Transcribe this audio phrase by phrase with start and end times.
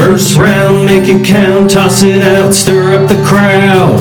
[0.00, 4.00] First round, make it count, toss it out, stir up the crowd.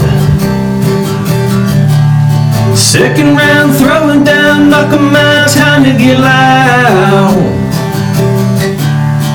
[2.73, 7.35] Second round, throwing down, knock 'em out, time to get loud.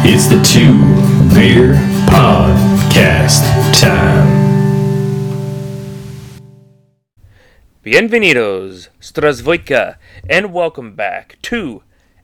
[0.07, 0.79] It's the Two
[1.35, 1.75] Beer
[2.09, 3.45] Podcast
[3.79, 4.27] time.
[7.85, 9.97] Bienvenidos, Strasvoika,
[10.31, 11.83] and welcome back to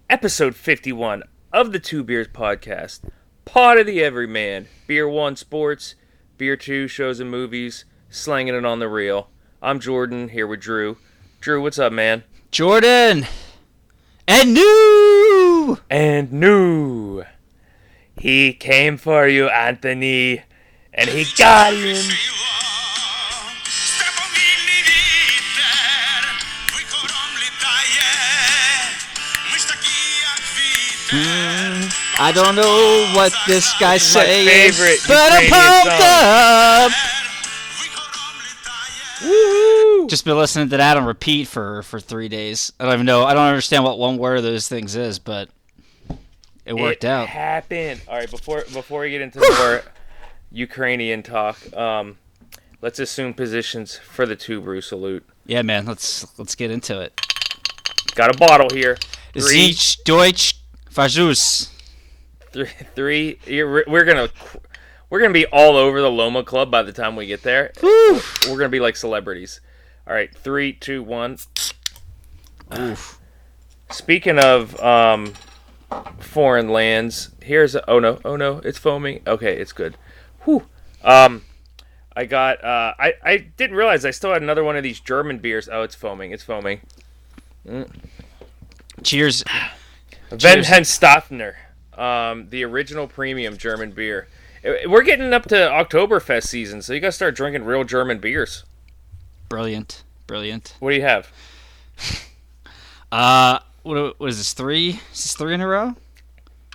[0.09, 3.01] episode 51 of the Two Beers Podcast.
[3.53, 4.69] Pod of the Everyman.
[4.87, 5.97] Beer 1 Sports,
[6.39, 9.29] Beer 2 Shows and Movies, slanging it on the reel.
[9.61, 10.99] I'm Jordan, here with Drew.
[11.41, 12.23] Drew, what's up, man?
[12.53, 13.27] Jordan
[14.29, 15.79] and new.
[15.91, 17.25] And new.
[18.17, 20.43] He came for you, Anthony,
[20.95, 22.07] and he got him.
[32.23, 36.13] I don't know what this guy's saying, favorite but I'm Ukrainian pumped song.
[36.85, 36.93] up.
[39.25, 40.09] Woo!
[40.09, 42.73] Just been listening to that on repeat for for three days.
[42.79, 43.25] I don't even know.
[43.25, 45.49] I don't understand what one word of those things is, but
[46.65, 47.29] it worked it out.
[47.29, 48.03] Happened.
[48.07, 49.83] All right, before before we get into more
[50.53, 52.19] Ukrainian talk, um,
[52.83, 55.27] let's assume positions for the two brew salute.
[55.47, 55.87] Yeah, man.
[55.87, 57.19] Let's let's get into it.
[58.15, 58.99] Got a bottle here.
[59.33, 61.71] Three, Deutsch Versus.
[62.53, 63.39] Three, three.
[63.47, 64.29] You're, we're gonna
[65.09, 67.73] we're gonna be all over the Loma Club by the time we get there.
[67.81, 68.21] Whew.
[68.49, 69.61] We're gonna be like celebrities.
[70.07, 71.39] All right, three, two, one.
[72.79, 73.19] Oof.
[73.91, 75.35] Speaking of um,
[76.19, 79.23] foreign lands, here's a, oh no, oh no, it's foaming.
[79.27, 79.97] Okay, it's good.
[80.45, 80.67] Whew.
[81.03, 81.45] Um,
[82.15, 85.39] I got uh, I I didn't realize I still had another one of these German
[85.39, 85.69] beers.
[85.71, 86.33] Oh, it's foaming.
[86.33, 86.81] It's foaming.
[89.03, 89.45] Cheers.
[90.31, 90.67] Van Cheers.
[92.01, 94.27] Um, the original premium German beer.
[94.65, 98.65] Uh, We're getting up to Oktoberfest season, so you gotta start drinking real German beers.
[99.49, 100.03] Brilliant.
[100.27, 100.77] Brilliant.
[100.81, 101.31] What do you have?
[103.13, 104.53] Uh, what, is this?
[104.53, 104.91] Three?
[104.91, 105.97] Is this three in a row?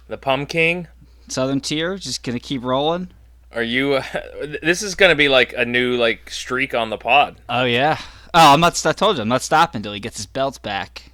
[0.09, 0.89] The Pumpkin.
[1.29, 1.97] Southern tier.
[1.97, 3.09] Just gonna keep rolling.
[3.53, 3.93] Are you?
[3.93, 4.03] Uh,
[4.61, 7.37] this is gonna be like a new like streak on the pod.
[7.47, 7.97] Oh yeah.
[8.33, 8.85] Oh, I'm not.
[8.85, 11.11] I told you, I'm not stopping until he gets his belts back.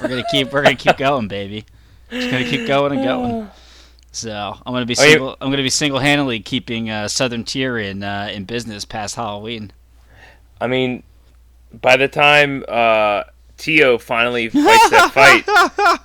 [0.00, 0.52] We're gonna keep.
[0.52, 1.64] we're gonna keep going, baby.
[2.10, 3.50] Just gonna keep going and going.
[4.12, 4.32] So
[4.66, 5.36] I'm gonna be Are you- single.
[5.40, 9.70] I'm gonna be single-handedly keeping uh, Southern Tier in uh, in business past Halloween.
[10.60, 11.04] I mean,
[11.72, 13.22] by the time uh,
[13.56, 16.00] Teo finally fights that fight,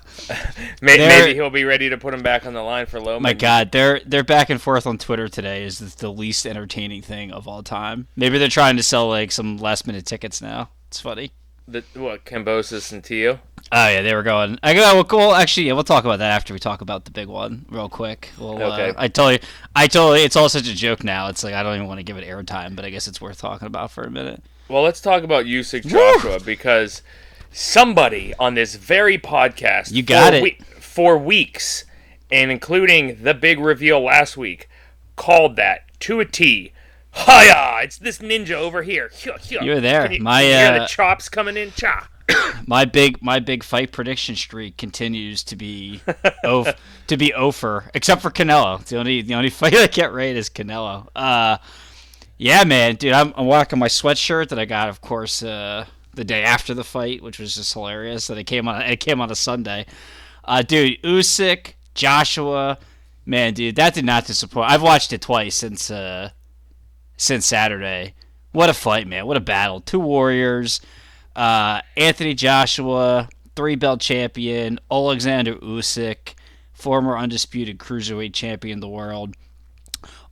[0.84, 3.24] may- maybe he'll be ready to put him back on the line for Loman.
[3.24, 7.02] My God, their their back and forth on Twitter today is the- the least entertaining
[7.02, 8.08] thing of all time.
[8.16, 10.70] Maybe they're trying to sell like some last-minute tickets now.
[10.90, 11.32] It's funny.
[11.68, 13.40] The, what Kambosos and Teo?
[13.72, 14.59] Oh yeah, they were going.
[14.64, 14.81] I go.
[14.94, 15.34] Well, cool.
[15.34, 18.30] Actually, yeah, we'll talk about that after we talk about the big one, real quick.
[18.38, 18.90] Well, Okay.
[18.92, 19.40] uh, I you,
[19.76, 20.22] I totally.
[20.24, 21.28] It's all such a joke now.
[21.30, 23.40] It's like I don't even want to give it airtime, but I guess it's worth
[23.40, 24.44] talking about for a minute.
[24.70, 27.02] Well, let's talk about Usyk Joshua because
[27.52, 30.44] somebody on this very podcast, You got for it.
[30.44, 31.86] we- for weeks,
[32.31, 34.70] and including the big reveal last week,
[35.16, 36.72] called that to a T.
[37.16, 37.80] Hiya!
[37.84, 39.09] It's this ninja over here.
[39.09, 39.64] Hyah, hyah.
[39.64, 40.03] You were there.
[40.03, 41.72] Can you, My, can you hear the uh, chops coming in.
[41.72, 42.09] Cha.
[42.68, 46.02] My big, my big fight prediction streak continues to be,
[46.44, 46.74] o-
[47.06, 48.81] to be over, except for Canelo.
[48.81, 51.08] It's the only, the only fight I get right is Canelo.
[51.16, 51.58] Uh,
[52.38, 56.24] yeah, man, dude, I'm, I'm walking my sweatshirt that I got, of course, uh, the
[56.25, 58.25] day after the fight, which was just hilarious.
[58.28, 59.86] That it came on, it came on a Sunday.
[60.44, 62.80] Uh, dude, Usyk, Joshua,
[63.25, 64.72] man, dude, that did not disappoint.
[64.72, 66.31] I've watched it twice since, uh,
[67.18, 68.14] since Saturday.
[68.52, 69.26] What a fight, man!
[69.26, 69.81] What a battle.
[69.81, 70.80] Two warriors.
[71.36, 74.80] Uh, Anthony Joshua, three belt champion.
[74.90, 76.36] Alexander Usyk,
[76.74, 79.36] former undisputed cruiserweight champion of the world.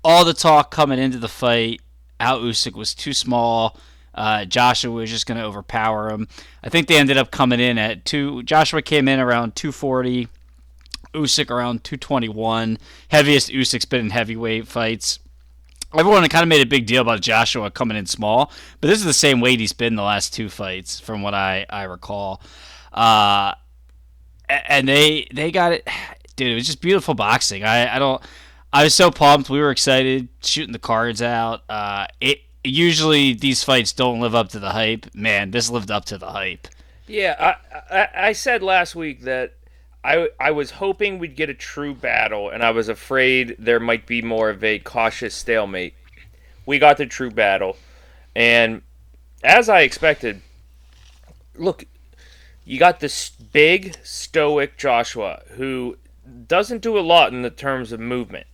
[0.04, 1.82] All the talk coming into the fight,
[2.20, 3.78] out Usyk was too small.
[4.16, 6.28] Uh, Joshua was just going to overpower him.
[6.64, 8.44] I think they ended up coming in at two.
[8.44, 10.28] Joshua came in around 240.
[11.14, 12.78] Usyk around 221.
[13.10, 15.20] Heaviest Usyk's been in heavyweight fights
[15.94, 18.52] everyone kind of made a big deal about Joshua coming in small,
[18.82, 21.66] but this is the same weight he's been the last two fights, from what I
[21.70, 22.42] I recall.
[22.92, 23.54] Uh,
[24.50, 25.88] and they they got it,
[26.36, 26.52] dude.
[26.52, 27.64] It was just beautiful boxing.
[27.64, 28.22] I I don't.
[28.72, 29.50] I was so pumped.
[29.50, 31.62] We were excited shooting the cards out.
[31.70, 35.14] Uh, it usually these fights don't live up to the hype.
[35.14, 36.68] Man, this lived up to the hype.
[37.08, 37.56] Yeah,
[37.92, 39.54] I, I I said last week that
[40.04, 44.06] I I was hoping we'd get a true battle, and I was afraid there might
[44.06, 45.94] be more of a cautious stalemate.
[46.66, 47.78] We got the true battle,
[48.36, 48.82] and
[49.44, 50.42] as I expected,
[51.56, 51.86] look,
[52.66, 55.98] you got this big stoic Joshua who
[56.48, 58.48] doesn't do a lot in the terms of movement.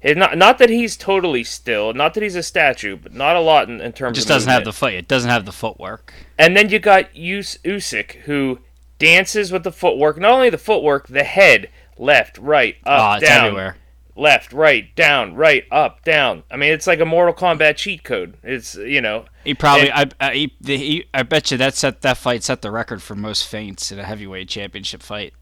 [0.00, 3.40] It not not that he's totally still, not that he's a statue, but not a
[3.40, 4.18] lot in, in terms.
[4.18, 4.76] Just of doesn't have the movement.
[4.76, 4.94] foot.
[4.94, 6.12] It doesn't have the footwork.
[6.38, 8.58] And then you got Us- Usyk who
[8.98, 10.18] dances with the footwork.
[10.18, 11.68] Not only the footwork, the head,
[11.98, 13.76] left, right, Oh, up, it's down, everywhere.
[14.16, 16.42] left, right, down, right, up, down.
[16.50, 18.36] I mean, it's like a Mortal Kombat cheat code.
[18.42, 19.90] It's you know, He probably.
[19.90, 20.28] And- I.
[20.28, 23.46] I, he, he, I bet you that set that fight set the record for most
[23.48, 25.34] feints in a heavyweight championship fight.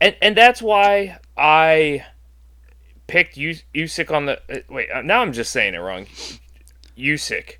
[0.00, 2.04] and and that's why I
[3.06, 4.40] picked Us- Usyk on the.
[4.50, 6.06] Uh, wait, uh, now I'm just saying it wrong.
[6.96, 7.56] Usyk.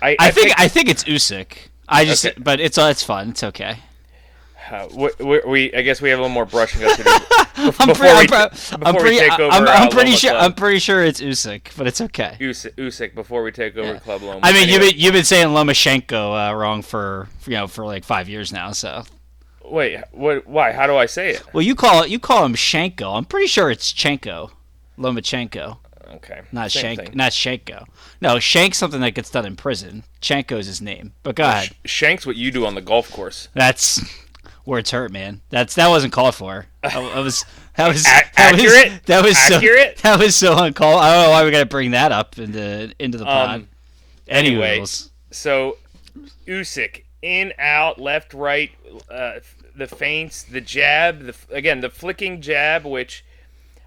[0.00, 0.48] I, I, think.
[0.48, 1.68] picked- I think it's Usyk.
[1.88, 2.24] I just.
[2.26, 2.34] Okay.
[2.38, 2.76] But it's.
[2.78, 3.30] Uh, it's fun.
[3.30, 3.78] It's okay.
[4.70, 7.10] Uh, we, we, we I guess we have a little more brushing up to do.
[7.56, 10.30] I'm, Before pre- I'm, we- pre- before I'm, pretty, I'm, over, I'm, uh, pretty sure.
[10.30, 10.42] Club.
[10.42, 12.36] I'm pretty sure it's Usyk, but it's okay.
[12.38, 14.40] Usyk, Usyk before we take over Club Loma.
[14.42, 18.04] I mean, you've been you've been saying Lomachenko uh, wrong for you know for like
[18.04, 18.72] five years now.
[18.72, 19.04] So
[19.64, 20.46] wait, what?
[20.46, 20.72] Why?
[20.72, 21.42] How do I say it?
[21.54, 23.16] well, you call it you call him Shenko.
[23.16, 24.50] I'm pretty sure it's Chenko,
[24.98, 25.78] Lomachenko,
[26.14, 27.16] Okay, not same Shank, thing.
[27.16, 27.86] not Shenko.
[28.20, 30.04] No, Shank's something that gets done in prison.
[30.20, 31.12] Chenko's his name.
[31.22, 31.70] But go ahead.
[31.84, 33.48] Shank's what you do on the golf course.
[33.54, 34.00] That's
[34.66, 35.40] words hurt, man.
[35.50, 36.66] That's that wasn't called for.
[36.82, 37.44] That, that was
[37.76, 38.04] that was A-
[38.36, 39.06] that was- accurate?
[39.06, 39.98] that was Accurate?
[39.98, 41.00] so that was so uncalled.
[41.00, 43.48] I don't know why we got to bring that up into into the pod.
[43.60, 43.68] Um,
[44.28, 44.72] anyway.
[44.74, 45.78] Anyways, So,
[46.46, 48.70] Usyk in, out, left, right,
[49.10, 49.40] uh,
[49.74, 53.24] the feints, the jab, the again the flicking jab, which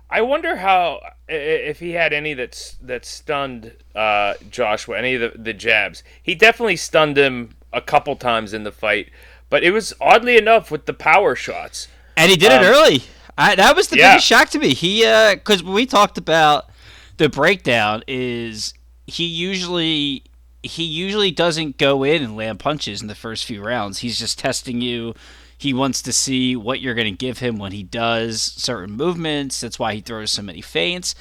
[0.09, 5.37] I wonder how if he had any that's that stunned uh, Joshua, any of the,
[5.41, 6.03] the jabs.
[6.21, 9.09] He definitely stunned him a couple times in the fight,
[9.49, 11.87] but it was oddly enough with the power shots.
[12.15, 13.03] and he did um, it early.
[13.37, 14.11] I, that was the yeah.
[14.11, 14.73] biggest shock to me.
[14.73, 15.03] He
[15.33, 16.69] because when we talked about
[17.17, 18.73] the breakdown is
[19.07, 20.23] he usually
[20.61, 23.99] he usually doesn't go in and land punches in the first few rounds.
[23.99, 25.15] He's just testing you.
[25.57, 29.61] He wants to see what you're going to give him when he does certain movements.
[29.61, 31.15] That's why he throws so many feints.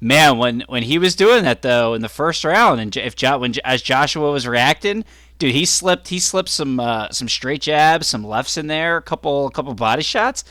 [0.00, 3.38] Man, when when he was doing that though in the first round, and if jo-
[3.38, 5.04] when as Joshua was reacting,
[5.38, 9.02] dude, he slipped he slipped some uh, some straight jabs, some lefts in there, a
[9.02, 10.44] couple a couple body shots.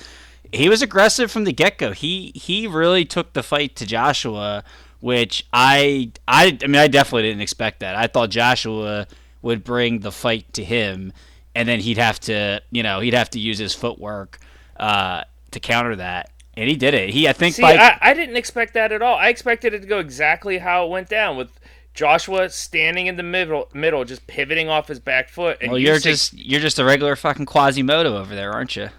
[0.51, 1.91] He was aggressive from the get go.
[1.91, 4.63] He he really took the fight to Joshua,
[4.99, 7.95] which I I I mean I definitely didn't expect that.
[7.95, 9.07] I thought Joshua
[9.41, 11.11] would bring the fight to him,
[11.55, 14.39] and then he'd have to you know he'd have to use his footwork
[14.77, 17.09] uh, to counter that, and he did it.
[17.09, 19.17] He I think See, by I, I didn't expect that at all.
[19.17, 21.49] I expected it to go exactly how it went down with
[21.93, 25.57] Joshua standing in the middle, middle, just pivoting off his back foot.
[25.61, 28.89] And well you're Usyk- just you're just a regular fucking Quasimodo over there, aren't you?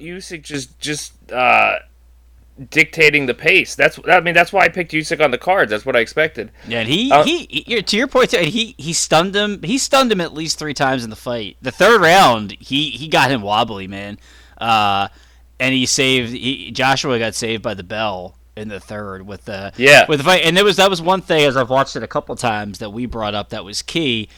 [0.00, 1.78] Usyk just just uh,
[2.70, 3.74] dictating the pace.
[3.74, 5.70] That's I mean that's why I picked Usyk on the cards.
[5.70, 6.52] That's what I expected.
[6.68, 9.62] Yeah, and he, Uh, he, he to your point, he he stunned him.
[9.62, 11.56] He stunned him at least three times in the fight.
[11.62, 14.18] The third round, he he got him wobbly, man.
[14.58, 15.08] Uh,
[15.58, 16.32] and he saved.
[16.32, 20.06] He, Joshua got saved by the bell in the third with the Yeah.
[20.08, 20.42] with the fight.
[20.44, 22.90] And there was that was one thing as I've watched it a couple times that
[22.90, 24.28] we brought up that was key.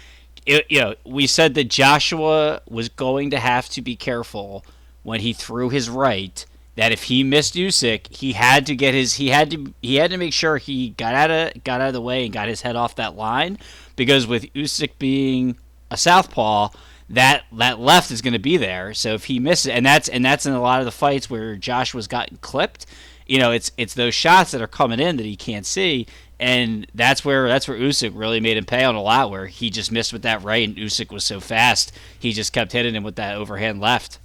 [0.46, 4.64] It, you know, we said that Joshua was going to have to be careful
[5.02, 6.44] when he threw his right.
[6.76, 10.10] That if he missed Usyk, he had to get his he had to he had
[10.10, 12.60] to make sure he got out of got out of the way and got his
[12.60, 13.58] head off that line
[13.96, 15.56] because with Usyk being
[15.90, 16.68] a southpaw,
[17.08, 18.92] that that left is going to be there.
[18.92, 21.56] So if he misses, and that's and that's in a lot of the fights where
[21.56, 22.84] Joshua's gotten clipped,
[23.26, 26.06] you know, it's it's those shots that are coming in that he can't see,
[26.38, 29.70] and that's where that's where Usyk really made him pay on a lot, where he
[29.70, 33.02] just missed with that right, and Usyk was so fast, he just kept hitting him
[33.02, 34.18] with that overhand left.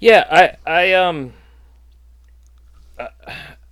[0.00, 1.32] Yeah, I I um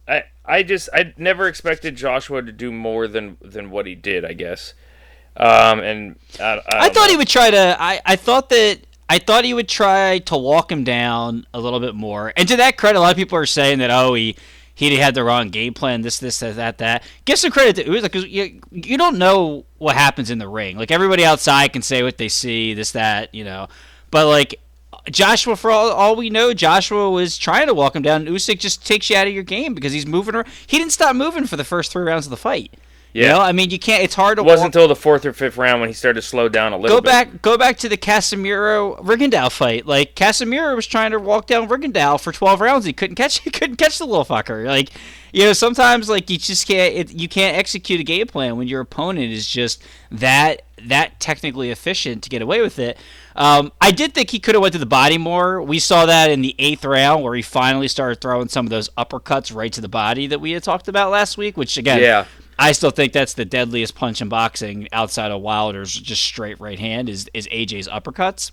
[0.07, 4.25] I I just I never expected Joshua to do more than than what he did.
[4.25, 4.75] I guess.
[5.35, 7.77] Um, and I, I, I thought he would try to.
[7.81, 8.81] I, I thought that
[9.13, 12.33] I thought he would try to walk him down a little bit more.
[12.35, 14.37] And to that credit, a lot of people are saying that oh he
[14.75, 16.01] he had the wrong game plan.
[16.01, 17.03] This this that that that.
[17.27, 20.79] Give some credit to Usyk because you you don't know what happens in the ring.
[20.79, 23.69] Like everybody outside can say what they see, this that you know,
[24.11, 24.59] but like.
[25.11, 28.25] Joshua, for all, all we know, Joshua was trying to walk him down.
[28.25, 30.37] And Usyk just takes you out of your game because he's moving.
[30.37, 30.47] Around.
[30.69, 32.73] He didn't stop moving for the first three rounds of the fight.
[33.13, 33.33] You Yeah.
[33.33, 34.03] know, I mean, you can't.
[34.03, 36.23] It's hard to It wasn't walk- until the fourth or fifth round when he started
[36.23, 37.11] to slow down a little go bit.
[37.11, 39.87] back go back to the Casimero Rigondeaux fight.
[39.87, 42.87] Like Casimero was trying to walk down Rigondeaux for 12 rounds.
[42.87, 44.65] He couldn't catch he couldn't catch the little fucker.
[44.67, 44.91] Like
[45.33, 48.67] you know, sometimes like you just can't it, you can't execute a game plan when
[48.69, 52.97] your opponent is just that that technically efficient to get away with it.
[53.37, 55.63] Um, I did think he could have went to the body more.
[55.63, 58.89] We saw that in the eighth round where he finally started throwing some of those
[58.91, 61.57] uppercuts right to the body that we had talked about last week.
[61.57, 62.25] Which again, Yeah.
[62.59, 66.79] I still think that's the deadliest punch in boxing outside of Wilder's just straight right
[66.79, 68.51] hand is is AJ's uppercuts.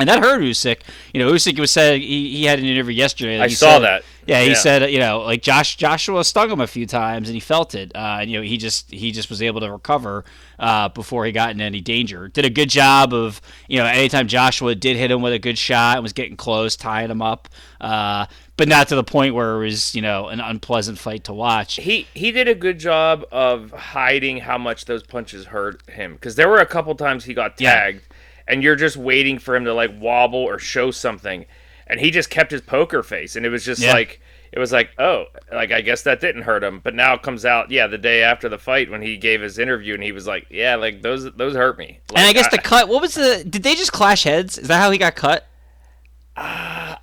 [0.00, 0.82] And that hurt Usyk.
[1.12, 3.36] You know, Usyk was said he, he had an interview yesterday.
[3.38, 4.02] that I he saw said- that.
[4.26, 4.54] Yeah, he Yeah.
[4.54, 7.90] said you know like Josh Joshua stung him a few times and he felt it.
[7.94, 10.24] Uh, and, you know he just he just was able to recover
[10.58, 12.28] uh, before he got in any danger.
[12.28, 15.56] Did a good job of you know anytime Joshua did hit him with a good
[15.58, 17.48] shot and was getting close, tying him up,
[17.80, 18.26] uh,
[18.58, 21.76] but not to the point where it was you know an unpleasant fight to watch.
[21.76, 26.34] He he did a good job of hiding how much those punches hurt him because
[26.36, 27.72] there were a couple times he got Yeah.
[27.72, 28.02] tagged,
[28.46, 31.46] and you're just waiting for him to like wobble or show something,
[31.86, 33.94] and he just kept his poker face, and it was just Yeah.
[33.94, 37.22] like it was like oh like I guess that didn't hurt him, but now it
[37.22, 40.10] comes out yeah the day after the fight when he gave his interview and he
[40.12, 42.00] was like yeah like those those hurt me.
[42.10, 42.88] And I Like, guess the cut.
[42.88, 43.44] What was the?
[43.48, 44.58] Did they just clash heads?
[44.58, 45.46] Is that how he got cut?
[46.36, 46.96] Uh,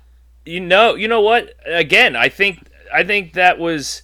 [0.46, 1.54] You know, you know what?
[1.66, 4.02] Again, I think I think that was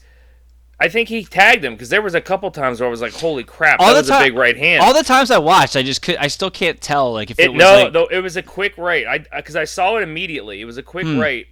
[0.82, 3.12] I think he tagged him because there was a couple times where I was like,
[3.12, 5.76] "Holy crap, All that the was a big right hand." All the times I watched,
[5.76, 6.16] I just could.
[6.16, 7.12] I still can't tell.
[7.12, 9.06] Like if it, it, was no, like, though it was a quick right.
[9.06, 10.60] I because I saw it immediately.
[10.60, 11.20] It was a quick Hmm.
[11.20, 11.46] right,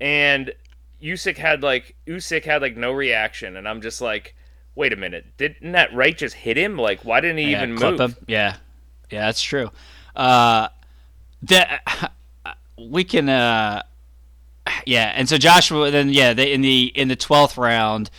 [0.00, 0.54] and
[1.02, 4.34] Usyk had like Usyk had like no reaction, and I'm just like,
[4.74, 6.78] "Wait a minute, didn't that right just hit him?
[6.78, 8.16] Like, why didn't he yeah, even move?" him.
[8.26, 8.56] Yeah,
[9.10, 9.70] yeah, that's true.
[10.16, 10.68] Uh,
[11.42, 11.66] the
[12.78, 13.28] we can.
[13.28, 13.82] Uh,
[14.86, 18.10] yeah, and so Joshua then yeah they, in the in the twelfth round,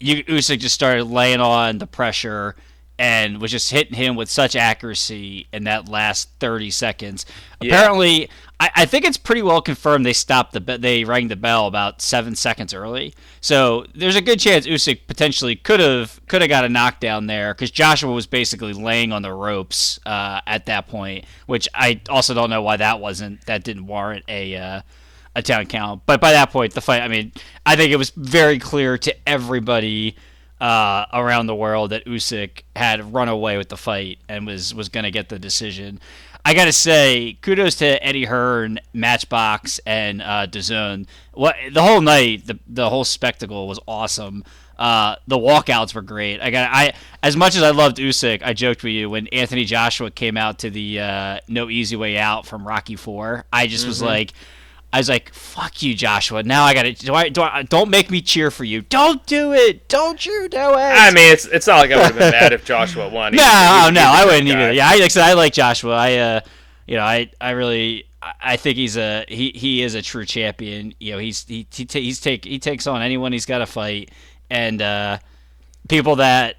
[0.00, 2.56] you, Usyk just started laying on the pressure
[2.98, 7.26] and was just hitting him with such accuracy in that last 30 seconds.
[7.60, 8.28] Apparently,
[8.60, 11.66] I, I think it's pretty well confirmed they stopped the be- they rang the bell
[11.66, 13.12] about seven seconds early.
[13.40, 17.52] So there's a good chance Usyk potentially could have could have got a knockdown there
[17.52, 22.32] because Joshua was basically laying on the ropes uh, at that point, which I also
[22.32, 24.56] don't know why that wasn't that didn't warrant a.
[24.56, 24.80] Uh,
[25.34, 26.02] a town count.
[26.06, 27.32] But by that point, the fight, I mean,
[27.66, 30.16] I think it was very clear to everybody
[30.60, 34.88] uh, around the world that Usyk had run away with the fight and was, was
[34.88, 36.00] going to get the decision.
[36.46, 41.06] I got to say, kudos to Eddie Hearn, Matchroom, and uh, DAZN.
[41.32, 44.44] What the whole night, the the whole spectacle was awesome.
[44.78, 46.42] Uh, the walkouts were great.
[46.42, 49.64] I got I as much as I loved Usyk, I joked with you when Anthony
[49.64, 53.46] Joshua came out to the uh, No Easy Way Out from Rocky Four.
[53.50, 54.34] I just was like,
[54.94, 57.90] I was like, "Fuck you, Joshua." Now I got to do I, do I don't
[57.90, 58.80] make me cheer for you.
[58.82, 59.88] Don't do it.
[59.88, 60.62] Don't you do it.
[60.76, 63.34] I mean, it's it's not like I would have been mad if Joshua won.
[63.34, 63.42] No,
[63.86, 64.52] he- no, I wouldn't guy.
[64.52, 64.72] either.
[64.72, 65.96] Yeah, I, like I said, I like Joshua.
[65.96, 66.40] I, uh,
[66.86, 70.24] you know, I, I really, I- I think he's a he, he is a true
[70.24, 70.94] champion.
[71.00, 73.66] You know, he's he, he ta- he's take he takes on anyone he's got to
[73.66, 74.12] fight,
[74.48, 75.18] and uh,
[75.88, 76.56] people that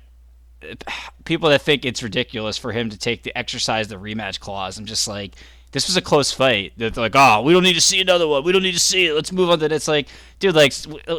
[1.24, 4.78] people that think it's ridiculous for him to take the exercise the rematch clause.
[4.78, 5.36] I'm just like.
[5.72, 6.72] This was a close fight.
[6.78, 8.46] They're like, oh, we don't need to see another one.
[8.46, 9.14] We don't need to see it.
[9.14, 10.08] Let's move on to It's like,
[10.40, 10.72] dude, like,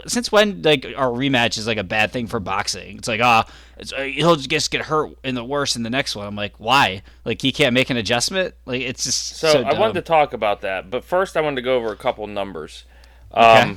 [0.06, 2.96] since when, like, our rematch is like a bad thing for boxing?
[2.96, 6.16] It's like, ah, it's, uh, he'll just get hurt in the worst in the next
[6.16, 6.26] one.
[6.26, 7.02] I'm like, why?
[7.26, 8.54] Like, he can't make an adjustment?
[8.64, 11.56] Like, it's just So, so, I wanted to talk about that, but first I wanted
[11.56, 12.84] to go over a couple numbers.
[13.32, 13.76] Um, Okay.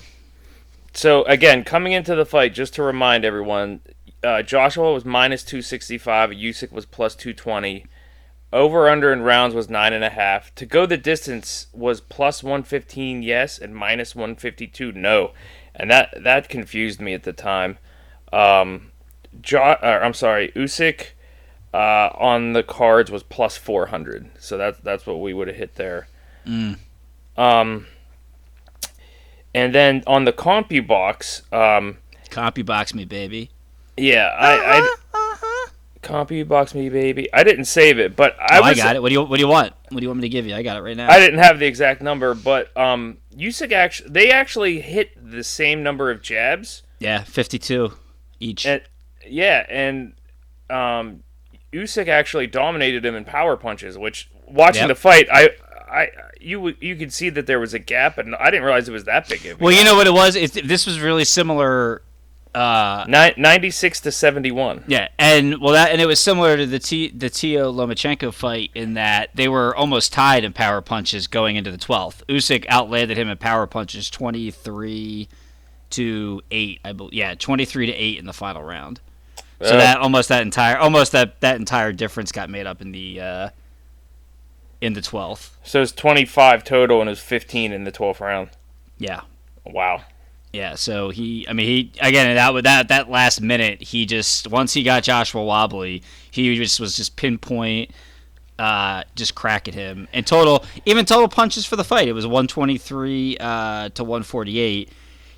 [0.94, 3.82] So again, coming into the fight, just to remind everyone,
[4.24, 7.86] uh, Joshua was minus two sixty five, Usyk was plus two twenty.
[8.52, 10.54] Over under in rounds was nine and a half.
[10.56, 15.32] To go the distance was plus one fifteen, yes, and minus one fifty two, no,
[15.76, 17.78] and that that confused me at the time.
[18.34, 18.92] Um,
[19.40, 21.10] jo- uh, I'm sorry, Usyk
[21.74, 25.58] uh, on the cards was plus four hundred, so that's that's what we would have
[25.58, 26.08] hit there.
[26.46, 27.86] Um,
[29.54, 31.98] and then on the CompuBox, um,
[32.32, 33.52] Copy box me, baby.
[33.98, 34.96] yeah, I, I
[36.10, 37.32] CompuBox me baby.
[37.34, 39.02] I didn't save it, but I Oh, I got it.
[39.02, 39.74] What do you What do you want?
[39.90, 40.56] What do you want me to give you?
[40.56, 41.10] I got it right now.
[41.10, 45.84] I didn't have the exact number, but um, Usyk actually they actually hit the same
[45.84, 46.84] number of jabs.
[47.00, 47.94] yeah, 52
[48.40, 48.66] each.
[48.66, 48.82] And
[49.28, 50.14] yeah, and
[50.70, 51.24] um,
[51.74, 53.98] Usyk actually dominated him in power punches.
[53.98, 54.88] Which watching Yep.
[54.90, 55.50] the fight, I,
[55.92, 56.08] I,
[56.40, 59.04] you you could see that there was a gap, and I didn't realize it was
[59.06, 59.58] that big.
[59.60, 60.36] well, you know what it was?
[60.36, 62.02] It, this was really similar.
[62.56, 64.84] Uh, Ni- 96 to 71.
[64.88, 68.72] Yeah, and well, that and it was similar to the T, the Teo Lomachenko fight
[68.74, 72.24] in that they were almost tied in power punches going into the twelfth.
[72.28, 75.30] Usyk outlanded him in power punches, twenty three
[75.92, 76.80] to eight.
[76.84, 79.00] I believe, yeah, twenty three to eight in the final round.
[79.62, 82.92] So Uh, that almost that entire almost that that entire difference got made up in
[82.92, 83.50] the uh,
[84.82, 85.56] in the twelfth.
[85.64, 88.50] So it's 25 total, and it was 15 in the 12th round.
[88.98, 89.22] Yeah,
[89.66, 90.02] Wow.
[90.52, 94.74] Yeah, so he, I mean, he again that that that last minute, he just once
[94.74, 96.02] he got Joshua Wobbly,
[96.32, 97.92] he just was just pinpoint,
[98.58, 100.08] uh, just cracking him.
[100.12, 104.90] And total, even total punches for the fight, it was 123 uh, to 148.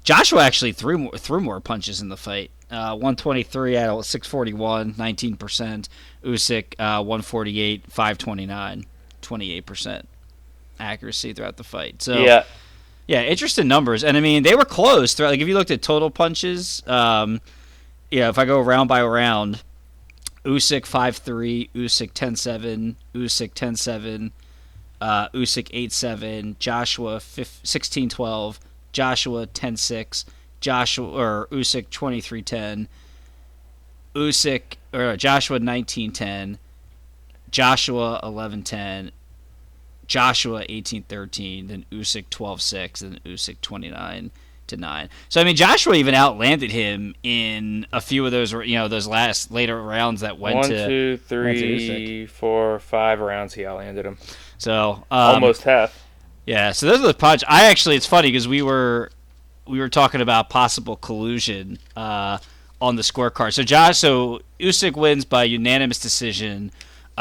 [0.03, 2.51] Joshua actually threw more threw more punches in the fight.
[2.71, 5.89] Uh, 123 at 641, 19 percent.
[6.23, 8.85] Usyk uh, 148, 529,
[9.21, 10.07] 28 percent.
[10.79, 12.01] accuracy throughout the fight.
[12.01, 12.45] So Yeah.
[13.07, 15.13] Yeah, interesting numbers, and I mean they were close.
[15.13, 17.41] Throughout, like if you looked at total punches, um,
[18.09, 19.63] yeah, if I go round by round,
[20.45, 24.31] Usyk five three, Usyk 10-7, Usyk 10-7,
[24.99, 28.59] uh, Usyk 8-7, Joshua 16-12,
[28.91, 30.25] Joshua 10-6,
[30.59, 32.87] Joshua or Usyk 23-10,
[34.15, 34.61] Usyk
[34.93, 36.57] or Joshua 19-10,
[37.49, 39.11] Joshua 11-10,
[40.11, 44.31] Joshua 18-13, then Usyk 12-6, then Usyk 29
[44.67, 45.09] to 9.
[45.29, 49.07] So I mean Joshua even outlanded him in a few of those you know those
[49.07, 53.53] last later rounds that went One, to two, went to three, four, five rounds.
[53.53, 54.17] He outlanded him.
[54.57, 56.05] so um, Almost half.
[56.45, 57.45] Yeah, so those are the punch.
[57.47, 59.11] I actually, it's funny because we were
[59.65, 62.39] we were talking about possible collusion uh,
[62.81, 63.53] on the scorecard.
[63.53, 66.69] So Josh, so Usyk wins by unanimous decision,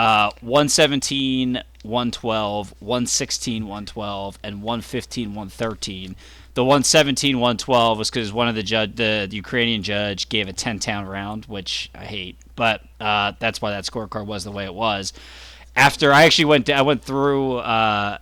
[0.01, 6.17] uh, 117, 112, 116, 112, and 115, 113.
[6.55, 10.55] The 117, 112 was because one of the judge, the, the Ukrainian judge, gave a
[10.55, 14.65] 10 town round, which I hate, but uh, that's why that scorecard was the way
[14.65, 15.13] it was.
[15.77, 17.59] After I actually went, I went through.
[17.59, 18.19] Uh,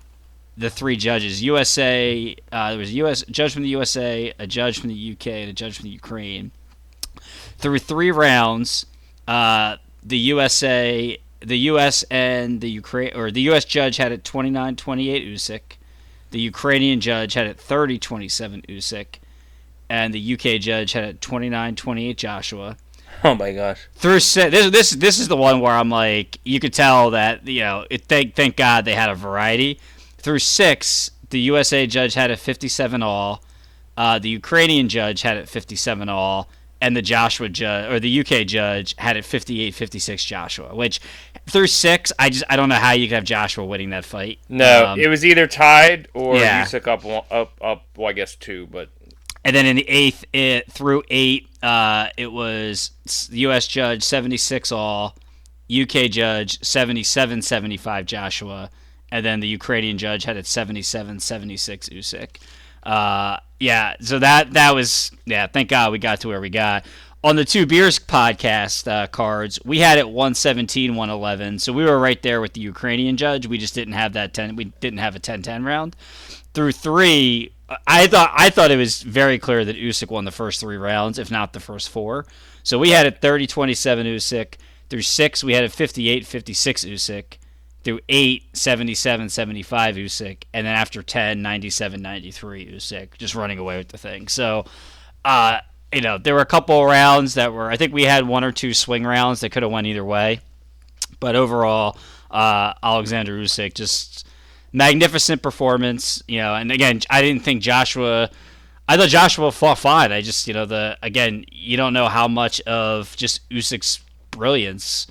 [0.57, 1.41] the three judges.
[1.41, 5.29] USA, uh, there was a US judge from the USA, a judge from the UK,
[5.29, 6.51] and a judge from the Ukraine.
[7.59, 8.85] Through three rounds,
[9.29, 15.33] uh, the USA, the US and the Ukraine, or the US judge had it 29-28
[15.33, 15.61] Usyk.
[16.31, 19.07] The Ukrainian judge had it 30-27 Usyk,
[19.89, 22.77] and the UK judge had it 29-28 Joshua.
[23.25, 23.89] Oh my gosh.
[23.95, 27.61] through this this this is the one where I'm like you could tell that you
[27.61, 29.81] know it, thank thank God they had a variety.
[30.19, 33.43] Through six the USA judge had a 57 all.
[33.97, 36.49] Uh, the Ukrainian judge had it 57 all
[36.81, 41.01] and the Joshua judge or the UK judge had it 58 56 Joshua which
[41.49, 44.39] through six I just I don't know how you could have Joshua winning that fight
[44.49, 46.65] No, Um, it was either tied or yeah.
[46.65, 47.85] Usyk up, up, up.
[47.97, 48.91] Well, I guess two, but
[49.45, 52.91] And then in the eighth, it through eight, uh, it was
[53.31, 53.67] the U.S.
[53.67, 55.17] judge 76 all,
[55.71, 58.71] UK judge 77 75 Joshua,
[59.11, 62.37] and then the Ukrainian judge had it 77 76 Usyk.
[62.83, 65.47] Uh, yeah, so that that was yeah.
[65.47, 66.87] Thank God we got to where we got.
[67.25, 71.59] On the two beers podcast uh, cards, we had it 117, 111.
[71.59, 73.49] So we were right there with the Ukrainian judge.
[73.49, 74.55] We just didn't have that 10.
[74.55, 75.97] We didn't have a 10-10 round.
[76.55, 77.53] Through three,
[77.89, 81.19] I thought I thought it was very clear that Usyk won the first three rounds,
[81.19, 82.25] if not the first four.
[82.63, 84.55] So we had it 30-27 Usyk.
[84.89, 86.25] Through six, we had it 58-56
[86.93, 87.38] Usyk.
[87.85, 93.99] Through eight, 77-75 Usyk, and then after 10, 97-93 Usyk, just running away with the
[93.99, 94.29] thing.
[94.29, 94.65] So,
[95.25, 95.61] uh,
[95.93, 97.71] you know, there were a couple rounds that were.
[97.71, 100.41] I think we had one or two swing rounds that could have went either way,
[101.21, 101.97] but overall,
[102.31, 104.27] uh, Alexander Usyk just
[104.73, 106.23] magnificent performance.
[106.29, 108.31] You know, and again, I didn't think Joshua.
[108.87, 110.13] I thought Joshua fought fine.
[110.13, 115.07] I just, you know, the again, you don't know how much of just Usyk's brilliance,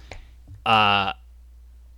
[0.66, 1.14] uh,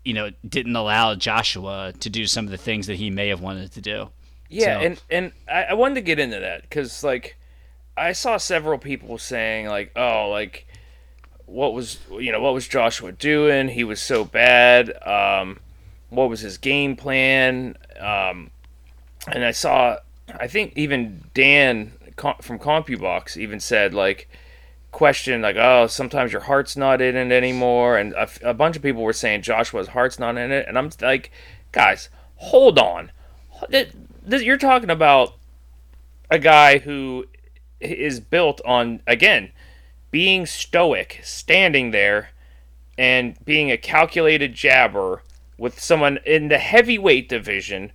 [0.06, 3.42] you know, didn't allow Joshua to do some of the things that he may have
[3.42, 4.10] wanted to do.
[4.50, 7.38] Yeah, So- and and I, I wanted to get into that because like
[7.98, 10.66] I saw several people saying like, oh, like
[11.46, 13.70] what was you know what was Joshua doing?
[13.70, 14.92] He was so bad.
[15.06, 15.60] Um,
[16.10, 17.78] what was his game plan?
[18.00, 18.50] Um,
[19.28, 19.98] and I saw,
[20.40, 21.92] I think even Dan
[22.42, 24.28] from CompuBox even said like
[24.92, 27.98] question like oh sometimes your heart's not in it anymore.
[27.98, 30.66] And a, a bunch of people were saying joshua's heart's not in it.
[30.68, 31.32] And i'm like
[31.72, 33.12] guys hold on.
[34.28, 35.36] You're talking about
[36.32, 37.26] a guy who
[37.80, 39.52] is built on again
[40.12, 42.30] being stoic standing there
[42.98, 45.24] and being a calculated jabber
[45.58, 47.92] with someone in the heavyweight division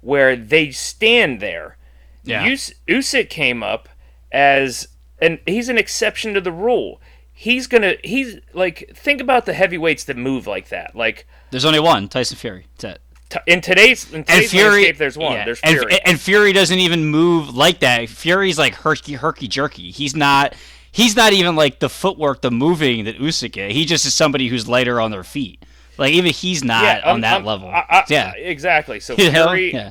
[0.00, 1.76] where they stand there.
[2.24, 2.44] Yeah.
[2.44, 3.88] Us- Usyk came up
[4.30, 4.88] as
[5.22, 7.00] and he's an exception to the rule.
[7.32, 10.94] He's gonna he's like think about the heavyweights that move like that.
[10.94, 12.66] Like There's only one, Tyson Fury.
[12.78, 12.98] That's
[13.30, 13.42] it.
[13.46, 15.32] in today's in And today's Fury, landscape, there's one.
[15.32, 15.98] yeah, There's and, Fury.
[16.04, 18.08] and Fury doesn't even move like that.
[18.10, 19.90] Fury's like herky, herky jerky.
[19.90, 20.54] He's not.
[20.94, 23.74] He's not even like the footwork, the moving that Usyk is.
[23.74, 25.64] He just is somebody who's lighter on their feet.
[25.96, 27.68] Like even he's not yeah, on I'm- that I'm- level.
[27.70, 29.00] I- I- yeah, exactly.
[29.00, 29.30] So you?
[29.30, 29.90] Fury, yeah.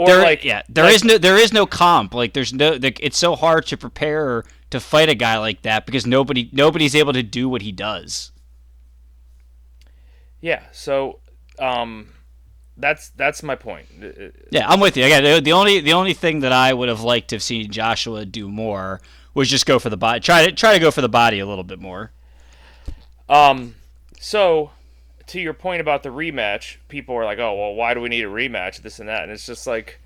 [0.00, 2.14] Or There, like yeah, there like, is no there is no comp.
[2.14, 5.84] Like there's no like, it's so hard to prepare to fight a guy like that
[5.84, 8.32] because nobody nobody's able to do what he does.
[10.40, 10.62] yeah.
[10.72, 11.20] So
[11.58, 12.08] um,
[12.76, 13.86] that's that's my point.
[14.02, 15.04] Uh, Yeah, I'm with you.
[15.04, 17.70] Again, the- the only the only thing that I would have liked to have seen
[17.70, 19.00] Joshua do more
[19.34, 20.20] was just go for the body.
[20.20, 22.10] Try to try to go for the body a little bit more.
[23.28, 23.74] Um,
[24.18, 24.70] so
[25.30, 28.24] to your point about the rematch, people were like, "Oh, well, why do we need
[28.24, 28.82] a rematch?
[28.82, 30.00] This and that." And it's just like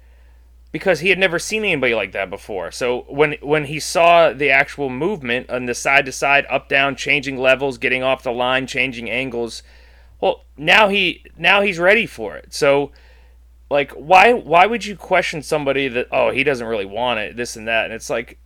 [0.75, 2.71] because he had never seen anybody like that before.
[2.71, 6.97] So when when he saw the actual movement on the side to side, up down,
[6.97, 9.63] changing levels, getting off the line, changing angles,
[10.21, 12.53] well, now he now he's ready for it.
[12.53, 12.93] So
[13.71, 17.57] like why why would you question somebody that oh, he doesn't really want it, this
[17.57, 17.87] and that?
[17.87, 18.39] And it's like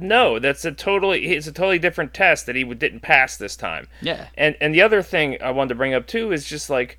[0.00, 3.88] no, that's a totally it's a totally different test that he didn't pass this time.
[4.00, 4.28] Yeah.
[4.34, 6.98] And and the other thing I wanted to bring up too is just like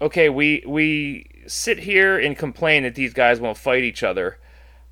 [0.00, 4.38] okay, we we sit here and complain that these guys won't fight each other.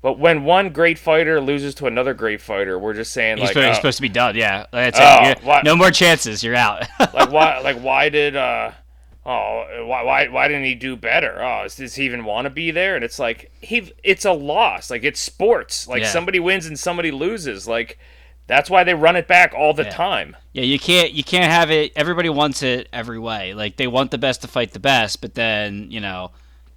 [0.01, 3.53] But when one great fighter loses to another great fighter, we're just saying He's, like,
[3.53, 4.35] supposed, he's oh, supposed to be done.
[4.35, 5.63] Yeah, that's Oh, it.
[5.65, 6.41] No more chances.
[6.41, 6.87] You're out.
[6.99, 8.71] like why like why did uh
[9.25, 11.41] oh why why why didn't he do better?
[11.43, 12.95] Oh, does he even want to be there?
[12.95, 14.89] And it's like he it's a loss.
[14.89, 15.87] Like it's sports.
[15.87, 16.09] Like Yeah.
[16.09, 17.67] somebody wins and somebody loses.
[17.67, 17.99] Like
[18.47, 19.89] that's why they run it back all the Yeah.
[19.91, 20.35] time.
[20.53, 21.11] yeah, you can't.
[21.11, 21.91] You can't have it.
[21.95, 23.53] Everybody wants it every way.
[23.53, 26.31] Like they want the best to fight the best, but then you know.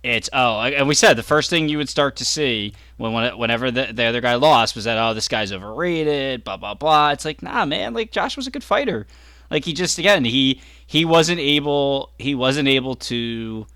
[0.04, 3.38] It's oh, and we said the first thing you would start to see when when-
[3.38, 7.10] whenever the, the other guy lost was that oh this guy's overrated, blah blah blah.
[7.12, 7.94] It's like nah, man.
[7.94, 9.06] Like Josh was a good fighter.
[9.48, 10.60] Like he just again he
[10.92, 13.66] he wasn't able he wasn't able to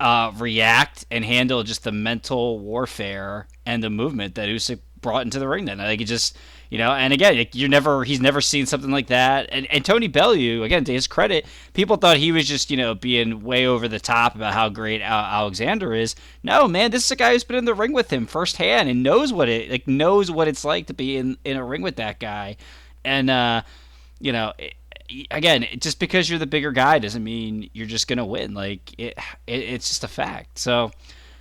[0.00, 5.38] uh, react and handle just the mental warfare and the movement that Usyk brought into
[5.38, 5.64] the ring.
[5.64, 6.36] Then like it just
[6.70, 9.48] you know, and again, you're never he's never seen something like that.
[9.52, 12.96] And and Tony Bellew, again to his credit, people thought he was just you know
[12.96, 16.16] being way over the top about how great Alexander is.
[16.42, 19.04] No, man, this is a guy who's been in the ring with him firsthand and
[19.04, 21.94] knows what it like knows what it's like to be in in a ring with
[21.94, 22.56] that guy,
[23.04, 23.62] and uh,
[24.18, 24.52] you know.
[24.58, 24.74] It,
[25.30, 28.54] Again, just because you're the bigger guy doesn't mean you're just gonna win.
[28.54, 30.58] Like it, it it's just a fact.
[30.58, 30.90] So,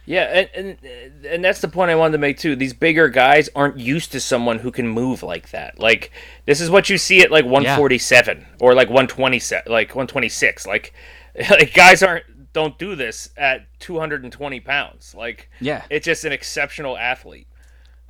[0.06, 0.78] Yeah, and, and
[1.26, 2.56] uh, and that's the point I wanted to make too.
[2.56, 5.80] These bigger guys aren't used to someone who can move like that.
[5.80, 6.12] Like
[6.46, 10.66] this is what you see at like 147 or like 127, like 126.
[10.68, 10.94] Like
[11.50, 15.16] like guys aren't don't do this at 220 pounds.
[15.16, 15.84] Like Yeah.
[15.90, 17.48] it's just an exceptional athlete.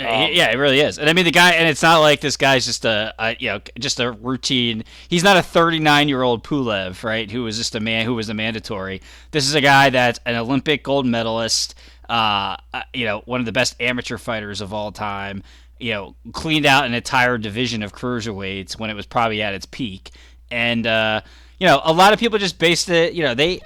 [0.06, 0.98] Uh, yeah, it really is.
[0.98, 3.50] And I mean, the guy, and it's not like this guy's just a, a you
[3.50, 4.84] know, just a routine.
[5.08, 7.30] He's not a 39 year old Pulev, right?
[7.30, 9.02] Who was just a man who was a mandatory.
[9.32, 11.76] This is a guy that's an Olympic gold medalist.
[12.10, 15.44] Uh, uh, you know, one of the best amateur fighters of all time.
[15.80, 19.66] You know, cleaned out an entire division of cruiserweights when it was probably at its
[19.66, 20.12] peak.
[20.52, 21.22] And uh,
[21.58, 23.14] you know, a lot of people just based it.
[23.14, 23.62] You know, they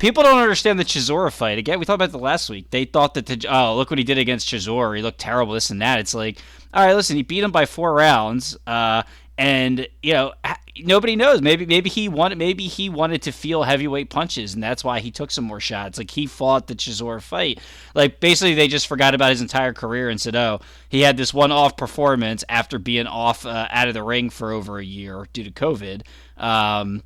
[0.00, 1.58] People don't understand the Chisora fight.
[1.58, 2.70] Again, we talked about the last week.
[2.70, 4.96] They thought that the oh look what he did against Chisora.
[4.96, 5.54] He looked terrible.
[5.54, 6.00] This and that.
[6.00, 6.38] It's like
[6.72, 7.16] all right, listen.
[7.16, 9.04] He beat him by four rounds, uh,
[9.38, 10.32] and you know
[10.82, 11.40] nobody knows.
[11.40, 15.10] Maybe maybe he wanted maybe he wanted to feel heavyweight punches, and that's why he
[15.10, 15.98] took some more shots.
[15.98, 17.60] Like he fought the Chisora fight.
[17.94, 21.32] Like basically they just forgot about his entire career and said, oh, he had this
[21.32, 25.26] one off performance after being off uh, out of the ring for over a year
[25.32, 26.02] due to COVID.
[26.36, 27.02] Um,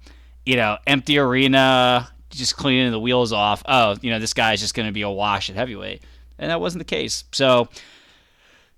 [0.46, 3.62] you know, empty arena, just cleaning the wheels off.
[3.66, 6.02] Oh, you know, this guy's just going to be a wash at heavyweight,
[6.38, 7.24] and that wasn't the case.
[7.32, 7.68] So,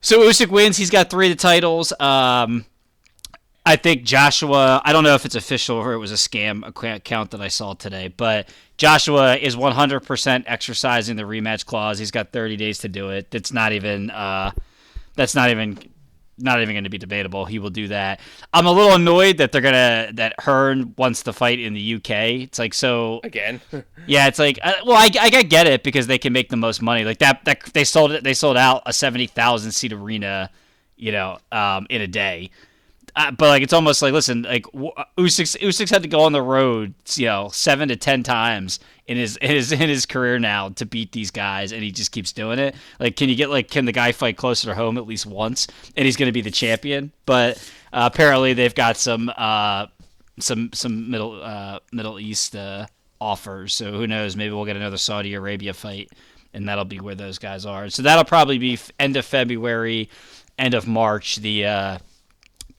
[0.00, 0.76] so Usyk wins.
[0.76, 1.92] He's got three of the titles.
[2.00, 2.64] Um,
[3.66, 4.80] I think Joshua.
[4.84, 7.74] I don't know if it's official or it was a scam account that I saw
[7.74, 11.98] today, but Joshua is 100% exercising the rematch clause.
[11.98, 13.30] He's got 30 days to do it.
[13.30, 14.10] That's not even.
[14.10, 14.52] Uh,
[15.16, 15.78] that's not even
[16.40, 17.44] not even going to be debatable.
[17.44, 18.20] He will do that.
[18.53, 22.11] I'm a little annoyed that they're gonna that Hearn wants to fight in the UK.
[22.42, 23.20] It's like so.
[23.24, 23.61] Again,
[24.07, 26.83] Yeah, it's like uh, well, I, I get it because they can make the most
[26.83, 27.05] money.
[27.05, 28.24] Like that, that they sold it.
[28.24, 30.50] They sold out a seventy thousand seat arena,
[30.96, 32.50] you know, um, in a day.
[33.16, 36.33] Uh, but like it's almost like listen, like w- Usyk's, Usyk's had to go on
[36.33, 40.38] the road, you know, seven to ten times in his in his in his career
[40.38, 42.75] now to beat these guys, and he just keeps doing it.
[43.01, 45.66] Like, can you get like can the guy fight closer to home at least once,
[45.96, 47.12] and he's going to be the champion?
[47.27, 47.57] But
[47.92, 49.87] uh, apparently they've got some uh,
[50.38, 52.87] some some middle uh, Middle East uh,
[53.20, 54.37] offers, so who knows?
[54.37, 56.11] Maybe we'll get another Saudi Arabia fight,
[56.55, 57.88] and that'll be where those guys are.
[57.90, 60.09] So that'll probably be end of February,
[60.57, 61.37] end of March.
[61.37, 61.99] The uh,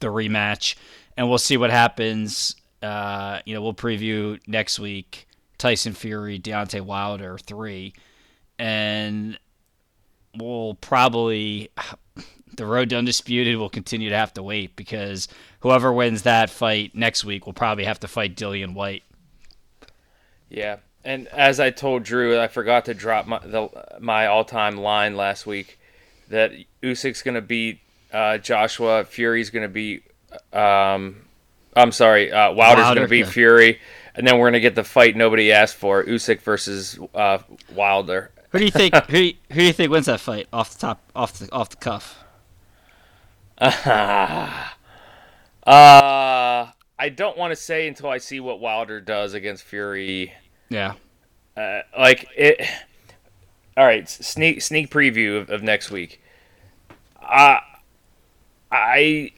[0.02, 0.76] the rematch,
[1.16, 2.54] and we'll see what happens.
[2.82, 7.94] Uh, you know, we'll preview next week Tyson Fury, Deontay Wilder three,
[8.58, 9.38] and
[10.36, 11.70] we'll probably
[12.56, 15.26] the road to undisputed will continue to have to wait because
[15.60, 19.04] whoever wins that fight next week will probably have to fight Dillian Whyte.
[20.50, 20.76] yeah.
[21.04, 23.68] And as I told Drew, I forgot to drop my the,
[24.00, 25.78] my all time line last week
[26.28, 27.80] that Usyk's gonna beat
[28.12, 30.02] uh, Joshua, Fury's gonna be,
[30.52, 31.22] Um,
[31.74, 33.30] I'm sorry, uh, Wilder's Wilder, gonna beat yeah.
[33.30, 33.80] Fury,
[34.14, 37.38] and then we're gonna get the fight nobody asked for: Usyk versus uh,
[37.74, 38.30] Wilder.
[38.50, 38.94] Who do you think?
[39.10, 41.76] who, who do you think wins that fight off the top, off the off the
[41.76, 42.18] cuff?
[45.64, 50.32] Uh, I I don't want to say until I see what Wilder does against Fury.
[50.68, 50.94] Yeah.
[51.56, 52.66] Uh, like it.
[53.76, 56.22] All right, sneak sneak preview of, of next week.
[57.20, 57.58] Uh,
[58.72, 59.32] I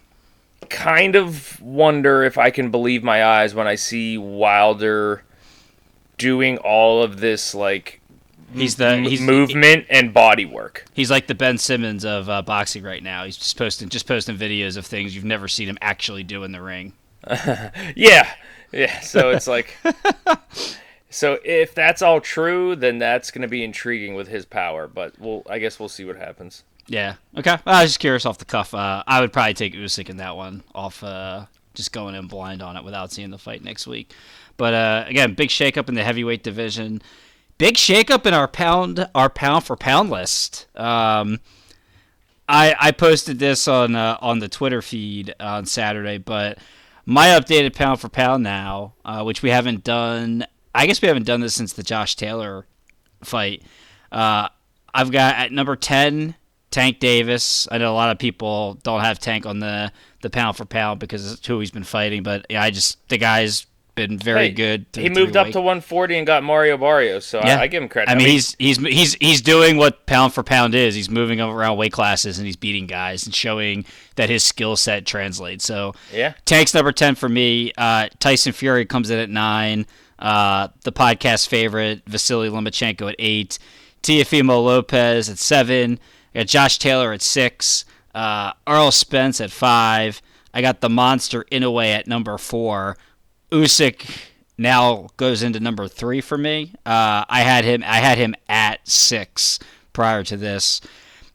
[0.70, 5.24] kind of wonder if I can believe my eyes when I see Wilder
[6.16, 8.00] doing all of this like
[8.52, 10.84] He's the he's movement and body work.
[10.92, 13.24] He's like the Ben Simmons of uh, boxing right now.
[13.24, 16.52] He's just posting just posting videos of things you've never seen him actually do in
[16.52, 16.92] the ring.
[17.96, 18.30] Yeah,
[18.70, 19.00] yeah.
[19.00, 19.76] So it's like,
[21.10, 24.86] so if that's all true, then that's going to be intriguing with his power.
[24.86, 26.64] But we'll, I guess we'll see what happens.
[26.86, 27.14] Yeah.
[27.36, 27.56] Okay.
[27.66, 28.74] I was just curious off the cuff.
[28.74, 31.02] Uh, I would probably take Usyk in that one off.
[31.02, 34.12] Uh, just going in blind on it without seeing the fight next week.
[34.56, 37.02] But uh, again, big shakeup in the heavyweight division.
[37.58, 40.66] Big shakeup in our pound our pound for pound list.
[40.76, 41.40] Um,
[42.48, 46.58] I I posted this on uh, on the Twitter feed on Saturday, but
[47.06, 50.46] my updated pound for pound now, uh, which we haven't done.
[50.74, 52.66] I guess we haven't done this since the Josh Taylor
[53.22, 53.62] fight.
[54.10, 54.48] Uh,
[54.92, 56.34] I've got at number ten
[56.74, 57.68] Tank Davis.
[57.70, 60.98] I know a lot of people don't have Tank on the the pound for pound
[60.98, 64.50] because it's who he's been fighting, but yeah, I just the guy's been very Hey,
[64.50, 64.86] good.
[64.92, 67.58] He moved up weight- to 140 and got Mario Barrios, so Yeah.
[67.58, 68.10] I, I give him credit.
[68.10, 70.96] I mean, he's he's he's he's doing what pound for pound is.
[70.96, 73.84] He's moving around weight classes and he's beating guys and showing
[74.16, 75.64] that his skill set translates.
[75.64, 76.32] So yeah.
[76.44, 77.70] Tank's number ten for me.
[77.78, 79.86] Uh, Tyson Fury comes in at nine.
[80.18, 83.60] Uh, the podcast favorite Vasily Lomachenko at eight.
[84.02, 86.00] Teofimo Lopez at seven.
[86.34, 87.84] I got Josh Taylor at six.
[88.14, 90.22] Uh, Errol Spence at five.
[90.52, 92.96] I got the monster Inoue at number four.
[93.50, 94.08] Usyk
[94.56, 96.72] now goes into number three for me.
[96.86, 97.82] Uh, I had him.
[97.84, 99.58] I had him at six
[99.92, 100.80] prior to this.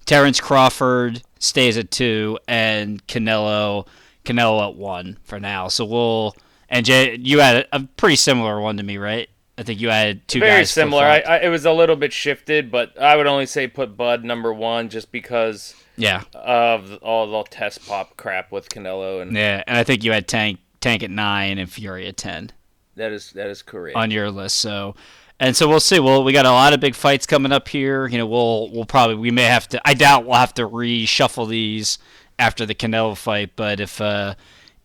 [0.06, 3.88] Terrence Crawford stays at two, and Canelo
[4.26, 5.68] Canelo at one for now.
[5.68, 6.36] So we'll
[6.70, 9.30] and Jay, you had a pretty similar one to me, right?
[9.60, 11.04] I think you had two Very guys similar.
[11.04, 11.20] I.
[11.20, 14.54] I, it was a little bit shifted, but I would only say put Bud number
[14.54, 19.78] one just because yeah, of all the test pop crap with Canelo, and yeah, and
[19.78, 22.52] I think you had Tank Tank at nine and Fury at ten.
[22.96, 23.98] that is that is correct.
[23.98, 24.56] on your list.
[24.56, 24.96] So,
[25.42, 26.00] and so we'll see.
[26.00, 28.08] Well, we got a lot of big fights coming up here.
[28.08, 29.82] You know, we'll we'll probably we may have to.
[29.84, 31.98] I doubt we'll have to reshuffle these
[32.38, 33.58] after the Canelo fight.
[33.58, 34.36] But if uh,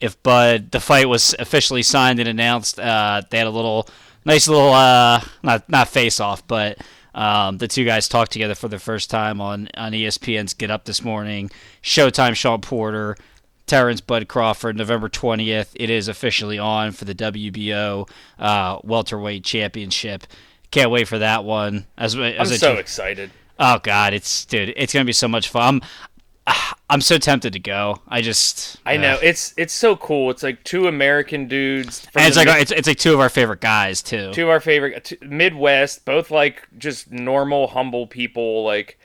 [0.00, 3.88] if Bud the fight was officially signed and announced, uh, they had a little
[4.24, 6.78] nice little uh, not not face off, but.
[7.16, 10.84] Um, the two guys talked together for the first time on, on ESPN's Get Up
[10.84, 11.48] this morning.
[11.80, 13.16] Showtime Shawn Porter,
[13.68, 15.68] Terrence Bud Crawford, November 20th.
[15.76, 18.10] It is officially on for the WBO
[18.40, 20.24] uh, welterweight championship.
[20.72, 21.86] Can't wait for that one.
[21.96, 23.30] As, I'm as a- so excited.
[23.60, 25.62] oh god, it's dude, it's gonna be so much fun.
[25.62, 25.82] I'm,
[26.90, 28.00] I'm so tempted to go.
[28.08, 30.30] I just I uh, know it's it's so cool.
[30.30, 32.06] It's like two American dudes.
[32.14, 34.32] And it's like mid- it's, it's like two of our favorite guys too.
[34.32, 38.64] two of our favorite t- Midwest, both like just normal, humble people.
[38.64, 38.98] Like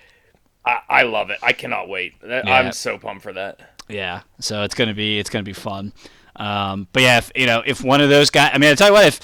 [0.66, 1.40] I, I love it.
[1.42, 2.14] I cannot wait.
[2.26, 2.42] Yeah.
[2.46, 3.60] I'm so pumped for that.
[3.88, 5.94] Yeah, so it's gonna be it's gonna be fun.
[6.36, 8.88] Um, but yeah, if, you know, if one of those guys, I mean, I tell
[8.88, 9.20] you what, if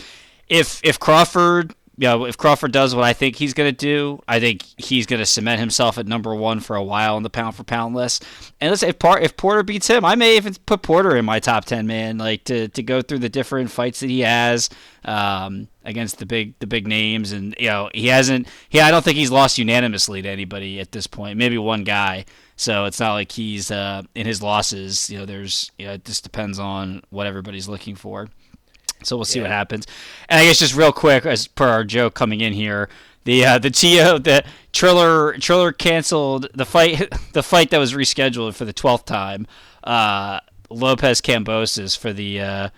[0.49, 4.39] if if Crawford, you know, if Crawford does what I think he's gonna do, I
[4.39, 7.63] think he's gonna cement himself at number one for a while on the pound for
[7.63, 8.25] pound list.
[8.59, 11.25] And let's say if, Par- if Porter beats him, I may even put Porter in
[11.25, 12.17] my top ten, man.
[12.17, 14.69] Like to, to go through the different fights that he has
[15.05, 18.47] um, against the big the big names, and you know, he hasn't.
[18.69, 21.37] He I don't think he's lost unanimously to anybody at this point.
[21.37, 22.25] Maybe one guy.
[22.57, 25.09] So it's not like he's uh, in his losses.
[25.09, 28.29] You know, there's you know, it just depends on what everybody's looking for.
[29.05, 29.85] So we'll see what happens.
[30.29, 32.89] And I guess just real quick, as per our joke coming in here,
[33.23, 38.55] the uh, the Tio the Triller Triller canceled the fight the fight that was rescheduled
[38.55, 39.47] for the twelfth time.
[39.83, 40.39] Uh,
[40.69, 42.69] Lopez Kambosos for the uh,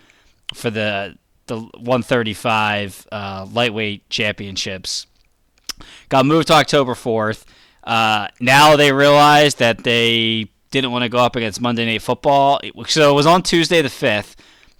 [0.54, 5.06] for the the 135 uh, lightweight championships
[6.08, 7.44] got moved to October 4th.
[7.84, 12.60] Uh, now they realize that they didn't want to go up against Monday Night Football.
[12.86, 14.34] So it was on Tuesday the 5th.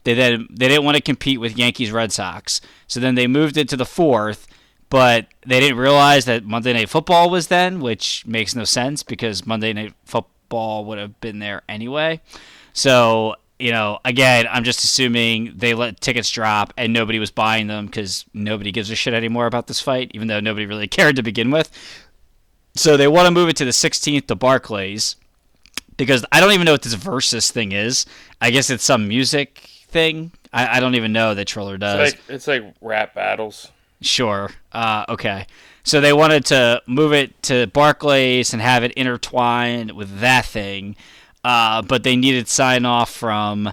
[0.09, 2.62] They then they didn't want to compete with Yankees Red Sox.
[2.87, 4.47] So then they moved it to the 4th,
[4.88, 9.47] but they didn't realize that Monday Night Football was then, which makes no sense because
[9.47, 12.23] Monday Night Football would have been there anyway.
[12.73, 17.66] So, you know, again, I'm just assuming they let tickets drop and nobody was buying
[17.66, 21.16] them because nobody gives a shit anymore about this fight, even though nobody really cared
[21.16, 21.71] to begin with.
[22.75, 25.16] So they want to move it to the 16th to Barclays
[25.99, 28.07] because I don't even know what this versus thing is.
[28.40, 30.33] I guess it's some music thing.
[30.53, 32.12] I, I don't even know that Triller does.
[32.12, 33.70] It's like, it's like rap battles.
[34.01, 34.51] Sure.
[34.72, 35.46] Uh, okay.
[35.83, 40.96] So they wanted to move it to Barclays and have it intertwined with that thing,
[41.44, 43.72] uh, but they needed sign off from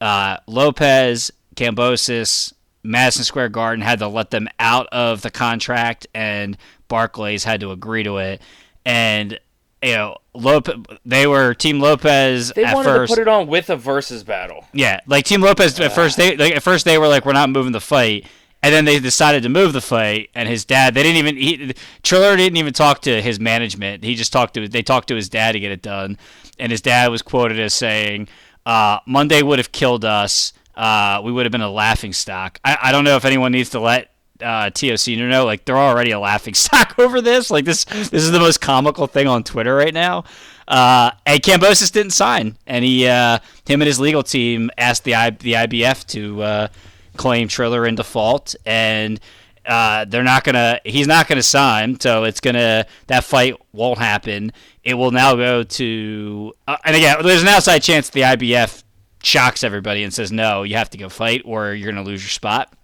[0.00, 6.56] uh, Lopez, Kambosos, Madison Square Garden had to let them out of the contract, and
[6.88, 8.40] Barclays had to agree to it.
[8.84, 9.38] And
[9.82, 13.10] you know, Lopez, they were Team Lopez They at wanted first.
[13.12, 14.64] to put it on with a versus battle.
[14.72, 17.50] Yeah, like Team Lopez at first they like, at first they were like we're not
[17.50, 18.26] moving the fight,
[18.62, 20.30] and then they decided to move the fight.
[20.34, 24.04] And his dad, they didn't even he, Triller didn't even talk to his management.
[24.04, 26.18] He just talked to they talked to his dad to get it done,
[26.58, 28.28] and his dad was quoted as saying,
[28.66, 30.52] uh, "Monday would have killed us.
[30.76, 33.70] Uh, we would have been a laughing stock." I, I don't know if anyone needs
[33.70, 34.12] to let.
[34.42, 37.50] Uh, Senior know like they're already a laughing stock over this.
[37.50, 40.24] Like this, this is the most comical thing on Twitter right now.
[40.68, 45.14] Uh, and Kambosos didn't sign, and he, uh, him and his legal team asked the
[45.14, 46.68] I, the IBF to uh,
[47.16, 49.18] claim Triller in default, and
[49.64, 50.78] uh, they're not gonna.
[50.84, 54.52] He's not gonna sign, so it's gonna that fight won't happen.
[54.84, 58.82] It will now go to, uh, and again, there's an outside chance the IBF
[59.22, 62.30] shocks everybody and says no, you have to go fight, or you're gonna lose your
[62.30, 62.74] spot.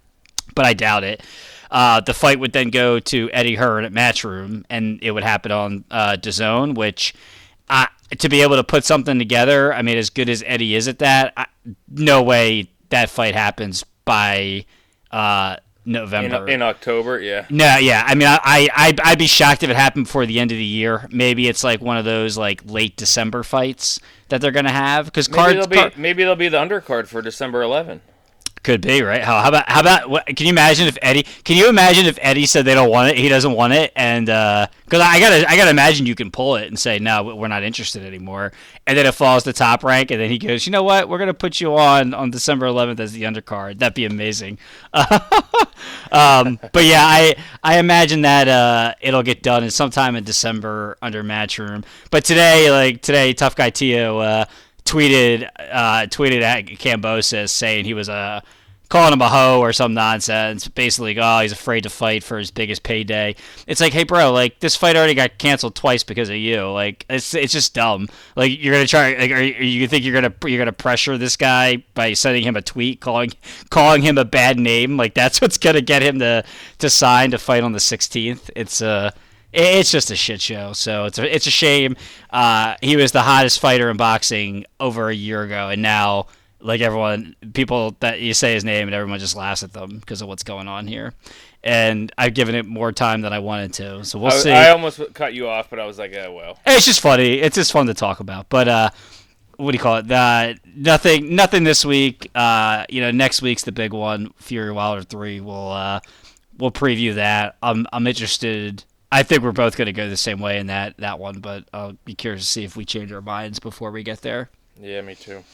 [0.54, 1.22] But I doubt it.
[1.70, 5.50] Uh, the fight would then go to Eddie Hearn at Matchroom, and it would happen
[5.50, 7.14] on uh, DAZN, which
[7.68, 7.86] uh,
[8.18, 10.98] to be able to put something together, I mean, as good as Eddie is at
[11.00, 11.46] that, I,
[11.88, 14.66] no way that fight happens by
[15.10, 16.48] uh, November.
[16.48, 17.46] in October, yeah.
[17.50, 20.52] no, yeah, I mean, I, I, I'd, be shocked if it happened before the end
[20.52, 21.08] of the year.
[21.10, 25.28] Maybe it's like one of those like late December fights that they're gonna have because
[25.28, 28.00] Maybe cards they'll be car- maybe they'll be the undercard for December 11.
[28.64, 29.22] Could be right.
[29.22, 31.24] How, how about how about what, can you imagine if Eddie?
[31.44, 34.24] Can you imagine if Eddie said they don't want it, he doesn't want it, and
[34.24, 37.62] because I gotta I gotta imagine you can pull it and say no, we're not
[37.62, 38.52] interested anymore,
[38.86, 41.18] and then it falls to top rank, and then he goes, you know what, we're
[41.18, 43.80] gonna put you on on December 11th as the undercard.
[43.80, 44.58] That'd be amazing.
[44.94, 50.96] um, but yeah, I I imagine that uh, it'll get done in sometime in December
[51.02, 51.84] under Matchroom.
[52.10, 54.44] But today, like today, tough guy Teo uh,
[54.84, 58.40] tweeted uh, tweeted at Kambosos saying he was uh,
[58.88, 60.68] calling him a hoe or some nonsense.
[60.68, 63.34] Basically, oh, he's afraid to fight for his biggest payday.
[63.66, 66.70] It's like, hey, bro, like this fight already got canceled twice because of you.
[66.70, 68.08] Like, it's it's just dumb.
[68.36, 69.14] Like, you're gonna try.
[69.14, 72.56] Like, are you, you think you're gonna you're gonna pressure this guy by sending him
[72.56, 73.32] a tweet calling
[73.70, 74.96] calling him a bad name?
[74.96, 76.44] Like, that's what's gonna get him to
[76.78, 78.50] to sign to fight on the 16th.
[78.54, 79.10] It's uh
[79.54, 80.72] it's just a shit show.
[80.72, 81.96] So it's a, it's a shame.
[82.30, 86.26] Uh, he was the hottest fighter in boxing over a year ago, and now
[86.64, 90.22] like everyone, people that you say his name and everyone just laughs at them because
[90.22, 91.12] of what's going on here.
[91.62, 94.50] And I've given it more time than I wanted to, so we'll I, see.
[94.50, 96.58] I almost cut you off, but I was like, yeah, well.
[96.66, 97.34] It's just funny.
[97.34, 98.48] It's just fun to talk about.
[98.48, 98.90] But uh,
[99.56, 100.10] what do you call it?
[100.10, 101.34] Uh, nothing.
[101.34, 102.30] Nothing this week.
[102.34, 104.32] Uh, you know, next week's the big one.
[104.36, 105.40] Fury Wilder three.
[105.40, 106.00] We'll uh,
[106.58, 107.56] we'll preview that.
[107.62, 108.84] I'm I'm interested.
[109.14, 111.68] I think we're both going to go the same way in that that one, but
[111.72, 114.50] I'll be curious to see if we change our minds before we get there.
[114.80, 115.44] Yeah, me too.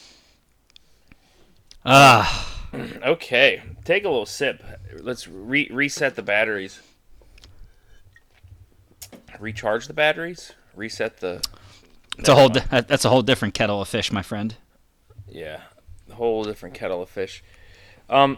[1.85, 2.27] Uh,
[3.05, 4.63] Okay, take a little sip.
[4.97, 6.79] Let's re- reset the batteries.
[9.39, 10.53] Recharge the batteries.
[10.73, 11.41] Reset the.
[12.17, 14.55] it's a whole di- that's a whole different kettle of fish, my friend.
[15.27, 15.59] Yeah,
[16.09, 17.43] a whole different kettle of fish.
[18.09, 18.37] Um.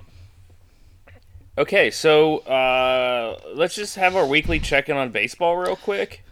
[1.58, 6.24] Okay, so uh, let's just have our weekly check-in on baseball real quick.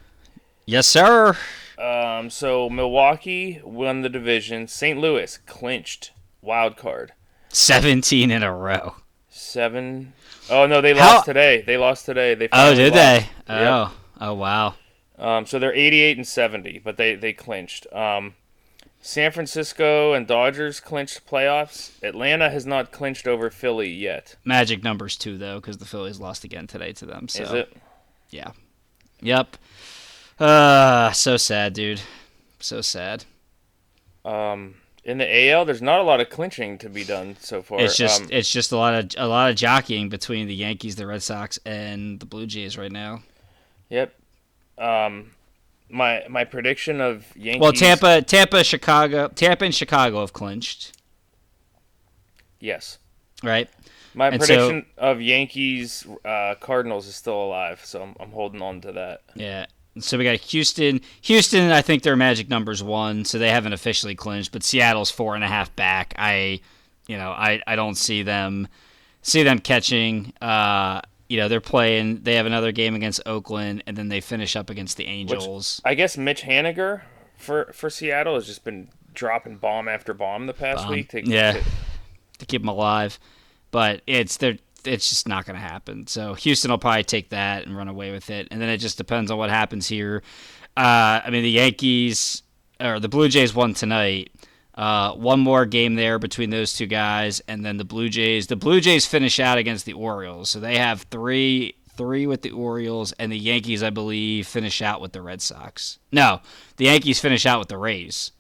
[0.66, 1.38] Yes, sir.
[1.78, 4.68] Um, so Milwaukee won the division.
[4.68, 5.00] St.
[5.00, 7.14] Louis clinched wild card.
[7.50, 8.96] Seventeen in a row.
[9.30, 10.14] Seven
[10.50, 11.62] oh no, they How- lost today.
[11.62, 12.34] They lost today.
[12.36, 12.96] They Oh, did lost.
[13.48, 13.54] they?
[13.54, 13.68] Yep.
[13.72, 14.76] Oh, oh wow.
[15.20, 17.86] Um, so they're 88 and 70, but they they clinched.
[17.94, 18.34] Um,
[19.02, 21.92] San Francisco and Dodgers clinched playoffs.
[22.04, 24.36] Atlanta has not clinched over Philly yet.
[24.46, 27.28] Magic numbers too, though, because the Phillies lost again today to them.
[27.28, 27.78] So Is it?
[28.30, 28.52] Yeah.
[29.22, 29.58] Yep.
[30.40, 32.02] Uh, so sad, dude.
[32.60, 33.26] So sad.
[34.24, 37.82] Um, in the AL, there's not a lot of clinching to be done so far.
[37.82, 40.96] It's just Um, it's just a lot of a lot of jockeying between the Yankees,
[40.96, 43.24] the Red Sox, and the Blue Jays right now.
[43.90, 44.14] yep.
[44.78, 45.32] Um,
[45.92, 47.62] my my prediction of Yankees.
[47.62, 50.94] Well, Tampa, Tampa, Chicago, Tampa and Chicago have clinched,
[52.60, 52.98] Yes.
[53.44, 53.70] right?
[54.14, 58.62] My And so- prediction of Yankees uh, Cardinals is still alive, so I'm, I'm holding
[58.62, 59.22] on to that.
[59.36, 59.66] Yeah.
[60.00, 61.02] So we got Houston.
[61.22, 64.52] Houston, I think their magic number's one, so they haven't officially clinched.
[64.54, 66.14] But Seattle's four and a half back.
[66.18, 66.62] I,
[67.08, 68.68] you know, I, I don't see them
[69.22, 70.32] see them catching.
[70.42, 71.02] Uh,
[71.32, 72.24] you know, they're playing.
[72.24, 75.80] They have another game against Oakland, and then they finish up against the Angels.
[75.86, 77.04] I guess Mitch Haniger
[77.38, 80.92] for for Seattle has just been dropping bomb after bomb the past Bomb.
[80.92, 81.10] week.
[81.12, 81.54] To, Yeah.
[81.54, 81.64] to-
[82.40, 83.18] to keep them alive.
[83.72, 86.08] But it's they're it's just not going to happen.
[86.08, 88.98] So Houston will probably take that and run away with it, and then it just
[88.98, 90.24] depends on what happens here.
[90.76, 92.44] Uh, I mean, the Yankees
[92.80, 94.32] or the Blue Jays won tonight.
[94.76, 98.48] Uh, one more game there between those two guys, and then the Blue Jays.
[98.48, 102.52] The Blue Jays finish out against the Orioles, so they have three three with the
[102.52, 106.00] Orioles, and the Yankees, I believe, finish out with the Red Sox.
[106.12, 106.40] No,
[106.78, 108.32] the Yankees finish out with the Rays.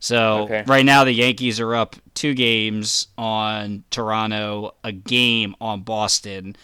[0.00, 0.64] So Okay.
[0.66, 6.56] right now the Yankees are up two games on Toronto, a game on Boston,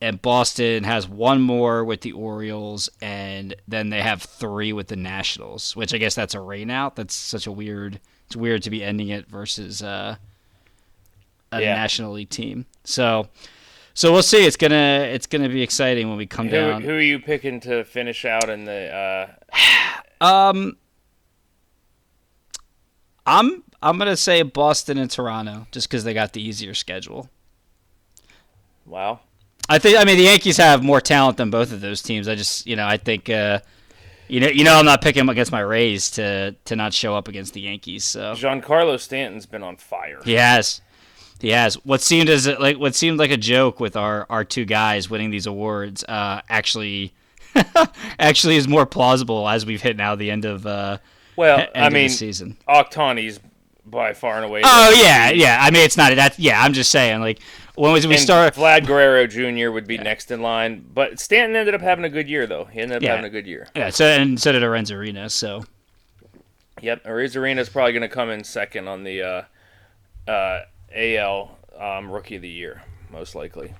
[0.00, 4.96] and Boston has one more with the Orioles, and then they have three with the
[4.96, 6.96] Nationals, which I guess that's a rain out.
[6.96, 8.00] That's such a weird.
[8.26, 10.16] It's weird to be ending it versus uh,
[11.52, 11.74] a Yeah.
[11.76, 12.66] National League team.
[12.84, 13.28] So,
[13.94, 14.44] so we'll see.
[14.46, 16.82] It's gonna it's gonna be exciting when we come Who, down.
[16.82, 18.92] who are you picking to finish out in the?
[18.92, 19.26] Uh,
[20.18, 20.78] Um,
[23.26, 27.28] I'm I'm gonna say Boston and Toronto just because they got the easier schedule.
[28.86, 29.20] wow.
[29.68, 32.28] I think I mean the Yankees have more talent than both of those teams.
[32.28, 33.60] I just you know I think uh,
[34.28, 37.28] you know you know I'm not picking against my Rays to to not show up
[37.28, 38.04] against the Yankees.
[38.04, 40.20] So Giancarlo Stanton's been on fire.
[40.24, 40.80] he has.
[41.40, 41.74] He has.
[41.84, 45.30] What seemed as like what seemed like a joke with our, our two guys winning
[45.30, 47.12] these awards uh, actually
[48.18, 50.98] actually is more plausible as we've hit now the end of uh,
[51.36, 52.56] Well, end I mean, season.
[52.68, 53.40] Ohtani's
[53.84, 54.62] by far and away.
[54.64, 55.58] Oh yeah, yeah.
[55.60, 56.38] I mean, it's not that.
[56.38, 57.20] Yeah, I'm just saying.
[57.20, 57.40] Like
[57.76, 59.70] when we, we and start, Vlad Guerrero Jr.
[59.70, 62.64] would be next in line, but Stanton ended up having a good year though.
[62.64, 63.10] He ended up Yeah.
[63.10, 63.68] having a good year.
[63.76, 63.90] yeah.
[63.90, 65.30] So and so did Arena.
[65.30, 65.64] So
[66.82, 70.60] Yep, Arozarena's probably going to come in second on the uh, uh,
[70.94, 73.72] AL um, Rookie of the Year, most likely.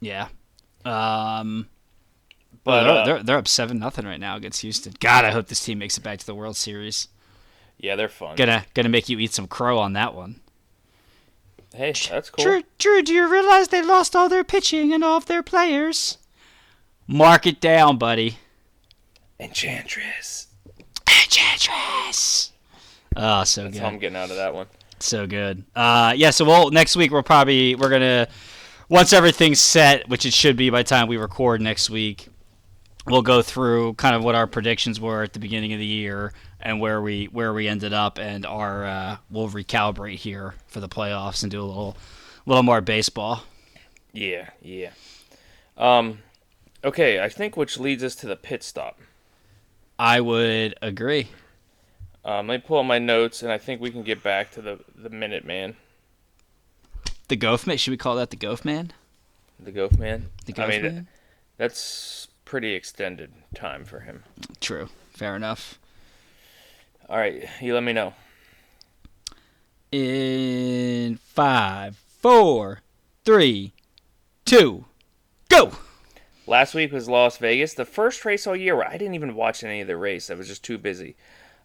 [0.00, 0.28] yeah.
[0.86, 1.68] Um,
[2.64, 4.94] But they're, uh, they're they're up seven nothing right now against Houston.
[5.00, 7.08] God, I hope this team makes it back to the World Series.
[7.78, 8.36] yeah, they're fun.
[8.36, 10.40] Gonna gonna make you eat some crow on that one.
[11.74, 12.44] Hey, that's cool.
[12.44, 16.18] Drew, Drew, do you realize they lost all their pitching and all of their players?
[17.06, 18.38] Mark it down, buddy.
[19.40, 20.48] Enchantress.
[21.08, 22.52] Enchantress.
[23.16, 23.82] Oh, so That's good.
[23.82, 24.66] how I'm getting out of that one.
[24.98, 25.64] So good.
[25.74, 26.30] Uh, yeah.
[26.30, 28.28] So we'll next week we're probably we're gonna
[28.88, 32.28] once everything's set, which it should be by the time we record next week.
[33.06, 36.32] We'll go through kind of what our predictions were at the beginning of the year
[36.62, 40.88] and where we where we ended up, and our uh, we'll recalibrate here for the
[40.88, 41.96] playoffs and do a little
[42.46, 43.44] little more baseball.
[44.12, 44.90] Yeah, yeah.
[45.76, 46.18] Um,
[46.84, 48.98] okay, I think which leads us to the pit stop.
[49.98, 51.28] I would agree.
[52.24, 54.62] Um, let me pull up my notes, and I think we can get back to
[54.62, 55.76] the the Minute Man,
[57.28, 57.76] The Goaf Man.
[57.76, 58.92] Should we call that the Goaf Man?
[59.58, 60.28] the Goat Man.
[60.44, 61.08] The I mean, Man.
[61.56, 64.24] that's pretty extended time for him.
[64.60, 64.88] True.
[65.10, 65.78] Fair enough.
[67.12, 68.14] All right, you let me know.
[69.90, 72.80] In five, four,
[73.26, 73.74] three,
[74.46, 74.86] two,
[75.50, 75.72] go.
[76.46, 79.62] Last week was Las Vegas, the first race all year where I didn't even watch
[79.62, 80.30] any of the race.
[80.30, 81.14] I was just too busy.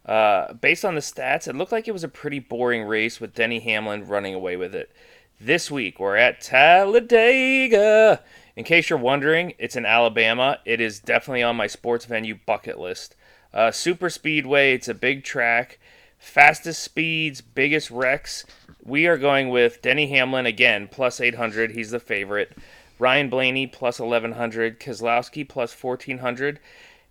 [0.04, 3.34] Uh, based on the stats, it looked like it was a pretty boring race with
[3.34, 4.92] Denny Hamlin running away with it.
[5.40, 8.22] This week, we're at Talladega.
[8.54, 10.58] In case you're wondering, it's in Alabama.
[10.66, 13.16] It is definitely on my sports venue bucket list.
[13.52, 15.78] Uh, super speedway, it's a big track.
[16.18, 18.44] Fastest speeds, biggest wrecks.
[18.82, 21.72] We are going with Denny Hamlin again, plus 800.
[21.72, 22.56] He's the favorite.
[22.98, 24.80] Ryan Blaney, plus 1100.
[24.80, 26.58] Keselowski, plus 1400.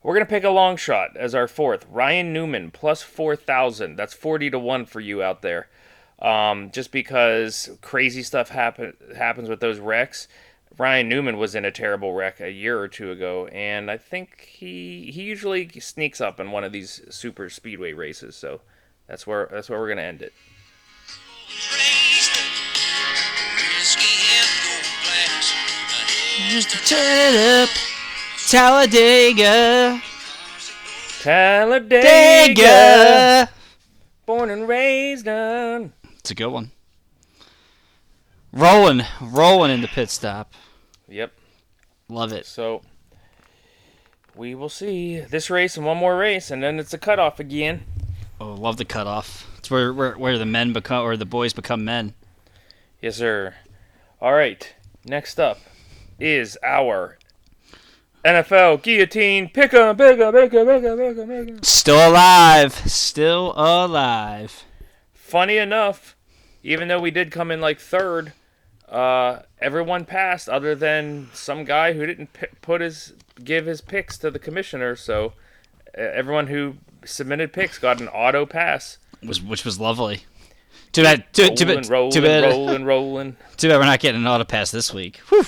[0.04, 1.86] We're going to pick a long shot as our fourth.
[1.90, 3.96] Ryan Newman, plus 4,000.
[3.96, 5.68] That's 40 to 1 for you out there.
[6.20, 10.28] Um, just because crazy stuff happen, happens with those wrecks.
[10.78, 14.42] Ryan Newman was in a terrible wreck a year or two ago, and I think
[14.42, 18.36] he he usually sneaks up in one of these super speedway races.
[18.36, 18.62] So
[19.08, 20.34] that's where that's where we're gonna end it.
[26.86, 27.70] Turn it up,
[28.48, 30.02] Talladega,
[31.22, 33.50] Talladega, Dega.
[34.26, 35.94] born and raised on.
[36.20, 36.72] It's a good one.
[38.54, 40.54] Rolling, rolling in the pit stop.
[41.08, 41.32] Yep.
[42.10, 42.46] Love it.
[42.46, 42.82] So
[44.36, 47.84] we will see this race and one more race, and then it's a cutoff again.
[48.40, 49.50] Oh, love the cutoff.
[49.58, 52.14] It's where where, where the men become or the boys become men.
[53.02, 53.56] Yes, sir.
[54.22, 54.74] All right.
[55.06, 55.60] Next up
[56.20, 57.18] is our
[58.26, 59.50] NFL guillotine.
[59.50, 61.64] Pick 'em, pick 'em, pick 'em, pick 'em, pick 'em, pick 'em.
[61.64, 64.66] Still alive, still alive.
[65.14, 66.16] Funny enough,
[66.64, 68.34] even though we did come in like third,
[68.90, 73.14] uh, everyone passed other than some guy who didn't pi put his
[73.44, 74.96] give his picks to the commissioner.
[74.96, 75.34] So
[75.98, 76.76] uh, everyone who
[77.06, 78.98] submitted picks got an auto pass.
[79.26, 80.24] Was which was lovely.
[80.94, 81.26] Too bad.
[81.34, 81.88] Too, too bad.
[81.90, 82.44] rolling, Too bad.
[82.46, 83.36] rolling, rolling.
[83.58, 85.18] Too bad we're not getting an auto pass this week.
[85.30, 85.44] Whew.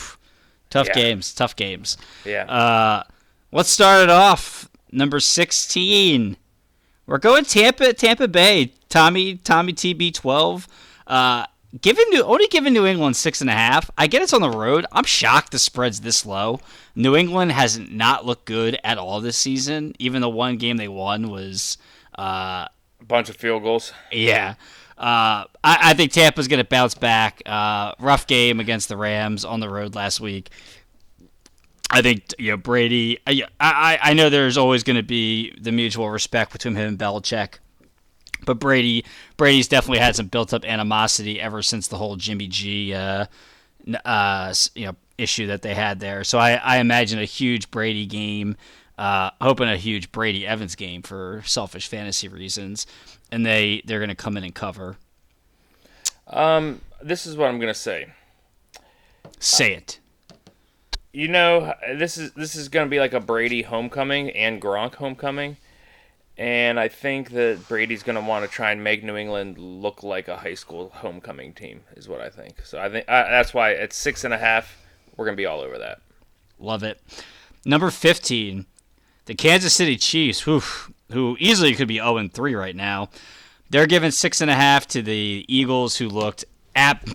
[0.70, 0.94] Tough Yeah.
[0.94, 1.34] games.
[1.34, 1.98] Tough games.
[2.26, 2.44] Yeah.
[2.44, 3.04] Uh,
[3.52, 4.70] let's start it off.
[4.92, 6.36] Number 16.
[7.08, 8.74] We're going Tampa, Tampa Bay.
[8.90, 10.68] Tommy, Tommy TB twelve.
[11.08, 11.46] Uh,
[11.82, 13.90] giving New only given New England six and a half.
[13.98, 14.86] I get it's on the road.
[14.92, 16.60] I'm shocked the spread's this low.
[16.96, 19.94] New England has not looked good at all this season.
[20.00, 21.78] Even the one game they won was,
[22.18, 22.68] uh,
[23.00, 23.94] A bunch of field goals.
[24.12, 24.56] yeah.
[24.98, 27.42] Uh, I, I think Tampa's going to bounce back.
[27.46, 30.50] Uh, rough game against the Rams on the road last week.
[31.90, 33.18] I think you know Brady.
[33.26, 37.00] I I, I know there's always going to be the mutual respect between him and
[37.00, 37.60] Belichick,
[38.46, 39.06] but Brady
[39.38, 43.26] Brady's definitely had some built up animosity ever since the whole Jimmy G uh,
[44.06, 46.24] uh, you know issue that they had there.
[46.24, 48.56] So I, I imagine a huge Brady game,
[48.98, 52.88] uh, hoping a huge Brady Evans game for selfish fantasy reasons,
[53.32, 54.98] and they they're going to come in and cover.
[56.28, 58.08] Um, this is what I'm gonna say.
[59.40, 60.00] Say it.
[61.12, 65.58] You know, this is this is gonna be like a Brady homecoming and Gronk homecoming,
[66.40, 70.30] and I think that Brady's gonna want to try and make New England look like
[70.30, 71.82] a high school homecoming team.
[71.98, 72.66] Is what I think.
[72.66, 74.78] So I think that's why at six and a half,
[75.18, 76.00] we're gonna be all over that.
[76.58, 77.02] Love it.
[77.66, 78.66] Number 15,
[79.26, 80.64] the Kansas City Chiefs, whew,
[81.12, 83.10] who easily could be 0 3 right now.
[83.70, 86.46] They're giving six and a half to the Eagles, who looked.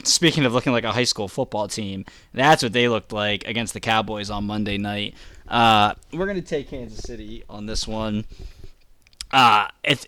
[0.03, 2.05] Speaking of looking like a high school football team,
[2.35, 5.15] that's what they looked like against the Cowboys on Monday night.
[5.49, 8.27] Uh, we're gonna take Kansas City on this one.
[9.35, 10.07] Uh, it's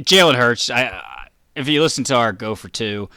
[0.00, 0.70] Jalen Hurts.
[0.70, 3.10] I, I if you listen to our go for two,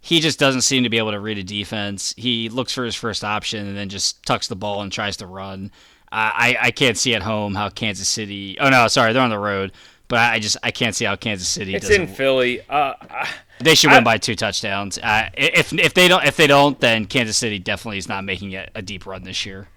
[0.00, 2.14] he just doesn't seem to be able to read a defense.
[2.16, 5.26] He looks for his first option and then just tucks the ball and tries to
[5.26, 5.72] run.
[6.12, 8.58] Uh, I I can't see at home how Kansas City.
[8.60, 9.72] Oh no, sorry, they're on the road.
[10.08, 11.74] But I just I can't see how Kansas City.
[11.74, 12.60] It's in Philly.
[12.68, 12.94] Uh,
[13.60, 14.98] They should win by two touchdowns.
[14.98, 18.52] Uh, if if they don't if they don't, then Kansas City definitely is not making
[18.52, 19.68] it a deep run this year.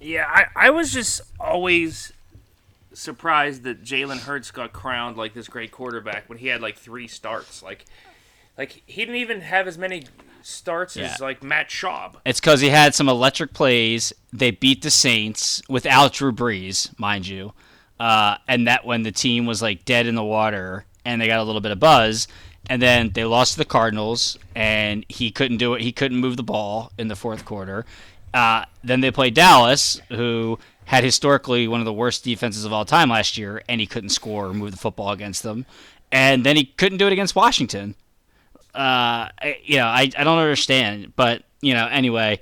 [0.00, 2.12] Yeah, I, I was just always
[3.00, 7.08] surprised that Jalen Hurts got crowned like this great quarterback when he had like three
[7.08, 7.62] starts.
[7.62, 7.84] Like,
[8.58, 10.04] like he didn't even have as many
[10.42, 11.12] starts Yeah.
[11.14, 12.16] as like Matt Schaub.
[12.24, 14.12] It's because he had some electric plays.
[14.32, 17.52] They beat the Saints without Drew Brees, mind you,
[17.98, 21.40] uh, and that when the team was like dead in the water and they got
[21.40, 22.28] a little bit of buzz,
[22.68, 25.80] and then they lost to the Cardinals and he couldn't do it.
[25.80, 27.86] He couldn't move the ball in the fourth quarter.
[28.32, 30.58] Uh, then they played Dallas, who
[30.90, 34.10] had historically one of the worst defenses of all time last year, and he couldn't
[34.10, 35.64] score or move the football against them.
[36.10, 37.94] And then he couldn't do it against Washington
[38.74, 42.38] uh, I- you know, I, I don't understand, but you know, anyway,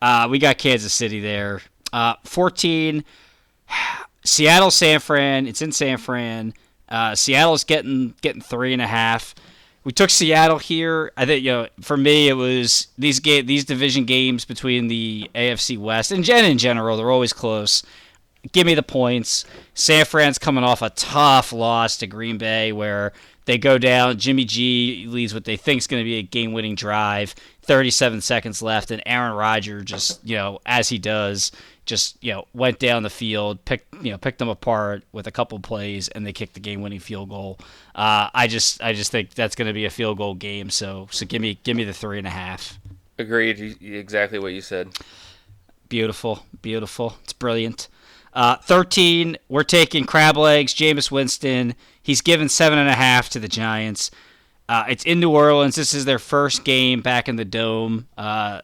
[0.00, 1.60] uh, we got Kansas City there.
[1.92, 3.04] Uh, 14,
[4.24, 5.46] Seattle, San Fran.
[5.46, 6.54] It's in San Fran.
[6.88, 9.34] Uh, Seattle's getting getting three and a half.
[9.84, 11.12] We took Seattle here.
[11.16, 15.30] I think you know, for me, it was these ga- these division games between the
[15.34, 16.96] AFC West and Gen in general.
[16.96, 17.82] They're always close.
[18.52, 19.44] Give me the points.
[19.74, 23.12] San Fran's coming off a tough loss to Green Bay where
[23.44, 24.18] they go down.
[24.18, 27.34] Jimmy G leads what they think is going to be a game winning drive.
[27.62, 31.52] 37 seconds left, and Aaron Rodgers just, you know, as he does,
[31.84, 35.30] just, you know, went down the field, picked, you know, picked them apart with a
[35.30, 37.58] couple plays, and they kicked the game winning field goal.
[37.94, 40.70] Uh, I just, I just think that's going to be a field goal game.
[40.70, 42.78] So, so give me, give me the three and a half.
[43.18, 43.78] Agreed.
[43.82, 44.90] Exactly what you said.
[45.88, 47.16] Beautiful, beautiful.
[47.24, 47.88] It's brilliant.
[48.32, 51.74] Uh, 13, we're taking crab legs, Jameis Winston.
[52.02, 54.10] He's given seven and a half to the Giants.
[54.68, 55.74] Uh, it's in New Orleans.
[55.74, 58.08] This is their first game back in the dome.
[58.16, 58.62] Uh,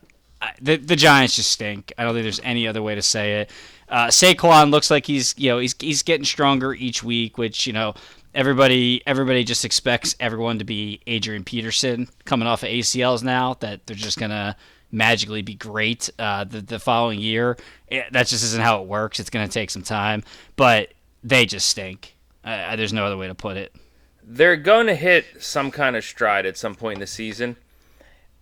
[0.60, 1.92] the the Giants just stink.
[1.98, 3.50] I don't think there's any other way to say it.
[3.88, 7.72] Uh, Saquon looks like he's you know he's he's getting stronger each week, which you
[7.72, 7.94] know
[8.34, 13.86] everybody everybody just expects everyone to be Adrian Peterson coming off of ACLs now that
[13.86, 14.56] they're just gonna
[14.92, 17.56] magically be great uh, the the following year.
[17.90, 19.18] Eh, that just isn't how it works.
[19.18, 20.22] It's gonna take some time,
[20.56, 20.92] but
[21.24, 22.16] they just stink.
[22.44, 23.74] Uh, there's no other way to put it.
[24.22, 27.56] They're going to hit some kind of stride at some point in the season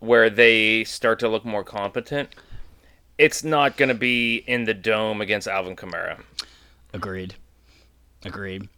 [0.01, 2.35] where they start to look more competent.
[3.19, 6.21] It's not going to be in the dome against Alvin Kamara.
[6.93, 7.35] Agreed.
[8.25, 8.69] Agreed.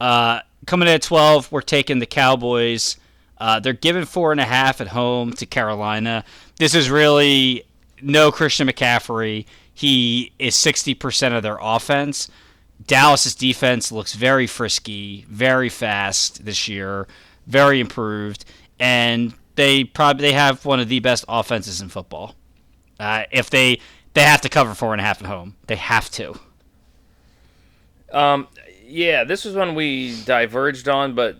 [0.00, 2.96] Uh, coming in at 12, we're taking the Cowboys.
[3.38, 6.24] Uh, they're giving four and a half at home to Carolina.
[6.56, 7.64] This is really
[8.02, 9.46] no Christian McCaffrey.
[9.72, 12.30] He is 60% of their offense.
[12.86, 17.06] Dallas's defense looks very frisky, very fast this year,
[17.46, 18.44] very improved,
[18.78, 22.34] and they probably they have one of the best offenses in football.
[22.98, 23.78] Uh, if they
[24.14, 26.34] they have to cover four and a half at home, they have to.
[28.10, 28.48] Um,
[28.86, 31.36] yeah, this was one we diverged on, but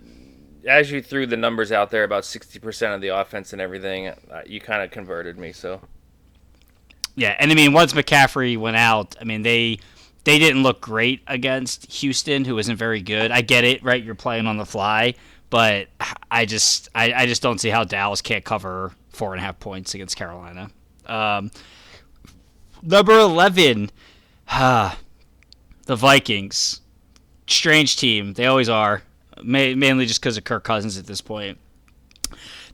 [0.67, 4.43] as you threw the numbers out there, about 60% of the offense and everything, uh,
[4.47, 5.81] you kind of converted me, so.
[7.17, 9.79] Yeah, and I mean, once McCaffrey went out, I mean they
[10.25, 13.31] they didn't look great against Houston, who isn't very good.
[13.31, 14.05] I get it, right?
[14.05, 15.15] You're playing on the fly,
[15.51, 15.89] but
[16.31, 19.59] I just I, I just don't see how Dallas can't cover four and a half
[19.61, 20.71] points against Carolina.
[21.07, 21.51] Um,
[22.83, 23.91] number eleven,
[24.49, 24.95] uh,
[25.87, 26.81] the Vikings.
[27.47, 28.35] Strange team.
[28.35, 29.03] They always are,
[29.43, 31.59] ma- mainly just because of Kirk Cousins at this point.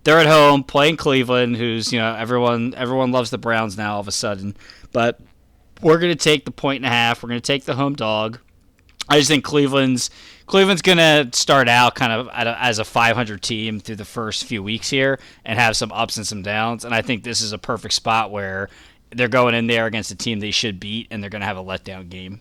[0.04, 4.00] They're at home playing Cleveland, who's you know everyone everyone loves the Browns now all
[4.00, 4.54] of a sudden,
[4.92, 5.18] but
[5.80, 7.22] we're going to take the point and a half.
[7.22, 8.38] We're going to take the home dog.
[9.08, 10.10] I just think Cleveland's
[10.46, 14.62] Cleveland's going to start out kind of as a 500 team through the first few
[14.62, 16.84] weeks here and have some ups and some downs.
[16.84, 18.68] And I think this is a perfect spot where
[19.10, 21.56] they're going in there against a team they should beat, and they're going to have
[21.56, 22.40] a letdown game.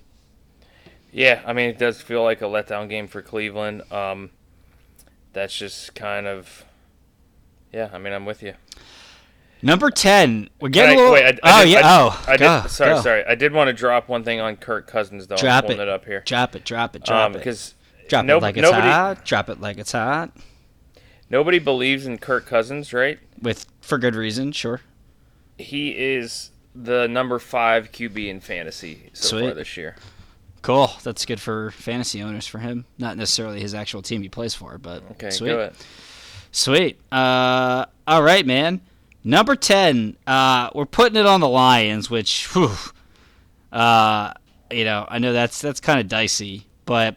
[1.12, 3.82] Yeah, I mean, it does feel like a letdown game for Cleveland.
[3.92, 4.32] Um,
[5.34, 6.66] that's just kind of,
[7.72, 7.90] yeah.
[7.94, 8.54] I mean, I'm with you.
[9.62, 11.14] Number ten, we're getting I- a little.
[11.14, 11.80] wait, I- oh did- yeah.
[11.84, 12.70] I- oh, I go, did.
[12.70, 13.02] Sorry, go.
[13.02, 13.26] sorry.
[13.26, 15.38] I did want to drop one thing on Kirk Cousins though.
[15.38, 15.80] Drop I'm it.
[15.80, 15.88] it.
[15.90, 16.22] up here.
[16.26, 16.66] Drop it.
[16.66, 17.04] Drop it.
[17.04, 17.40] Drop Um, it.
[17.40, 17.74] because
[18.08, 19.26] Drop no- it like it's nobody- hot.
[19.26, 20.32] Drop it like it's hot.
[21.30, 23.20] nobody believes in Kirk Cousins, right?
[23.42, 24.82] With for good reason, sure.
[25.58, 29.96] He is the number five QB in fantasy so far this year.
[30.62, 30.92] Cool.
[31.04, 32.86] That's good for fantasy owners for him.
[32.98, 35.72] Not necessarily his actual team he plays for, but Okay, sweet.
[36.52, 37.00] Sweet.
[37.12, 38.82] Uh, all right, man.
[39.24, 40.18] Number ten.
[40.26, 42.72] Uh, we're putting it on the Lions, which, whew,
[43.72, 44.34] uh,
[44.72, 47.16] you know, I know that's that's kind of dicey, but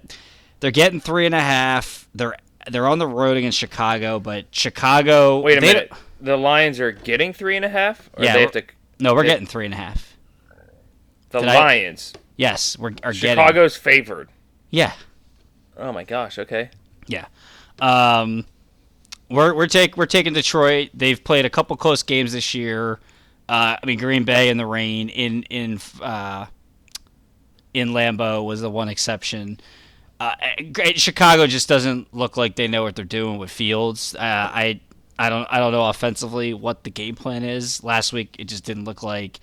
[0.61, 2.09] they're getting three and a half.
[2.15, 2.37] They're
[2.71, 5.41] they're on the road against Chicago, but Chicago.
[5.41, 5.93] Wait a minute.
[6.21, 8.65] The Lions are getting three and a half, or Yeah, they have to.
[9.01, 10.17] No, we're They- getting three and a half.
[11.31, 12.13] The Did I- Lions.
[12.37, 13.37] Yes, we're are getting.
[13.37, 14.29] Chicago's favored.
[14.71, 14.93] Yeah,
[15.77, 16.39] Oh my gosh.
[16.39, 16.71] Okay.
[17.07, 17.27] Yeah.
[17.81, 18.45] Um,
[19.31, 20.91] we're we're take we're taking Detroit.
[20.93, 22.99] They've played a couple close games this year.
[23.49, 26.47] Uh, I mean Green Bay in the rain in in uh,
[27.75, 29.61] in Lambeau was the one exception.
[30.21, 30.35] Uh,
[30.73, 34.15] great- Chicago just doesn't look like they know what they're doing with Fields.
[34.15, 34.81] Uh, I
[35.19, 37.83] I don't I don't know offensively what the game plan is.
[37.85, 39.41] Last week it just didn't look like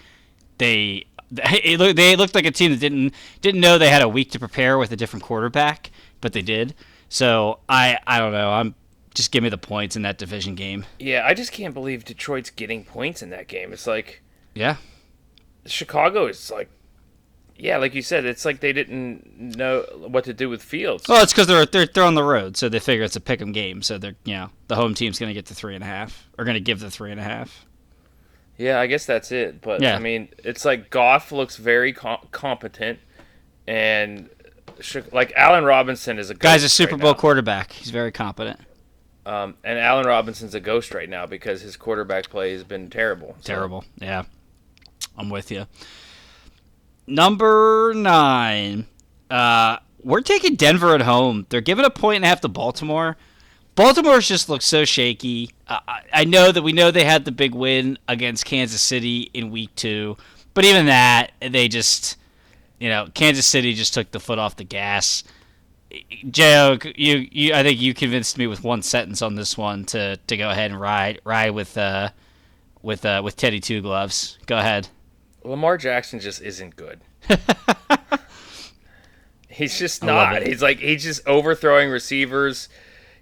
[0.57, 4.09] they it looked, they looked like a team that didn't didn't know they had a
[4.09, 6.75] week to prepare with a different quarterback, but they did.
[7.09, 8.51] So I I don't know.
[8.51, 8.75] I'm
[9.13, 10.85] just give me the points in that division game.
[10.99, 13.71] Yeah, I just can't believe Detroit's getting points in that game.
[13.71, 14.21] It's like
[14.53, 14.75] Yeah.
[15.65, 16.69] Chicago is like,
[17.57, 21.07] yeah, like you said, it's like they didn't know what to do with Fields.
[21.07, 23.41] Well, it's because they're, they're they're on the road, so they figure it's a pick
[23.41, 23.81] 'em game.
[23.81, 26.27] So they're you know the home team's going to get the three and a half,
[26.37, 27.65] or going to give the three and a half.
[28.57, 29.61] Yeah, I guess that's it.
[29.61, 29.95] But Yeah.
[29.95, 32.99] I mean, it's like Goff looks very com- competent,
[33.67, 34.29] and
[35.11, 37.17] like Allen Robinson is a Guy's a Super right Bowl now.
[37.19, 37.71] quarterback.
[37.73, 38.59] He's very competent.
[39.25, 43.35] Um, and Allen Robinson's a ghost right now because his quarterback play has been terrible.
[43.41, 43.83] So- Terrible.
[43.99, 44.23] Yeah,
[45.17, 45.65] I'm with you.
[47.07, 48.87] Number nine.
[49.29, 51.45] Uh, we're taking Denver at home.
[51.49, 53.17] They're giving a point and a half to Baltimore.
[53.75, 55.51] Baltimore's just looks so shaky.
[55.67, 55.79] Uh,
[56.13, 59.75] I, know that we know they had the big win against Kansas City in week
[59.75, 60.15] two,
[60.53, 62.15] but even that, they just,
[62.79, 65.23] you know, Kansas City just took the foot off the gas.
[66.29, 70.17] Joe, you, you, I think you convinced me with one sentence on this one to,
[70.27, 72.09] to go ahead and ride ride with uh,
[72.81, 74.37] with uh, with Teddy Two Gloves.
[74.45, 74.89] Go ahead.
[75.45, 76.99] Lamar Jackson just isn't good.
[79.49, 80.45] he's just not.
[80.45, 82.67] He's like he's just overthrowing receivers.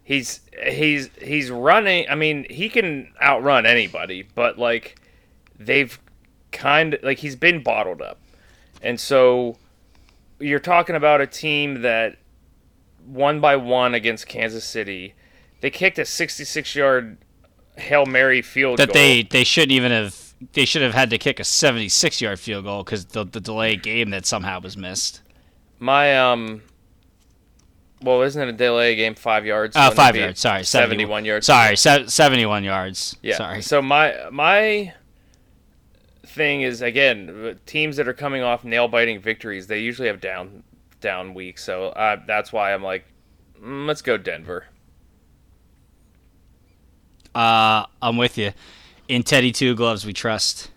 [0.03, 2.07] He's he's he's running.
[2.09, 4.99] I mean, he can outrun anybody, but like
[5.59, 5.99] they've
[6.51, 8.19] kind of like he's been bottled up,
[8.81, 9.57] and so
[10.39, 12.17] you're talking about a team that
[13.05, 15.13] one by one against Kansas City,
[15.61, 17.17] they kicked a 66 yard
[17.77, 18.93] hail mary field that goal.
[18.93, 22.65] they they shouldn't even have they should have had to kick a 76 yard field
[22.65, 25.21] goal because the the delay game that somehow was missed.
[25.79, 26.61] My um.
[28.01, 29.77] Well, isn't it a delay game five yards?
[29.79, 30.39] Oh, five yards.
[30.41, 31.45] Sorry, 71 yards.
[31.45, 33.15] Sorry, se- 71 yards.
[33.21, 33.37] Yeah.
[33.37, 33.61] Sorry.
[33.61, 34.93] So my my
[36.25, 39.67] thing is again teams that are coming off nail biting victories.
[39.67, 40.63] They usually have down
[40.99, 41.63] down weeks.
[41.63, 43.05] So uh, that's why I'm like,
[43.61, 44.65] mm, let's go Denver.
[47.35, 48.51] Uh, I'm with you.
[49.13, 50.71] In Teddy Two Gloves, we trust.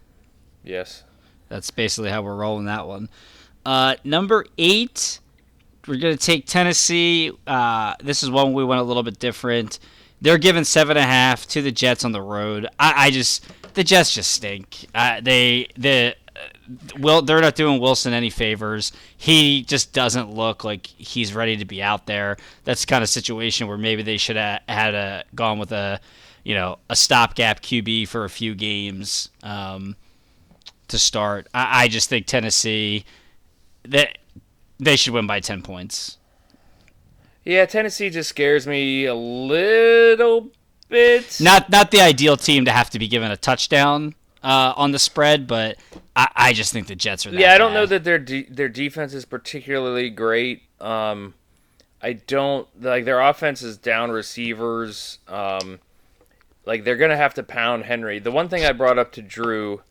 [0.62, 1.04] Yes.
[1.48, 3.08] That's basically how we're rolling that one.
[3.64, 5.20] Uh, number eight,
[5.88, 7.32] we're gonna take Tennessee.
[7.46, 9.78] Uh, this is one we went a little bit different.
[10.20, 12.66] They're giving seven and a half to the Jets on the road.
[12.78, 14.84] I, I just the Jets just stink.
[14.94, 16.14] Uh, they the
[16.98, 18.92] well, they're not doing Wilson any favors.
[19.16, 22.36] He just doesn't look like he's ready to be out there.
[22.64, 26.00] That's the kind of situation where maybe they should have had a gone with a,
[26.46, 29.30] you know, a stopgap QB for a few games.
[29.42, 29.96] Um,
[30.86, 31.48] to start.
[31.52, 33.04] I, I just think Tennessee
[33.82, 34.18] that
[34.78, 36.18] they should win by ten points.
[37.44, 40.50] Yeah, Tennessee just scares me a little
[40.88, 41.40] bit.
[41.40, 45.00] Not not the ideal team to have to be given a touchdown uh, on the
[45.00, 45.78] spread, but
[46.14, 47.32] I, I just think the Jets are.
[47.32, 47.74] That yeah, I don't bad.
[47.74, 50.62] know that their de- their defense is particularly great.
[50.80, 51.34] Um,
[52.00, 55.18] I don't like their offense is down receivers.
[55.26, 55.80] Um,
[56.66, 58.18] like they're gonna have to pound Henry.
[58.18, 59.82] The one thing I brought up to Drew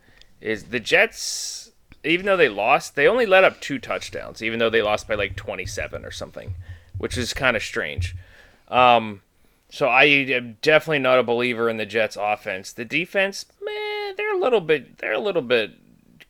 [0.41, 1.71] is the Jets,
[2.03, 5.15] even though they lost, they only let up two touchdowns, even though they lost by
[5.15, 6.55] like twenty seven or something,
[6.97, 8.15] which is kind of strange.
[8.67, 9.21] Um,
[9.69, 12.71] so I am definitely not a believer in the Jets offense.
[12.71, 15.71] The defense, man, they're a little bit, they're a little bit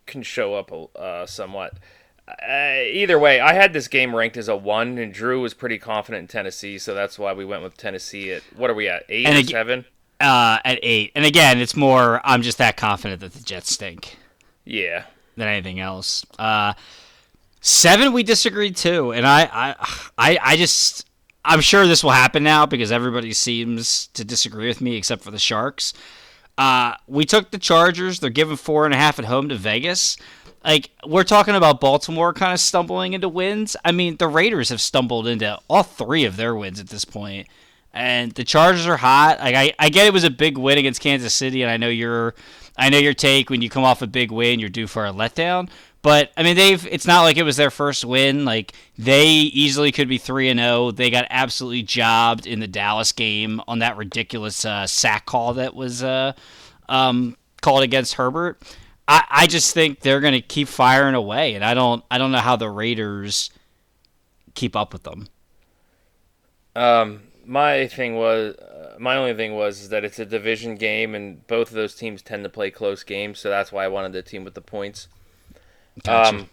[0.06, 1.74] can show up uh, somewhat.
[2.28, 5.78] Uh, either way, I had this game ranked as a one, and Drew was pretty
[5.78, 9.04] confident in Tennessee, so that's why we went with Tennessee at what are we at
[9.10, 9.86] eight And or ag- seven?
[10.26, 11.11] Uh, at eight.
[11.15, 14.17] And again, it's more I'm just that confident that the Jets stink
[14.65, 15.05] Yeah,
[15.38, 16.26] than anything else.
[16.39, 16.73] Uh,
[17.61, 19.76] seven, we disagreed too, and I, I,
[20.17, 21.05] I, I just
[21.43, 25.32] I'm sure this will happen now because everybody seems to disagree with me except for
[25.32, 25.93] the Sharks.
[26.57, 28.19] Uh, we took the Chargers.
[28.19, 30.17] They're giving four and a half at home to Vegas.
[30.63, 33.76] Like we're talking about Baltimore kind of stumbling into wins.
[33.86, 37.47] I mean, the Raiders have stumbled into all three of their wins at this point,
[37.96, 39.39] and the Chargers are hot.
[39.39, 41.89] Like I, I get it was a big win against Kansas City, and I know
[41.89, 42.36] your,
[42.78, 45.12] I know your take when you come off a big win, you're due for a
[45.12, 45.70] letdown.
[46.02, 46.86] But I mean, they've.
[46.86, 48.46] It's not like it was their first win.
[48.46, 50.91] Like they easily could be three and zero.
[50.91, 55.74] They got absolutely jobbed in the Dallas game on that ridiculous uh, sack call that
[55.74, 56.34] was uh,
[56.89, 58.62] um, called against Herbert.
[59.08, 62.04] I, I just think they're going to keep firing away, and I don't.
[62.12, 63.50] I don't know how the Raiders
[64.54, 65.28] keep up with them.
[66.76, 71.16] Um, my thing was, uh, my only thing was is that it's a division game,
[71.16, 74.14] and both of those teams tend to play close games, so that's why I wanted
[74.14, 75.08] the team with the points.
[76.04, 76.38] Gotcha.
[76.38, 76.50] Um,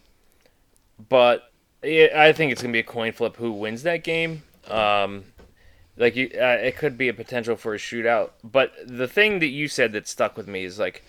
[1.08, 1.50] but
[1.82, 4.42] yeah, I think it's gonna be a coin flip who wins that game.
[4.68, 5.24] Um,
[5.96, 8.30] like you, uh, it could be a potential for a shootout.
[8.44, 11.04] But the thing that you said that stuck with me is like,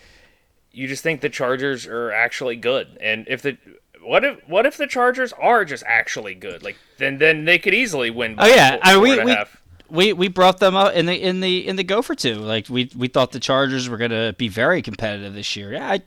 [0.71, 3.57] you just think the Chargers are actually good, and if the
[4.01, 6.63] what if what if the Chargers are just actually good?
[6.63, 8.35] Like then then they could easily win.
[8.37, 9.62] Oh yeah, four- I mean, four we and a we, half.
[9.89, 12.35] We we brought them up in the in the in the go for two.
[12.35, 15.73] Like we we thought the Chargers were going to be very competitive this year.
[15.73, 16.01] Yeah, I,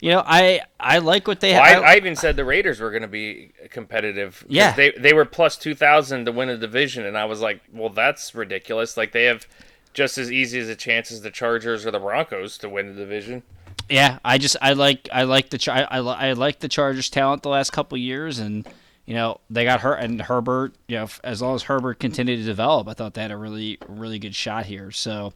[0.00, 1.82] you know, I I like what they Well, have.
[1.82, 4.44] I, I even said the Raiders were going to be competitive.
[4.48, 4.72] Yeah.
[4.74, 7.88] they they were plus two thousand to win a division, and I was like, well,
[7.88, 8.96] that's ridiculous.
[8.96, 9.46] Like they have
[9.94, 12.94] just as easy as a chance as the Chargers or the Broncos to win the
[12.94, 13.42] division.
[13.88, 17.42] yeah, I just I like I like the I, I, I like the Chargers talent
[17.42, 18.66] the last couple years, and
[19.06, 20.74] you know they got hurt and Herbert.
[20.88, 23.78] You know, as long as Herbert continued to develop, I thought they had a really
[23.88, 24.90] really good shot here.
[24.90, 25.32] So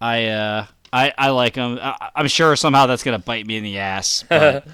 [0.00, 1.78] I uh I I like them.
[1.80, 4.24] I, I'm sure somehow that's gonna bite me in the ass.
[4.38, 4.66] But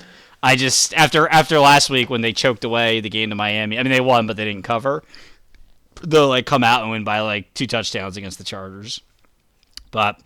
[0.42, 3.78] I just after after last week when they choked away the game to Miami.
[3.78, 5.02] I mean they won, but they didn't cover.
[6.02, 9.00] They'll like come out and win by like two touchdowns against the Chargers.
[9.90, 10.20] But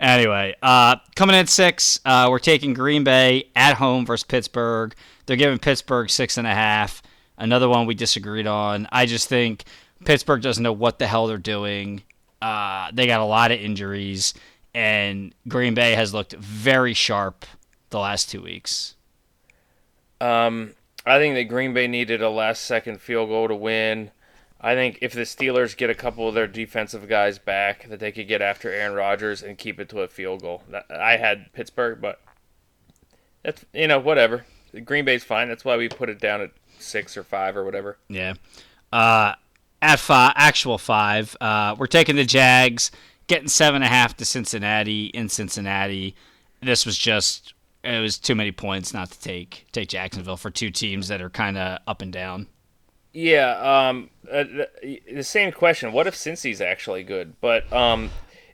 [0.00, 4.94] anyway, uh, coming in at six, uh, we're taking Green Bay at home versus Pittsburgh.
[5.26, 7.02] They're giving Pittsburgh six and a half.
[7.38, 8.88] Another one we disagreed on.
[8.90, 9.64] I just think
[10.04, 12.02] Pittsburgh doesn't know what the hell they're doing.
[12.42, 14.34] Uh, they got a lot of injuries,
[14.74, 17.46] and Green Bay has looked very sharp
[17.90, 18.94] the last two weeks.
[20.20, 20.74] Um,
[21.06, 24.10] I think that Green Bay needed a last second field goal to win.
[24.60, 28.10] I think if the Steelers get a couple of their defensive guys back, that they
[28.10, 30.62] could get after Aaron Rodgers and keep it to a field goal.
[30.90, 32.20] I had Pittsburgh, but
[33.44, 34.44] that's you know whatever.
[34.84, 35.48] Green Bay's fine.
[35.48, 37.98] That's why we put it down at six or five or whatever.
[38.08, 38.34] Yeah.
[38.92, 39.34] Uh,
[39.80, 42.90] at five, actual five, uh, we're taking the Jags,
[43.26, 46.14] getting seven and a half to Cincinnati in Cincinnati.
[46.62, 47.54] This was just
[47.84, 51.30] it was too many points not to take take Jacksonville for two teams that are
[51.30, 52.48] kind of up and down.
[53.12, 55.92] Yeah, um, uh, the, the same question.
[55.92, 57.34] What if Cincy's actually good?
[57.40, 58.10] But um,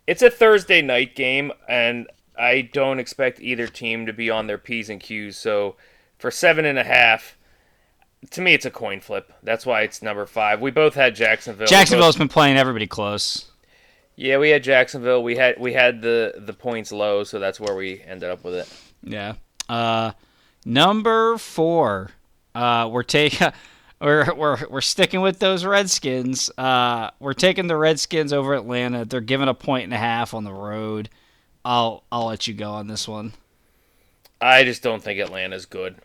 [0.07, 2.07] it's a Thursday night game, and
[2.39, 5.37] I don't expect either team to be on their p's and q's.
[5.37, 5.77] So
[6.25, 7.37] for seven and a half,
[8.31, 9.31] to me, it's a coin flip.
[9.43, 10.59] That's why it's number five.
[10.59, 11.67] We both had Jacksonville.
[11.67, 13.51] Jacksonville's both- been playing everybody close.
[14.17, 15.23] yeah, we had Jacksonville.
[15.23, 18.55] We had we had the the points low, so that's where we ended up with
[18.55, 18.73] it.
[19.03, 19.35] Yeah.
[19.69, 20.13] Uh,
[20.65, 22.09] number four,
[22.55, 23.49] uh, we're taking.
[24.01, 26.51] We're, we're, we're sticking with those Redskins.
[26.59, 29.07] Uh, we're taking the Redskins over Atlanta.
[29.07, 31.09] They're giving a point and a half on the road.
[31.65, 33.33] I'll I'll let you go on this one.
[34.43, 35.97] I just don't think Atlanta's good.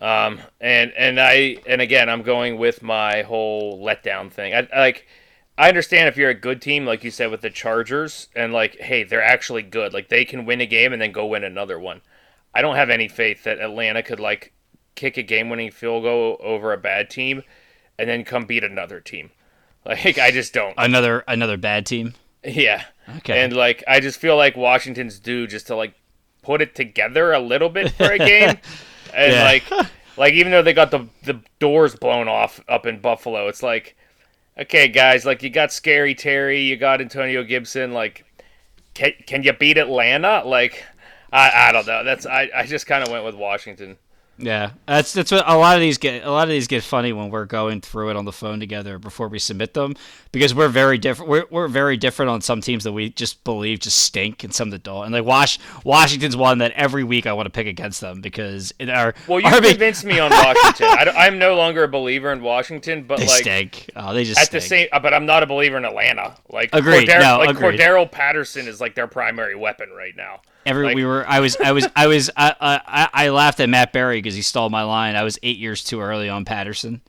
[0.00, 4.54] Um, and and I and again, I'm going with my whole letdown thing.
[4.54, 5.06] I, I like.
[5.58, 8.76] I understand if you're a good team, like you said with the Chargers, and like,
[8.78, 9.94] hey, they're actually good.
[9.94, 12.02] Like they can win a game and then go win another one.
[12.54, 14.52] I don't have any faith that Atlanta could like
[14.94, 17.42] kick a game-winning field goal over a bad team.
[17.98, 19.30] and then come beat another team.
[19.86, 20.74] Like I just don't.
[20.76, 22.14] Another another bad team.
[22.42, 22.82] Yeah.
[23.18, 23.40] Okay.
[23.44, 25.94] And like I just feel like Washington's due just to like
[26.42, 28.58] put it together a little bit for a game.
[29.16, 29.42] and Yeah.
[29.44, 29.64] like
[30.16, 33.96] like even though they got the the doors blown off up in Buffalo, it's like
[34.58, 38.24] okay guys, like you got Scary Terry, you got Antonio Gibson, like
[38.94, 40.42] can, can you beat Atlanta?
[40.44, 40.84] Like
[41.32, 42.04] I, I don't know.
[42.04, 43.98] That's I, I just kind of went with Washington.
[44.38, 46.24] Yeah, that's that's what a lot of these get.
[46.24, 48.98] A lot of these get funny when we're going through it on the phone together
[48.98, 49.94] before we submit them
[50.30, 51.30] because we're very different.
[51.30, 54.68] We're, we're very different on some teams that we just believe just stink and some
[54.70, 55.04] that don't.
[55.06, 58.74] And like Wash Washington's one that every week I want to pick against them because
[58.78, 60.86] in our Well, you our big- convinced me on Washington.
[60.86, 63.90] I, am no longer a believer in Washington, but they like stink.
[63.96, 66.36] Oh, they just at the same, but I'm not a believer in Atlanta.
[66.50, 67.08] Like Agreed.
[67.08, 67.80] Cordarrelle, No, like agreed.
[67.80, 70.42] Cordarrelle Patterson is like their primary weapon right now.
[70.66, 73.68] Every Like- we were, I was, I was, I was, I, I, I laughed at
[73.68, 75.16] Matt Berry because he stole my line.
[75.16, 77.00] I was eight years too early on Patterson.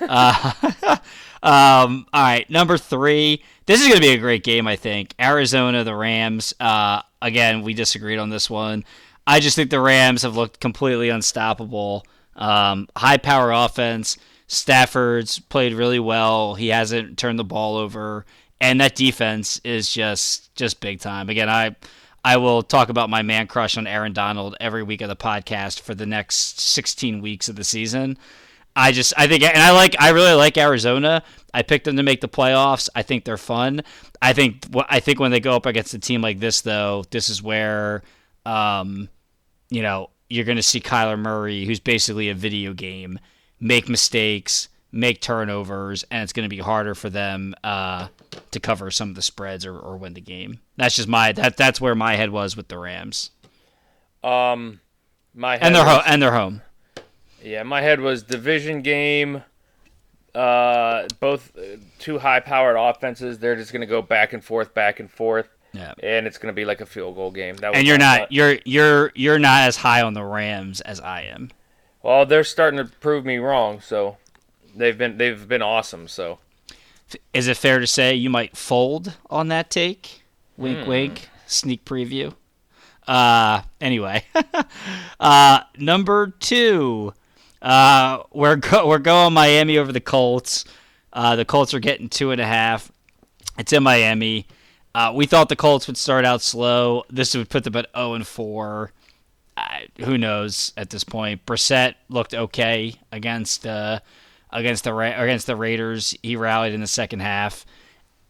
[0.00, 0.52] uh,
[1.42, 3.42] um, all right, number three.
[3.66, 5.14] This is going to be a great game, I think.
[5.20, 6.52] Arizona, the Rams.
[6.60, 8.84] Uh, again, we disagreed on this one.
[9.26, 12.04] I just think the Rams have looked completely unstoppable.
[12.36, 14.16] Um, high power offense.
[14.48, 16.54] Stafford's played really well.
[16.54, 18.26] He hasn't turned the ball over,
[18.60, 21.28] and that defense is just just big time.
[21.30, 21.76] Again, I
[22.24, 25.80] I will talk about my man crush on Aaron Donald every week of the podcast
[25.80, 28.18] for the next 16 weeks of the season.
[28.76, 31.22] I just I think and I like I really like Arizona.
[31.52, 32.88] I picked them to make the playoffs.
[32.94, 33.82] I think they're fun.
[34.22, 37.28] I think I think when they go up against a team like this though, this
[37.28, 38.02] is where
[38.46, 39.08] um
[39.70, 43.18] you know, you're going to see Kyler Murray, who's basically a video game,
[43.60, 48.08] make mistakes, make turnovers, and it's going to be harder for them uh,
[48.50, 50.60] to cover some of the spreads or, or win the game.
[50.76, 53.30] That's just my that that's where my head was with the Rams,
[54.24, 54.80] Um,
[55.34, 56.62] my head and they're was, ho- and they're home.
[57.42, 59.42] yeah, my head was division game.
[60.34, 63.38] Uh, both uh, two high-powered offenses.
[63.40, 65.92] They're just gonna go back and forth, back and forth, Yeah.
[66.02, 67.56] and it's gonna be like a field goal game.
[67.56, 68.32] That And you're not thought.
[68.32, 71.50] you're you're you're not as high on the Rams as I am.
[72.02, 73.80] Well, they're starting to prove me wrong.
[73.80, 74.18] So
[74.74, 76.08] they've been they've been awesome.
[76.08, 76.38] So
[77.34, 80.22] Is it fair to say you might fold on that take?
[80.56, 81.28] Wink, wink.
[81.46, 82.34] Sneak preview.
[83.08, 84.24] Uh, anyway,
[85.20, 87.12] uh, number two,
[87.60, 90.64] uh, we're go- we're going Miami over the Colts.
[91.12, 92.92] Uh, the Colts are getting two and a half.
[93.58, 94.46] It's in Miami.
[94.94, 97.04] Uh, we thought the Colts would start out slow.
[97.10, 98.92] This would put them at zero and four.
[99.56, 101.44] Uh, who knows at this point?
[101.46, 104.00] Brissett looked okay against uh,
[104.52, 106.14] against the Ra- against the Raiders.
[106.22, 107.64] He rallied in the second half.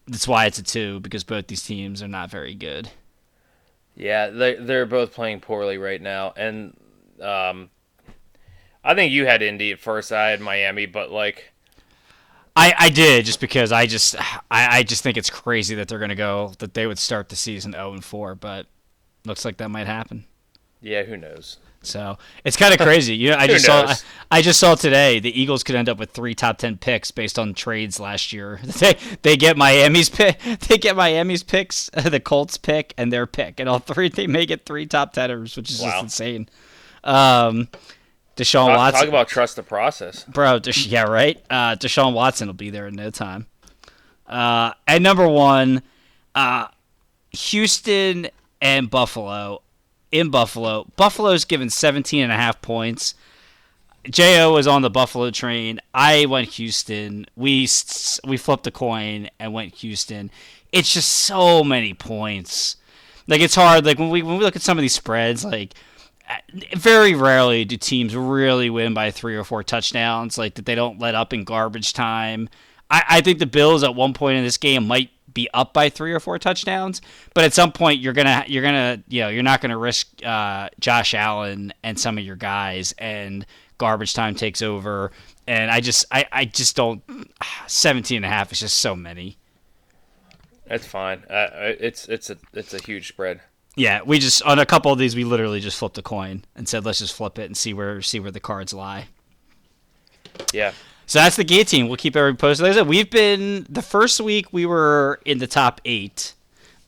[0.07, 2.91] That's why it's a two because both these teams are not very good.
[3.97, 6.77] yeah, they they're both playing poorly right now, and
[7.21, 7.71] um,
[8.83, 10.11] I think you had Indy at first.
[10.13, 11.53] I had Miami, but like
[12.57, 14.17] I, I did just because I just
[14.51, 17.37] I, I just think it's crazy that they're gonna go that they would start the
[17.37, 18.67] season zero and four, but
[19.25, 20.25] looks like that might happen.
[20.81, 21.59] yeah, who knows?
[21.83, 23.17] So it's kind of crazy.
[23.17, 23.95] You know, I just saw I.
[24.33, 27.39] I just saw today the Eagles could end up with three top ten picks based
[27.39, 28.61] on trades last year.
[28.79, 33.59] They they get Miami's pick, they get Miami's picks, the Colts pick, and their pick,
[33.61, 35.91] and all three they may get three top teners, which is Wow.
[35.91, 36.49] just insane.
[37.03, 37.69] Um,
[38.37, 40.25] Deshaun Talk, Watson, talk about trust the process.
[40.25, 40.61] bro.
[40.65, 41.43] Yeah, right.
[41.51, 43.47] Uh, Deshaun Watson will be there in no time.
[44.27, 45.83] Uh, at number one,
[46.35, 46.69] uh,
[47.33, 48.29] Houston
[48.61, 49.63] and Buffalo.
[50.13, 53.15] In Buffalo, Buffalo's given 17 and a half points.
[54.09, 55.79] Jo was on the Buffalo train.
[55.93, 57.27] I went Houston.
[57.37, 57.69] We
[58.25, 60.31] we flipped a coin and went Houston.
[60.73, 62.77] It's just so many points.
[63.27, 63.85] Like it's hard.
[63.85, 65.75] Like when we when we look at some of these spreads, like
[66.29, 66.37] uh,
[66.77, 70.39] very rarely do teams really win by three or four touchdowns.
[70.39, 72.49] Like that they don't let up in garbage time.
[72.91, 75.89] I, I think the Bills at one point in this game might be up by
[75.89, 77.01] three or four touchdowns,
[77.35, 80.69] but at some point you're gonna you're gonna you know you're not gonna risk uh,
[80.79, 83.47] Josh Allen and some of your guys and
[83.79, 85.11] garbage time takes over.
[85.47, 87.03] And I just I, I just don't
[87.67, 89.39] 17 and a half is just so many.
[90.67, 91.25] That's fine.
[91.29, 91.49] Uh,
[91.81, 93.41] it's it's a it's a huge spread.
[93.77, 96.69] Yeah, we just on a couple of these we literally just flipped a coin and
[96.69, 99.09] said let's just flip it and see where see where the cards lie.
[100.53, 100.73] Yeah,
[101.11, 101.89] So that's the guillotine.
[101.89, 102.63] We'll keep everybody posted.
[102.63, 106.35] Like I said, we've been the first week we were in the top eight,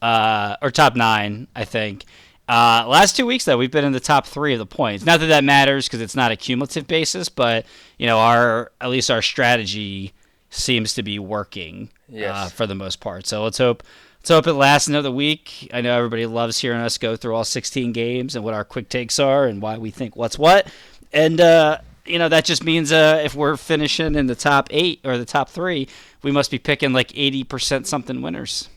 [0.01, 2.05] uh, or top nine, I think.
[2.49, 5.05] Uh, last two weeks though, we've been in the top three of the points.
[5.05, 7.67] Not that that matters because it's not a cumulative basis, but
[7.99, 10.13] you know, our at least our strategy
[10.51, 11.91] seems to be working
[12.31, 13.27] uh, for the most part.
[13.27, 13.83] So let's hope.
[14.21, 15.69] Let's hope it lasts another week.
[15.75, 18.89] I know everybody loves hearing us go through all 16 games and what our quick
[18.89, 20.69] takes are and why we think what's what.
[21.13, 25.01] And uh, you know that just means uh, if we're finishing in the top eight
[25.05, 25.89] or the top three,
[26.23, 28.69] we must be picking like eighty percent something winners.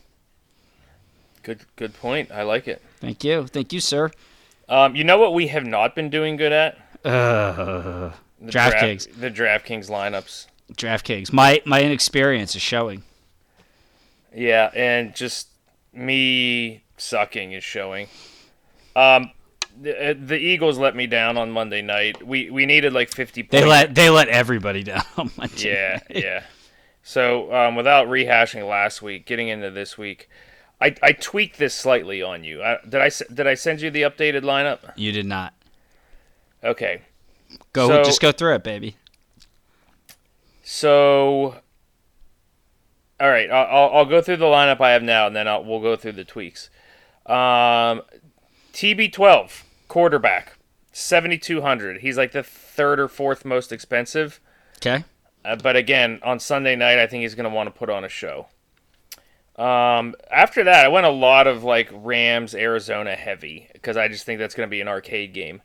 [1.42, 2.30] Good good point.
[2.30, 2.82] I like it.
[3.00, 4.10] Thank you, thank you, sir.
[4.68, 6.76] Um, you know what we have not been doing good at?
[7.04, 8.10] Uh,
[8.40, 9.04] The DraftKings.
[9.06, 10.46] Draft, the DraftKings lineups.
[10.72, 11.32] DraftKings.
[11.32, 13.02] My my inexperience is showing.
[14.34, 15.48] Yeah, and just
[15.92, 18.08] me sucking is showing.
[18.96, 19.30] Um,
[19.80, 22.26] the, uh, the Eagles let me down on Monday night.
[22.26, 23.42] We we needed like fifty.
[23.42, 25.02] They let they let everybody down.
[25.16, 26.02] on Monday Yeah, night.
[26.24, 26.42] yeah.
[27.02, 30.28] So um, without rehashing last week, getting into this week,
[30.80, 32.62] I, I tweaked this slightly on you.
[32.62, 34.92] I, did I did I send you the updated lineup?
[34.96, 35.54] You did not
[36.64, 37.02] Okay.
[37.72, 37.88] go.
[37.88, 38.96] So- just go through it, baby.
[40.68, 41.54] So,
[43.20, 45.64] all right, I'll, I'll, I'll go through the lineup I have now, and then I'll,
[45.64, 46.70] we'll go through the tweaks.
[47.24, 48.02] Um,
[48.72, 50.58] TB12 quarterback,
[50.92, 52.00] seventy two hundred.
[52.00, 54.40] He's like the third or fourth most expensive.
[54.78, 55.04] Okay.
[55.44, 58.04] Uh, but again, on Sunday night, I think he's going to want to put on
[58.04, 58.48] a show.
[59.56, 64.26] Um, after that, I went a lot of like Rams, Arizona heavy because I just
[64.26, 65.62] think that's going to be an arcade game.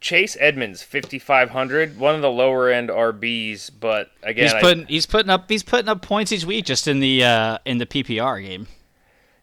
[0.00, 4.60] Chase Edmonds, fifty five hundred, one of the lower end RBs, but again, He's I-
[4.60, 7.78] putting he's putting up he's putting up points each week just in the uh, in
[7.78, 8.66] the PPR game.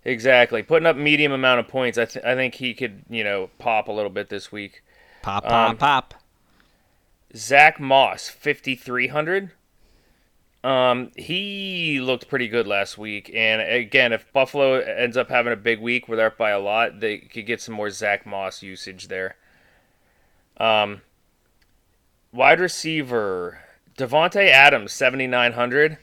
[0.10, 1.97] Exactly putting up medium amount of points.
[1.97, 4.82] I th- I think he could you know pop a little bit this week.
[5.22, 6.16] Pop pop Um, pop.
[7.36, 9.51] Zach Moss, fifty three hundred.
[10.64, 15.55] Um, he looked pretty good last week, and again, if Buffalo ends up having a
[15.55, 18.64] big week where they're up by a lot, they could get some more Zach Moss
[18.64, 19.36] usage there.
[20.57, 21.01] Um,
[22.34, 23.60] wide receiver
[23.95, 25.99] Davante Adams, seventy nine hundred.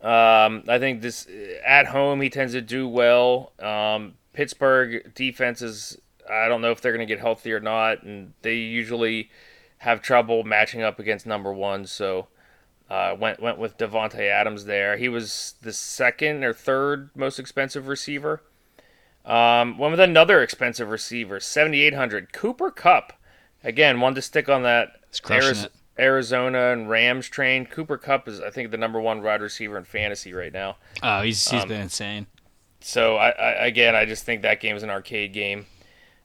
[0.00, 1.26] Um, I think this
[1.66, 3.52] at home he tends to do well.
[3.58, 5.98] Um, Pittsburgh defenses,
[6.30, 9.30] I don't know if they're going to get healthy or not, and they usually
[9.78, 11.86] have trouble matching up against number one.
[11.86, 12.28] So
[12.88, 14.96] uh, went went with Davante Adams there.
[14.96, 18.42] He was the second or third most expensive receiver.
[19.24, 22.32] Um, went with another expensive receiver, seventy eight hundred.
[22.32, 23.12] Cooper Kupp,
[23.64, 25.72] again, wanted to stick on that He's crushing Ariz- it.
[25.98, 27.66] Arizona and Rams train.
[27.66, 30.76] Cooper Kupp is, I think, the number one wide receiver in fantasy right now.
[31.02, 32.26] Oh, he's he's um, been insane.
[32.80, 35.66] So I, I again, I just think that game is an arcade game,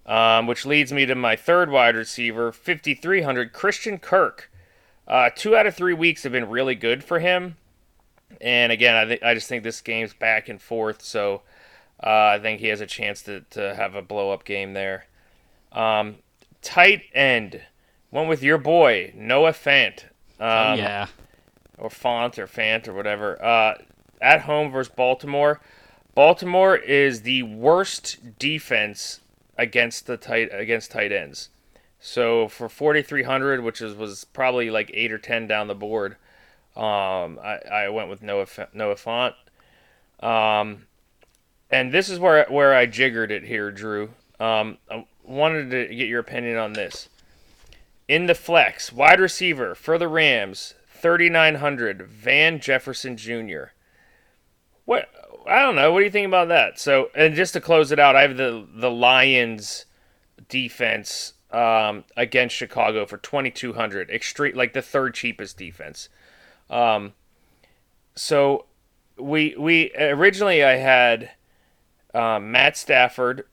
[0.06, 4.52] um, which leads me to my third wide receiver, 5300 Christian Kirk.
[5.08, 7.58] Uh, two out of three weeks have been really good for him,
[8.40, 11.02] and again, I think I just think this game's back and forth.
[11.02, 11.42] So
[12.02, 15.08] uh, I think he has a chance to to have a blow up game there.
[15.72, 16.18] Um,
[16.62, 17.62] tight end
[18.14, 20.05] went with your boy Noah Fant.
[20.39, 21.07] Um, yeah.
[21.78, 23.43] or Font or Fant or whatever.
[23.43, 23.76] Uh,
[24.22, 25.59] at home versus Baltimore.
[26.16, 29.20] Baltimore is the worst defense
[29.57, 31.49] against the tight against tight ends.
[31.99, 36.18] So for 4300, which is was probably like eight or ten down the board,
[36.76, 39.36] um, I, I went with Noah Noah Font.
[40.20, 40.86] Um,
[41.72, 44.11] and this is where where I jiggered it here, Drew.
[44.39, 47.09] Um, I wanted to get your opinion on this.
[48.14, 53.72] In the flex, wide receiver for the Rams, 3900 Van Jefferson Jr.
[54.86, 55.09] What
[55.47, 55.91] I don't know.
[55.91, 56.80] What do you think about that?
[56.80, 59.88] So, and just to close it out, I have the the Lions
[60.47, 66.07] defense um, against Chicago for 2200, extreme like the third cheapest defense.
[66.70, 67.14] Um,
[68.14, 68.68] so
[69.18, 71.32] we we originally I had
[72.14, 73.47] um, Matt Stafford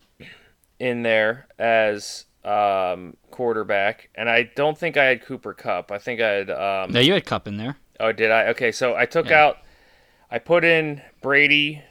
[0.79, 5.91] in there as um, quarterback, and I don't think I had Cooper Kupp.
[5.93, 6.51] I think I had.
[6.51, 7.77] Um, No, you had Kupp in there.
[7.99, 8.47] Oh, did I?
[8.49, 9.45] Okay, so I took Yeah.
[9.45, 9.59] out,
[10.31, 11.83] I put in Brady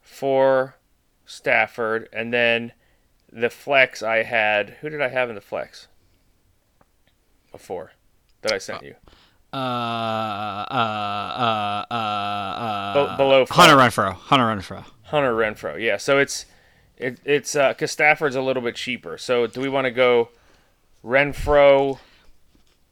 [0.00, 0.76] for
[1.24, 2.72] Stafford, and then
[3.32, 4.70] the flex I had.
[4.80, 5.88] Who did I have in the flex?
[7.52, 7.92] Before
[8.42, 8.94] that I sent you.
[9.52, 13.76] Uh, uh, uh, uh, uh, Be- below Hunter.
[13.76, 14.12] Renfrow.
[14.14, 14.84] Hunter Renfrow.
[15.04, 15.80] Hunter Renfrow.
[15.80, 16.44] Yeah, so it's
[16.98, 19.18] it, it's uh cuz Stafford's a little bit cheaper.
[19.18, 20.30] So do we want to go
[21.04, 21.98] Renfrow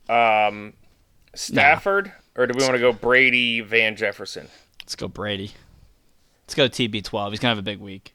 [0.09, 0.75] um
[1.35, 4.49] Stafford or do we want to go Brady Van Jefferson?
[4.83, 5.53] Let's go Brady.
[6.45, 7.31] Let's go TB12.
[7.31, 8.15] He's gonna have a big week.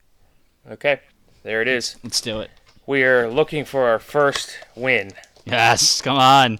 [0.69, 0.99] Okay.
[1.43, 1.95] There it is.
[2.03, 2.51] Let's do it.
[2.85, 5.11] We are looking for our first win
[5.45, 6.59] Yes, come on.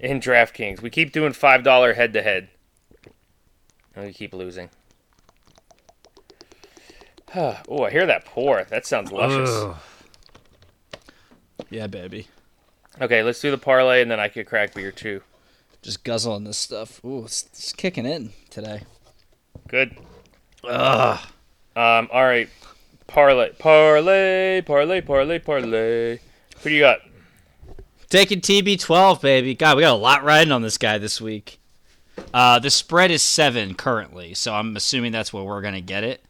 [0.00, 0.82] in DraftKings.
[0.82, 2.48] We keep doing $5 head to head.
[3.94, 4.68] And we keep losing.
[7.34, 8.64] Oh, I hear that pour.
[8.64, 9.76] That sounds luscious.
[11.70, 12.28] Yeah, baby.
[13.00, 15.22] Okay, let's do the parlay and then I could crack beer too.
[15.80, 17.04] Just guzzling this stuff.
[17.04, 18.82] Ooh, it's, it's kicking in today.
[19.68, 19.96] Good.
[21.74, 22.48] Um, all right.
[23.06, 26.18] Parlay, parlay, parlay, parlay, parlay.
[26.62, 26.98] Who do you got?
[28.08, 29.54] Taking TB12, baby.
[29.54, 31.58] God, we got a lot riding on this guy this week.
[32.32, 36.22] Uh, the spread is seven currently, so I'm assuming that's where we're gonna get it.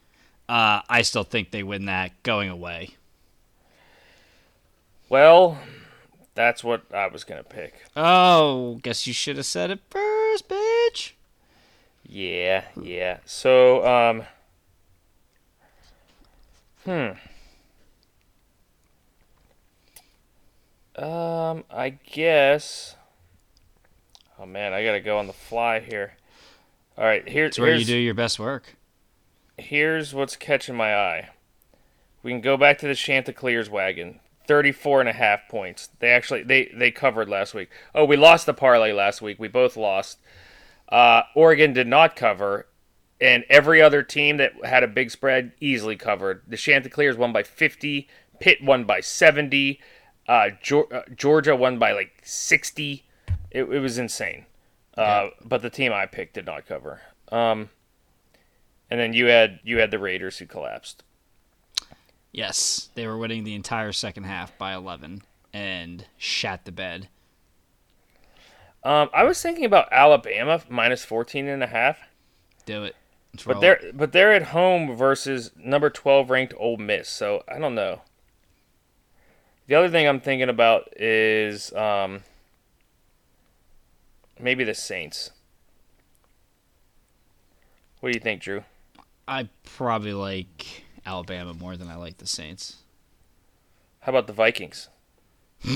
[0.53, 2.91] Uh, I still think they win that going away.
[5.09, 5.59] Well,
[6.35, 7.73] that's what I was gonna pick.
[7.97, 11.13] Oh, guess you should have said it first, bitch.
[12.07, 13.21] Yeah, yeah.
[13.25, 14.25] So, um,
[16.85, 17.13] hmm.
[21.03, 22.97] Um, I guess.
[24.39, 26.13] Oh man, I gotta go on the fly here.
[26.99, 28.77] All right, here, It's where you do your best work.
[29.63, 31.31] Here's what's catching my eye.
[32.23, 34.21] We can go back to the Chanticleers wagon.
[34.47, 35.89] 34 and a half points.
[36.01, 37.71] They actually they they covered last week.
[37.95, 39.39] Oh, we lost the parlay last week.
[39.39, 40.19] We both lost.
[40.89, 42.67] Uh, Oregon did not cover,
[43.21, 46.43] and every other team that had a big spread easily covered.
[46.47, 48.09] The Chanticleers won by 50.
[48.41, 49.81] Pitt won by 70.
[50.29, 53.05] Uh, uh, Georgia won by like 60.
[53.51, 54.47] It, it was insane.
[54.97, 57.01] Uh, But the team I picked did not cover.
[57.31, 57.71] Um,
[58.93, 61.03] and then you had you had the Raiders who collapsed.
[62.31, 67.09] Yes, they were winning the entire second half by 11 and shat the bed.
[68.85, 72.01] Um, I was thinking about Alabama minus 14 and a half,
[72.67, 72.95] Do it.
[73.33, 73.97] Let's but they're it.
[73.97, 77.09] but they're at home versus number 12 ranked Ole Miss.
[77.09, 78.03] So I don't know.
[79.69, 82.25] The other thing I'm thinking about is um,
[84.39, 85.31] maybe the Saints.
[88.01, 88.65] What do you think, Drew?
[89.27, 92.77] I probably like Alabama more than I like the Saints.
[94.01, 94.89] How about the Vikings?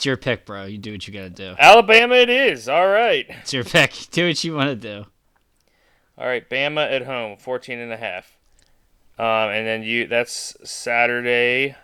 [0.00, 0.64] It's your pick, bro.
[0.64, 1.54] You do what you gotta do.
[1.58, 2.70] Alabama it is.
[2.70, 3.26] All right.
[3.28, 3.92] It's your pick.
[4.10, 5.04] Do what you want to do.
[6.16, 8.38] All right, Bama at home, 14 and a half.
[9.18, 11.76] Um, and then you that's Saturday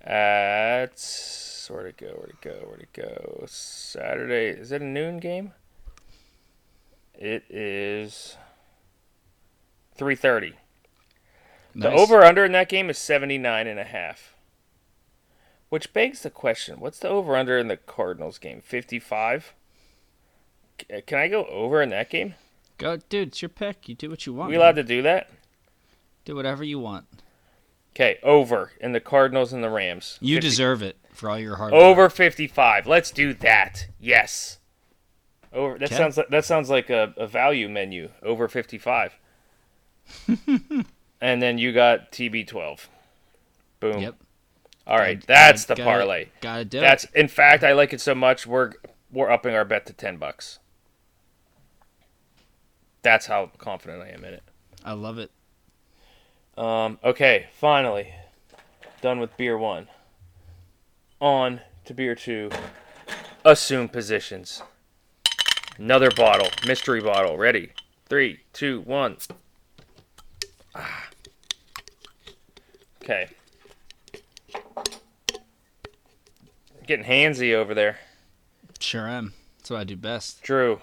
[0.00, 0.92] at
[1.68, 2.06] where'd it go?
[2.06, 2.66] Where'd it go?
[2.68, 3.44] Where'd it go?
[3.48, 4.56] Saturday.
[4.56, 5.50] Is it a noon game?
[7.14, 8.36] It is
[10.00, 10.54] 3:30.
[11.74, 14.34] The over under in that game is 79 and a half.
[15.68, 18.60] Which begs the question, what's the over under in the Cardinals game?
[18.60, 19.54] 55?
[20.80, 22.34] C- uh, Can I go over in that game?
[22.76, 23.28] Go, dude.
[23.28, 23.88] It's your pick.
[23.88, 24.48] You do what you Are want.
[24.48, 24.62] we man.
[24.62, 25.30] allowed to do that?
[26.24, 27.06] do whatever you want.
[27.94, 30.18] Okay, over in the Cardinals and the Rams.
[30.20, 31.82] You 50 deserve it for all your hard work.
[31.82, 32.86] over 55.
[32.86, 33.86] Let's do that.
[33.98, 34.58] Yes.
[35.52, 35.96] Over that Okay.
[35.96, 38.10] sounds like that sounds like a, a value menu.
[38.22, 39.18] Over 55.
[41.20, 42.86] and then you got TB12.
[43.80, 43.98] Boom.
[44.00, 44.16] Yep.
[44.86, 46.26] All right, Gotta- that's the gotta- parlay.
[46.40, 47.10] Gotta do That's it.
[47.14, 48.72] in fact I like it so much we're
[49.12, 50.58] we're upping our bet to 10 bucks.
[53.02, 54.42] That's how confident I am in it.
[54.84, 55.30] I love it.
[56.56, 58.12] Um, okay, finally,
[59.00, 59.88] done with beer one.
[61.20, 62.50] On to beer two.
[63.44, 64.62] Assume positions.
[65.78, 67.38] Another bottle, mystery bottle.
[67.38, 67.70] Ready?
[68.08, 69.16] Three, two, one.
[70.74, 71.08] Ah.
[73.02, 73.28] Okay.
[76.86, 77.98] Getting handsy over there.
[78.78, 79.34] Sure am.
[79.58, 80.42] That's what I do best.
[80.42, 80.80] Drew,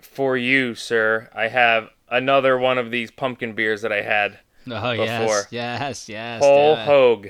[0.00, 4.40] for you, sir, I have another one of these pumpkin beers that I had.
[4.70, 5.04] Oh Before.
[5.06, 6.42] yes, yes, yes.
[6.42, 7.28] Whole hog.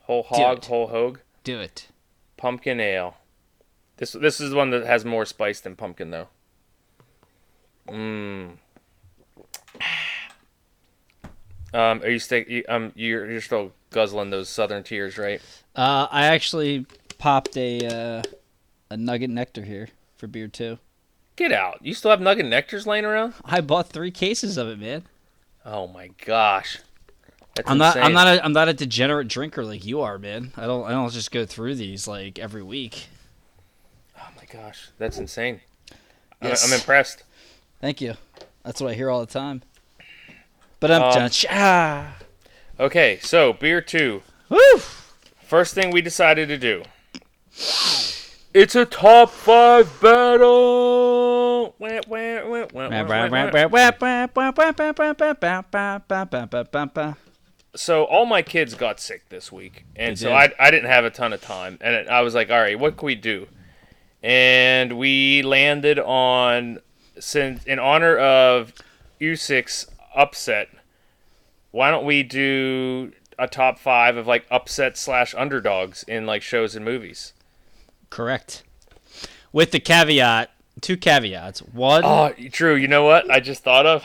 [0.00, 1.20] Whole hog, whole hog.
[1.44, 1.88] Do it.
[2.36, 3.16] Pumpkin ale.
[3.96, 6.28] This this is one that has more spice than pumpkin though.
[7.88, 8.58] Mmm.
[11.74, 12.20] Um, are you?
[12.48, 15.40] You, um, you're you're still guzzling those Southern Tiers, right?
[15.76, 16.86] Uh, I actually
[17.18, 18.22] popped a uh,
[18.90, 20.78] a nugget nectar here for beer too.
[21.36, 21.78] Get out!
[21.82, 23.34] You still have nugget nectars laying around?
[23.44, 25.04] I bought three cases of it, man.
[25.64, 26.78] Oh my gosh!
[27.54, 27.96] That's I'm not.
[27.96, 28.26] I'm not.
[28.26, 30.52] A, I'm not a degenerate drinker like you are, man.
[30.56, 30.86] I don't.
[30.86, 33.08] I don't just go through these like every week.
[34.16, 35.60] Oh my gosh, that's insane.
[36.40, 37.24] I'm- I'm, impressed.
[37.80, 38.14] Thank you.
[38.62, 39.62] That's what I hear all the time.
[40.80, 41.30] But I'm Um, done.
[41.50, 42.16] Ah.
[42.78, 44.22] Okay, so beer two.
[44.48, 44.78] Woo!
[45.42, 46.82] First thing we decided to do.
[48.54, 51.74] It's a top five battle.
[51.78, 53.84] Wah, wah, wah, wah, wah, wah, wah.
[57.74, 60.34] So all my kids got sick this week, and They so did.
[60.34, 62.96] I, I didn't have a ton of time, and I was like, all right, what
[62.96, 63.46] can we do?
[64.22, 66.78] And we landed on
[67.20, 68.72] since in honor of
[69.20, 69.86] U6
[70.18, 70.68] upset.
[71.70, 76.74] Why don't we do a top five of like upset slash underdogs in like shows
[76.76, 77.32] and movies?
[78.10, 78.62] Correct.
[79.52, 80.50] With the caveat,
[80.80, 81.60] two caveats.
[81.60, 84.02] One, Oh, Drew, you know what I just thought of?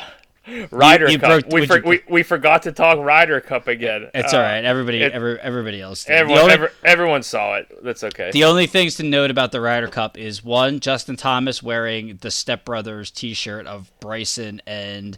[0.72, 1.30] Ryder you Cup.
[1.44, 4.10] broke- we, for, you- we we forgot to talk Ryder Cup again.
[4.14, 4.66] It's Uh, all right.
[4.66, 6.06] Everybody, it- every, everybody else.
[6.10, 7.68] Everyone, only, every- everyone saw it.
[7.82, 8.30] That's okay.
[8.32, 12.30] the only things to note about the Ryder Cup is one, Justin Thomas wearing the
[12.30, 15.18] Step Brothers T-shirt of Bryson and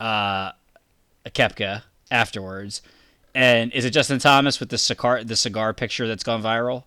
[0.00, 0.52] uh,
[1.26, 2.82] Koepka afterwards,
[3.34, 6.84] and is it Justin Thomas with the cigar the cigar picture that's gone viral?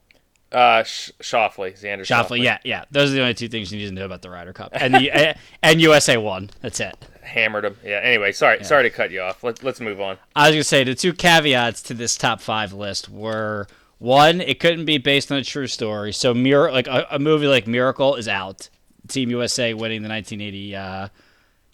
[0.51, 2.85] uh, Sh- Schauffele, Xander Schauffele, yeah, yeah.
[2.89, 4.93] Those are the only two things you need to know about the Ryder Cup, and
[4.95, 6.49] the eh, and USA won.
[6.61, 6.95] That's it.
[7.21, 7.77] hammered him.
[7.83, 7.99] Yeah.
[8.01, 9.43] Anyway, sorry, sorry to cut you off.
[9.43, 10.17] Let's let's move on.
[10.35, 13.67] I was gonna say the two caveats to this top five list were
[13.99, 16.13] one, it couldn't be based on a true story.
[16.13, 18.69] So, Mir- like a, a movie like Miracle is out.
[19.07, 21.07] Team USA winning the 1980, uh,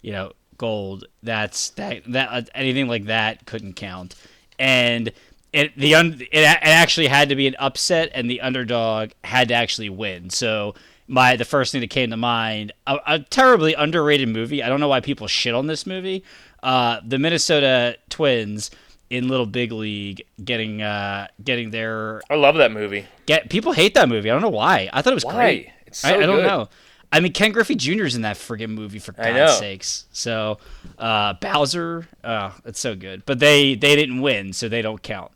[0.02, 1.04] you know, gold.
[1.22, 4.14] That's that that uh, anything like that couldn't count.
[4.58, 5.12] And
[5.52, 9.48] it the un, it, it actually had to be an upset, and the underdog had
[9.48, 10.30] to actually win.
[10.30, 10.74] So.
[11.08, 14.60] My the first thing that came to mind, a, a terribly underrated movie.
[14.60, 16.24] I don't know why people shit on this movie.
[16.64, 18.72] Uh, the Minnesota Twins
[19.08, 23.06] in Little Big League getting uh, getting their I love that movie.
[23.26, 24.28] get people hate that movie.
[24.28, 24.90] I don't know why.
[24.92, 25.34] I thought it was Why?
[25.36, 25.70] great.
[25.86, 26.46] It's so I, I don't good.
[26.46, 26.68] know.
[27.12, 28.04] I mean, Ken Griffey Jr.
[28.04, 30.06] is in that friggin' movie for God's sakes.
[30.12, 30.58] So
[30.98, 35.32] uh, Bowser, uh, it's so good, but they they didn't win, so they don't count.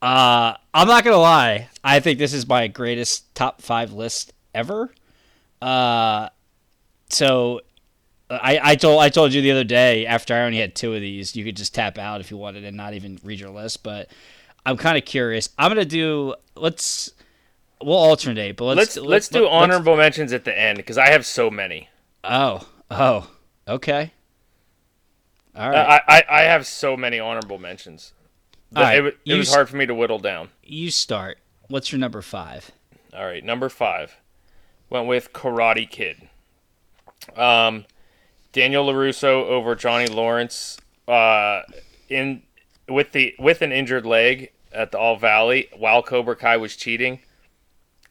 [0.00, 1.68] Uh, I'm not gonna lie.
[1.84, 4.90] I think this is my greatest top five list ever.
[5.60, 6.28] Uh,
[7.08, 7.60] so
[8.30, 11.00] I, I told I told you the other day after I only had two of
[11.00, 13.82] these, you could just tap out if you wanted and not even read your list.
[13.82, 14.10] But
[14.64, 15.50] I'm kind of curious.
[15.58, 16.34] I'm gonna do.
[16.56, 17.12] Let's
[17.84, 21.10] we'll alternate, but let's Let's let's, do let's- honorable mentions at the end because I
[21.10, 21.88] have so many.
[22.24, 23.30] Oh oh
[23.68, 24.12] okay.
[25.54, 26.02] All right.
[26.08, 28.12] I, I I have so many honorable mentions.
[28.74, 30.48] Right, It, it was hard for me to whittle down.
[30.62, 31.38] you start.
[31.68, 32.70] What's your number five?
[33.14, 34.16] All right, number five
[34.88, 36.28] went with Karate Kid.
[37.36, 37.84] Um,
[38.52, 40.78] Daniel LaRusso over Johnny Lawrence.
[41.06, 41.62] Uh,
[42.08, 42.42] in
[42.88, 47.20] with the with an injured leg at the All Valley while Cobra Kai was cheating.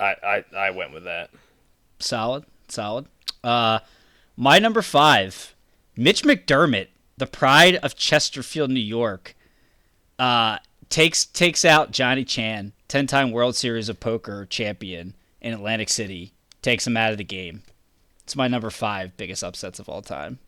[0.01, 1.29] I I, I went with that.
[1.99, 3.05] Solid, solid.
[3.43, 3.79] Uh,
[4.35, 5.55] my number five,
[5.95, 6.87] Mitch McDermott,
[7.17, 9.35] the pride of Chesterfield, New York,
[10.17, 10.57] uh,
[10.89, 16.87] takes takes out Johnny Chan, ten-time World Series of Poker champion in Atlantic City, takes
[16.87, 17.63] him out of the game.
[18.23, 20.39] It's my number five biggest upsets of all time.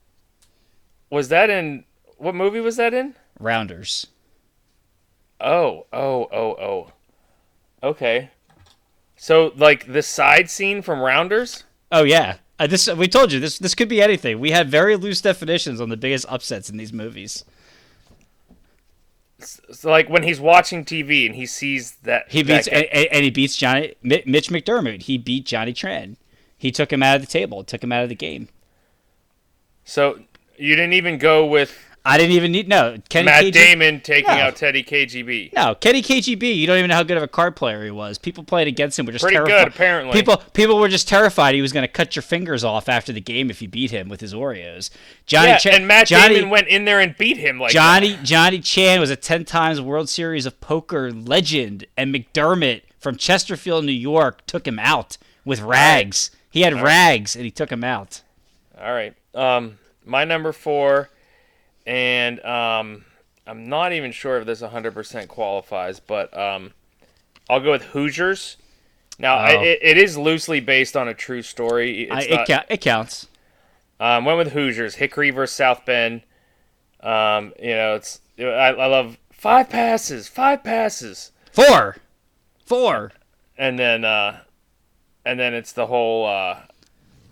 [1.09, 1.84] Was that in
[2.17, 3.15] what movie was that in?
[3.39, 4.07] Rounders.
[5.41, 6.91] Oh, oh, oh, oh.
[7.84, 8.31] Okay.
[9.24, 11.64] So like the side scene from Rounders?
[11.94, 14.38] Oh yeah, uh, this we told you this this could be anything.
[14.41, 17.45] We have very loose definitions on the biggest upsets in these movies.
[19.40, 23.24] So like when he's watching TV and he sees that He beats guy- and, and
[23.24, 25.04] he beats Johnny Mitch McDermott.
[25.04, 26.18] He beat Johnny Tran.
[26.58, 27.64] He took him out of the table.
[27.64, 28.50] Took him out of the game.
[29.86, 30.20] So
[30.58, 34.30] you didn't even go with I didn't even need no Kenny Matt KG Damon taking
[34.30, 34.41] No.
[34.41, 35.53] out Teddy KGB.
[35.53, 36.53] No, Kenny KGB.
[36.57, 38.17] You don't even know how good of a card player he was.
[38.17, 39.05] People played against him.
[39.05, 40.13] Were just Pretty good, apparently.
[40.13, 43.21] People people were just terrified he was going to cut your fingers off after the
[43.21, 44.89] game if you beat him with his Oreos.
[45.25, 48.17] Johnny yeah, Chan, and Matt Johnny, Damon went in there and beat him like Johnny
[48.21, 53.85] Johnny Chan was a ten times World Series of Poker legend, and McDermott from Chesterfield,
[53.85, 56.31] New York, took him out with rags.
[56.49, 58.21] He had rags, and he took him out.
[58.80, 59.13] All right.
[59.34, 61.09] Um, my number four,
[61.85, 63.05] and um,
[63.47, 66.73] I'm not even sure if this 100% qualifies, but um,
[67.49, 68.57] I'll go with Hoosiers.
[69.19, 69.61] Now I, Oh.
[69.61, 72.10] it, it is loosely based on a true story.
[72.10, 73.27] I, it, ca- it counts.
[73.99, 76.23] Um, went with Hoosiers, Hickory versus South Bend.
[77.01, 81.97] Um, you know, it's I, I love five passes, five passes, Four,
[82.65, 83.11] four.
[83.57, 84.39] and then uh,
[85.26, 86.57] and then it's the whole uh,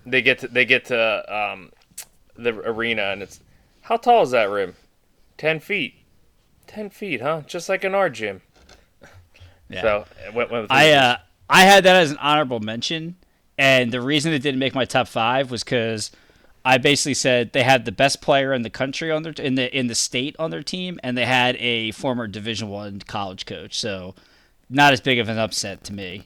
[0.06, 1.72] they get to they get to um,
[2.36, 3.40] the arena and it's
[3.82, 4.76] how tall is that rim?
[5.38, 5.96] Ten feet.
[6.68, 7.42] Ten feet, huh?
[7.48, 8.42] Just like in our gym.
[9.70, 9.82] Yeah.
[9.82, 11.18] So went, went with I uh,
[11.50, 13.16] I had that as an honorable mention,
[13.58, 16.12] and the reason it didn't make my top five was because
[16.64, 19.76] I basically said they had the best player in the country on their in the
[19.78, 23.80] in the state on their team, and they had a former Division One college coach.
[23.80, 24.14] So,
[24.70, 26.24] not as big of an upset to me.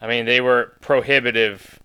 [0.00, 1.78] I mean, they were prohibitive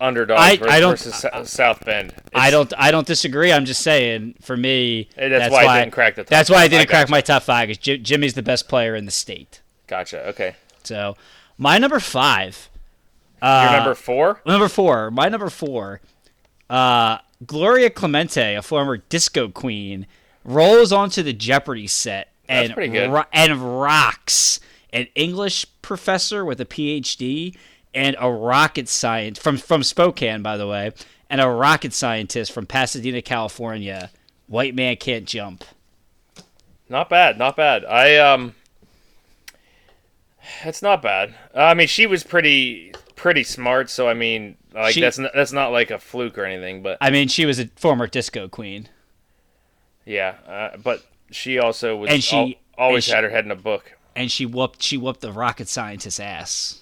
[0.00, 2.14] underdogs I- versus, I don't- versus Sou- South Bend.
[2.34, 3.52] I don't I don't disagree.
[3.52, 6.58] I'm just saying for me Hey, that's why I didn't crack the top That's why
[6.62, 7.10] I didn't I crack gotcha.
[7.10, 9.60] my top five because Jimmy's the best player in the state.
[9.86, 10.26] Gotcha.
[10.28, 10.54] Okay.
[10.84, 11.16] So
[11.58, 12.68] my number five.
[13.42, 14.40] Your Uh, number four?
[14.46, 15.10] Number four.
[15.10, 16.00] My number four.
[16.68, 20.06] Uh, Gloria Clemente, a former disco queen,
[20.44, 24.60] rolls onto the Jeopardy set and ro- and rocks
[24.92, 27.56] an English professor with a PhD
[27.94, 30.92] and a rocket scientist from from Spokane, by the way,
[31.28, 34.10] and a rocket scientist from Pasadena, California.
[34.46, 35.64] White man can't jump.
[36.88, 37.84] Not bad, not bad.
[37.84, 38.54] I um,
[40.64, 41.34] it's not bad.
[41.54, 45.52] I mean, she was pretty pretty smart, so I mean, like She- that's not, that's
[45.52, 46.82] not like a fluke or anything.
[46.82, 48.88] But I mean, she was a former disco queen.
[50.04, 53.44] yeah, uh, but she also was And she- al- always and she- had her head
[53.44, 53.92] in a book.
[54.16, 56.79] and she whooped she whooped the rocket scientist's ass.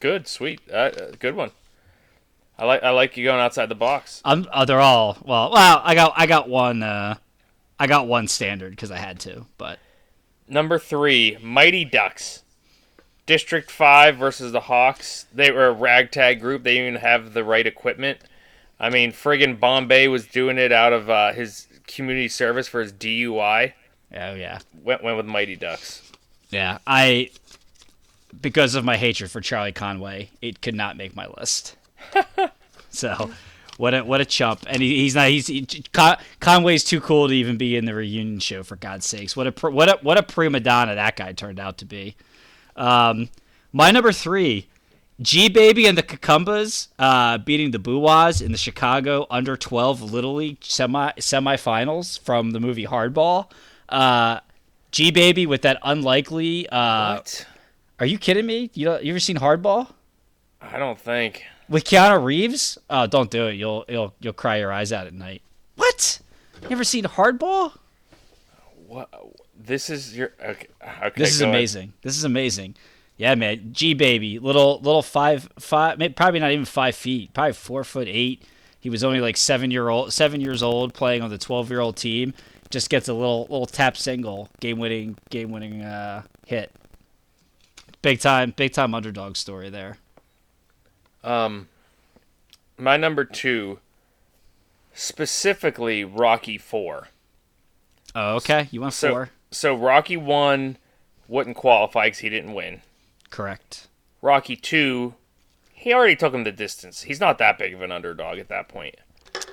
[0.00, 1.50] Good, sweet, uh, good one.
[2.58, 4.20] I like I like you going outside the box.
[4.24, 5.50] I'm uh, they're all well.
[5.52, 7.16] Well, I got I got one uh,
[7.78, 9.78] I got one standard because I had to, but
[10.48, 12.42] Number three, Mighty Ducks.
[13.24, 15.26] District 5 versus the Hawks.
[15.32, 16.64] They were a ragtag group.
[16.64, 18.18] They didn't even have the right equipment.
[18.80, 22.92] I mean, friggin' Bombay was doing it out of uh, his community service for his
[22.92, 23.74] DUI.
[24.16, 26.10] oh yeah, Went, went with Mighty Ducks.
[26.48, 26.78] yeah.
[26.88, 27.30] I
[28.38, 31.76] because of my hatred for Charlie Conway, it could not make my list.
[32.90, 33.30] so.
[33.76, 34.64] What a what a chump!
[34.66, 35.30] And he, he's not.
[35.30, 38.62] He's he, Con, Conway's too cool to even be in the reunion show.
[38.62, 41.78] For God's sakes, what a what a what a prima donna that guy turned out
[41.78, 42.14] to be.
[42.76, 43.30] Um,
[43.72, 44.68] my number three,
[45.22, 50.34] G Baby and the Kekambas uh, beating the Buwas in the Chicago Under 12 Little
[50.34, 53.50] League semi semifinals from the movie Hardball.
[53.88, 54.40] Uh,
[54.92, 56.68] G Baby with that unlikely.
[56.68, 57.46] Uh, what?
[58.00, 58.70] Are you kidding me?
[58.74, 59.92] You you ever seen Hardball
[60.60, 61.44] I don't think.
[61.68, 62.78] with Keanu Reeves?
[62.88, 63.54] Oh, don't do it.
[63.54, 65.42] You'll you'll you'll cry your eyes out at night.
[65.76, 66.20] What?
[66.62, 67.72] You ever seen Hardball?
[68.86, 69.08] What?
[69.58, 70.32] This is your.
[70.42, 70.66] Okay.
[70.82, 71.54] okay This is go ahead.
[71.54, 71.92] amazing.
[72.02, 72.74] This is amazing.
[73.16, 73.72] Yeah, man.
[73.72, 78.42] G baby, little little five five, probably not even five feet, probably four foot eight.
[78.80, 81.80] He was only like seven year old, seven years old, playing on the twelve year
[81.80, 82.32] old team.
[82.70, 86.72] Just gets a little little tap single, game winning game winning uh, hit.
[88.02, 89.98] Big time, big time underdog story there.
[91.22, 91.68] Um,
[92.78, 93.78] my number two,
[94.94, 97.08] specifically Rocky 4.
[98.14, 98.68] Oh, okay.
[98.70, 99.30] You want So, four.
[99.50, 100.78] so Rocky 1
[101.28, 102.80] wouldn't qualify because he didn't win.
[103.28, 103.86] Correct.
[104.22, 105.14] Rocky 2,
[105.72, 107.02] he already took him the distance.
[107.02, 108.96] He's not that big of an underdog at that point.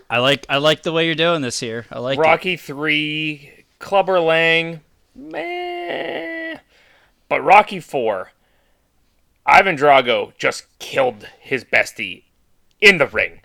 [0.09, 1.85] I like I like the way you're doing this here.
[1.91, 2.21] I like it.
[2.21, 4.79] Rocky 3, Clubber Lang,
[5.13, 6.57] meh.
[7.29, 8.31] But Rocky 4,
[9.47, 12.23] Ivan Drago just killed his bestie
[12.81, 13.39] in the ring.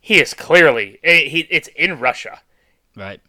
[0.00, 2.40] He is clearly eh, he it's in Russia.
[2.96, 3.20] Right.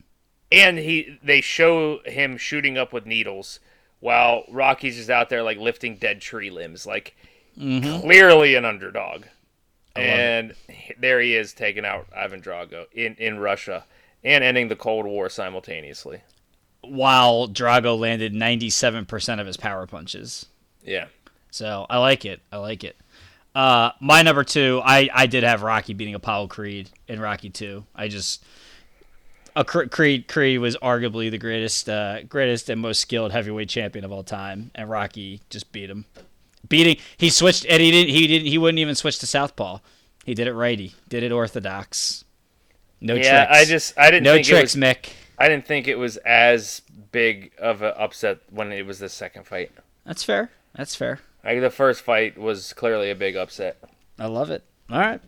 [0.51, 3.59] and he they show him shooting up with needles
[3.99, 7.15] while Rocky's just out there like lifting dead tree limbs, like
[7.57, 9.23] clearly an underdog.
[9.95, 13.85] And he- there he is taking out Ivan Drago in in Russia
[14.23, 16.19] and ending the Cold War simultaneously.
[16.81, 20.47] While Drago landed 97% of his power punches.
[20.83, 21.05] Yeah.
[21.55, 22.41] So I like it.
[22.51, 22.97] I like it.
[23.55, 27.85] Uh, my number two, I, I did have Rocky beating Apollo Creed in Rocky Two.
[27.95, 28.43] I just
[29.55, 34.11] a Creed Creed was arguably the greatest uh, greatest and most skilled heavyweight champion of
[34.11, 36.03] all time, and Rocky just beat him.
[36.67, 39.79] Beating he switched and he didn't he didn't he wouldn't even switch to southpaw.
[40.25, 40.93] He did it righty.
[41.07, 42.25] Did it orthodox.
[42.99, 43.61] No yeah, tricks.
[43.61, 45.13] I just I didn't no think tricks, it was Mick.
[45.39, 46.81] I didn't think it was as
[47.13, 49.71] big of an upset when it was the second fight.
[50.03, 50.51] That's fair.
[50.75, 51.21] That's fair.
[51.45, 53.77] Like the first fight was clearly a big upset.
[54.19, 54.63] I love it.
[54.89, 55.21] All right.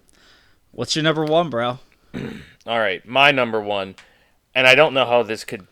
[0.72, 1.80] What's your number one, bro?
[2.68, 3.96] All right, my number one,
[4.54, 5.68] and I don't know how this could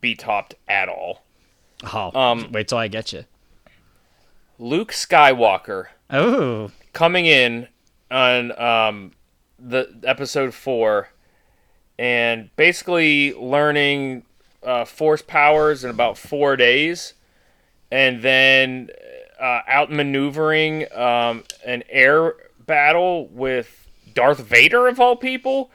[0.00, 1.22] be topped at all.
[1.92, 3.24] Oh, Um, wait till I get you.
[4.58, 7.68] Luke Skywalker Oh, coming in
[8.10, 9.12] on um,
[9.58, 11.10] the episode four,
[11.98, 14.24] and basically learning
[14.62, 17.12] uh, force powers in about four days,
[17.90, 18.88] and then
[19.40, 25.70] uh, outmaneuvering um, an air battle with Darth Vader of all people,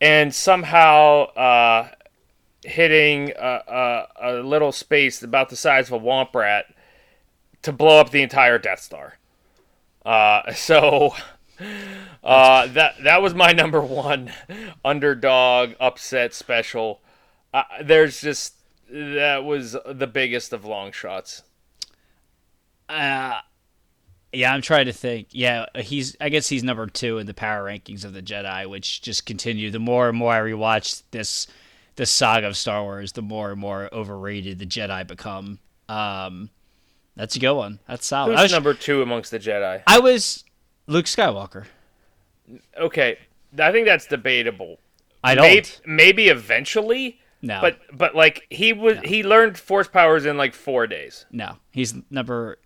[0.00, 1.88] and somehow uh,
[2.64, 6.66] hitting a, a, a little space about the size of a womp rat
[7.62, 9.18] to blow up the entire Death Star.
[10.04, 11.14] Uh, so
[12.22, 14.32] uh, that that was my number one
[14.84, 17.00] underdog upset special.
[17.52, 18.54] Uh, there's just
[18.90, 21.42] that was the biggest of long shots.
[22.92, 23.40] Uh,
[24.32, 24.52] yeah.
[24.52, 25.28] I'm trying to think.
[25.30, 26.16] Yeah, he's.
[26.20, 29.70] I guess he's number two in the power rankings of the Jedi, which just continue.
[29.70, 31.46] The more and more I rewatch this,
[31.96, 35.58] this saga of Star Wars, the more and more overrated the Jedi become.
[35.88, 36.50] Um,
[37.16, 37.78] that's a good one.
[37.86, 38.32] That's solid.
[38.32, 39.82] Who's I was, number two amongst the Jedi?
[39.86, 40.44] I was
[40.86, 41.66] Luke Skywalker.
[42.78, 43.18] Okay,
[43.58, 44.78] I think that's debatable.
[45.22, 45.44] I don't.
[45.44, 49.02] Maybe, maybe eventually, no, but but like he was no.
[49.02, 51.26] he learned force powers in like four days.
[51.30, 52.58] no, he's number.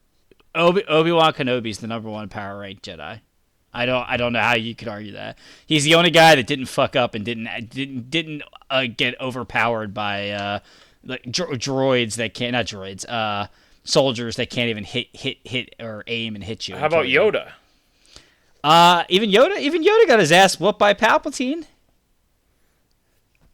[0.56, 3.20] Obi Obi Wan Kenobi's the number one power ranked Jedi.
[3.74, 5.38] I don't I don't know how you could argue that.
[5.66, 9.92] He's the only guy that didn't fuck up and didn't didn't didn't uh, get overpowered
[9.92, 10.58] by uh,
[11.04, 13.48] like dro- droids that can't not droids uh,
[13.84, 16.76] soldiers that can't even hit hit hit or aim and hit you.
[16.76, 17.52] How about Yoda?
[18.64, 21.66] Uh, even Yoda even Yoda got his ass whooped by Palpatine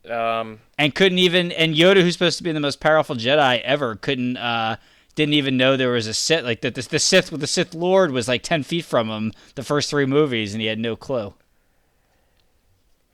[0.08, 3.96] Um, and couldn't even and Yoda who's supposed to be the most powerful Jedi ever
[3.96, 4.76] couldn't uh
[5.14, 7.74] didn't even know there was a Sith like that the, the Sith with the Sith
[7.74, 10.96] Lord was like 10 feet from him the first 3 movies and he had no
[10.96, 11.34] clue.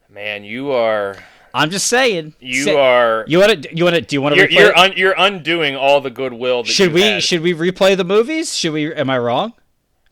[0.08, 1.16] man, you are
[1.54, 2.34] I'm just saying.
[2.40, 3.76] you are You want to?
[3.76, 4.02] You want to?
[4.02, 6.62] Do you want to you're you're, un, you're undoing all the goodwill.
[6.62, 7.02] That should you we?
[7.02, 7.22] had.
[7.22, 8.56] Should we replay the movies?
[8.56, 8.92] Should we?
[8.94, 9.54] Am I wrong?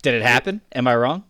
[0.02, 0.62] Did it happen?
[0.72, 1.24] Am I wrong?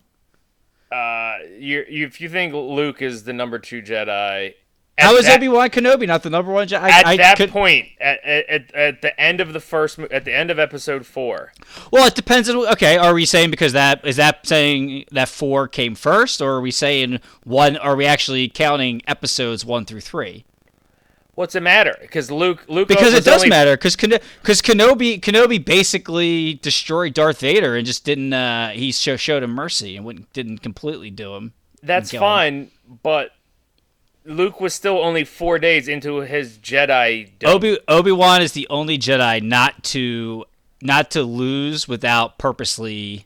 [0.91, 4.53] Uh, you if you think Luke is the number two Jedi,
[4.97, 6.67] How at Obi Wan Kenobi not the number one?
[6.67, 6.81] Jedi?
[6.89, 10.33] at I, that could, point at, at at the end of the first at the
[10.33, 11.53] end of episode four?
[11.91, 12.55] well, it depends on.
[12.73, 16.61] Okay, are we saying because that is that saying that four came first, or are
[16.61, 17.77] we saying one?
[17.77, 20.45] Are we actually counting episodes one through three?
[21.35, 21.95] What's the matter?
[22.01, 23.77] Because Luke Luke Because it does only- matter.
[23.77, 28.33] Because because Kenobi Kenobi basically destroyed Darth Vader and just didn't.
[28.33, 31.53] Uh, he show, showed him mercy and wouldn't, didn't completely do him.
[31.83, 32.71] That's fine,
[33.03, 33.29] but
[34.27, 37.31] Luke was still only four days into his Jedi.
[37.45, 40.43] Obi Obi Wan is the only Jedi not to
[40.81, 43.25] not to lose without purposely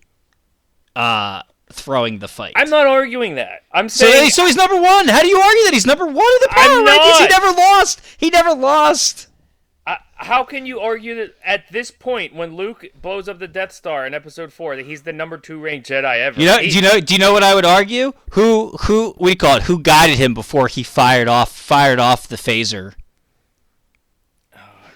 [0.95, 1.41] uh
[1.72, 2.53] throwing the fight.
[2.56, 3.64] I'm not arguing that.
[3.72, 5.07] I'm saying so he's number one.
[5.07, 7.19] How do you argue that he's number one in the power rankings?
[7.19, 8.02] He never lost.
[8.18, 9.28] He never lost.
[9.88, 13.72] Uh, how can you argue that at this point, when Luke blows up the Death
[13.72, 16.40] Star in Episode Four, that he's the number two ranked Jedi ever?
[16.40, 16.58] You know?
[16.60, 16.99] He- Do you know?
[16.99, 18.14] Do you know what I would argue?
[18.34, 19.64] Who who you call it?
[19.64, 22.94] Who guided him before he fired off fired off the phaser?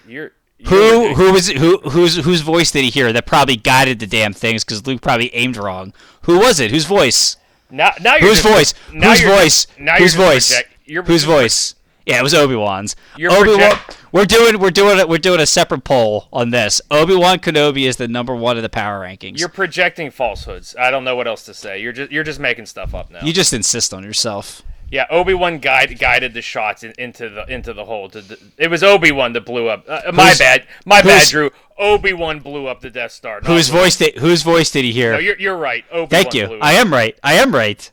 [0.06, 3.56] You're, you're Who who was it- who whose whose voice did he hear that probably
[3.56, 5.92] guided the damn things because Luke probably aimed wrong?
[6.22, 6.70] Who was it?
[6.70, 7.36] Whose voice?
[7.70, 8.74] Now, now you're Whose just- voice?
[8.92, 9.64] now Whose you're voice?
[9.66, 10.48] just- now you're Whose voice?
[10.54, 11.74] project- you're Whose voice?
[12.06, 12.94] Yeah, it was Obi Wan's.
[13.16, 13.78] Obi Wan.
[14.12, 15.08] We're doing we're doing it.
[15.08, 16.80] We're doing a separate poll on this.
[16.90, 19.38] Obi Wan Kenobi is the number one of the power rankings.
[19.40, 20.76] You're projecting falsehoods.
[20.78, 21.80] I don't know what else to say.
[21.82, 23.20] You're just you're just making stuff up now.
[23.24, 24.62] you just insist on yourself.
[24.88, 28.08] yeah, Obi Wan guide, guided the shots in, into the into the hole.
[28.10, 29.84] To the, it was Obi Wan that blew up.
[29.88, 30.66] Uh, my Who's- bad.
[30.84, 31.50] My bad, Drew.
[31.76, 33.40] Obi Wan blew up the Death Star.
[33.44, 35.12] Whose voice did Whose voice did he hear?
[35.14, 35.84] No, you're you're right.
[35.90, 36.58] Obi Thank you.
[36.62, 37.18] I am right.
[37.24, 37.90] I am right.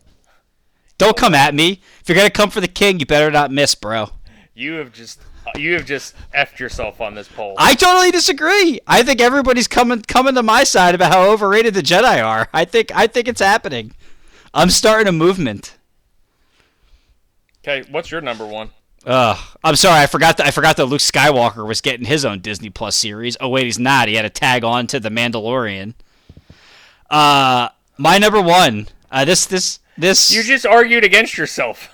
[0.97, 1.81] Don't come at me.
[2.01, 4.09] If you're gonna come for the king, you better not miss, bro.
[4.53, 5.19] You have just
[5.55, 7.55] you have just effed yourself on this poll.
[7.57, 8.79] I totally disagree.
[8.87, 12.47] I think everybody's coming coming to my side about how overrated the Jedi are.
[12.53, 13.93] I think I think it's happening.
[14.53, 15.77] I'm starting a movement.
[17.65, 18.69] Okay, what's your number one?
[19.05, 20.01] Uh, I'm sorry.
[20.01, 23.35] I forgot that I forgot that Luke Skywalker was getting his own Disney Plus series.
[23.41, 24.07] Oh wait, he's not.
[24.07, 25.93] He had to tag on to the Mandalorian.
[27.09, 28.87] Uh, my number one.
[29.11, 30.33] Uh, this this this.
[30.33, 31.89] You just argued against yourself.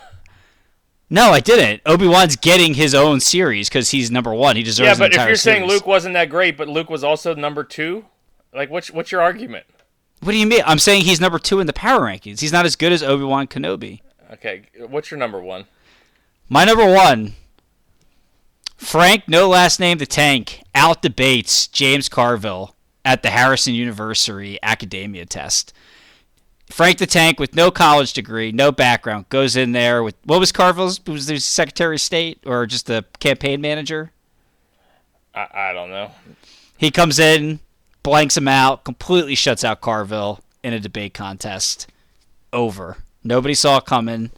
[1.10, 1.82] no, I didn't.
[1.86, 4.56] Obi Wan's getting his own series because he's number one.
[4.56, 4.88] He deserves.
[4.88, 5.66] Yeah, but if you're saying.
[5.66, 8.06] Luke wasn't that great, but Luke was also number two,
[8.54, 9.66] like what's what's your argument?
[10.22, 10.62] what do you mean?
[10.66, 12.42] I'm saying he's number two in the power rankings.
[12.42, 14.02] He's not as good as Obi Wan Kenobi.
[14.34, 15.66] Okay, what's your number one?
[16.50, 17.34] My number one.
[18.76, 25.26] Frank, no last name, the tank, out debates James Carville at the Harrison University Academia
[25.26, 25.74] test.
[26.70, 30.52] Frank the Tank, with no college degree, no background, goes in there with what was
[30.52, 31.04] Carville's?
[31.06, 34.12] Was he Secretary of State or just the campaign manager?
[35.34, 36.12] I, I don't know.
[36.78, 37.60] He comes in,
[38.04, 41.88] blanks him out, completely shuts out Carville in a debate contest.
[42.54, 42.98] Over.
[43.24, 44.32] Nobody saw it coming.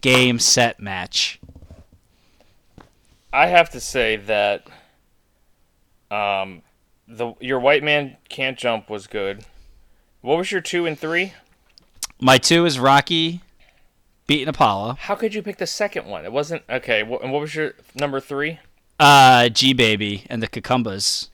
[0.00, 1.40] Game, set, match.
[3.32, 4.66] I have to say that
[6.10, 6.62] um,
[7.06, 9.44] the your white man can't jump was good.
[10.26, 11.34] What was your two and three?
[12.20, 13.42] My two is Rocky
[14.26, 14.96] beating Apollo.
[14.98, 16.24] How could you pick the second one?
[16.24, 17.02] It wasn't okay.
[17.04, 18.58] Wh- and what was your number three?
[18.98, 21.28] Uh, G Baby and the Kekambas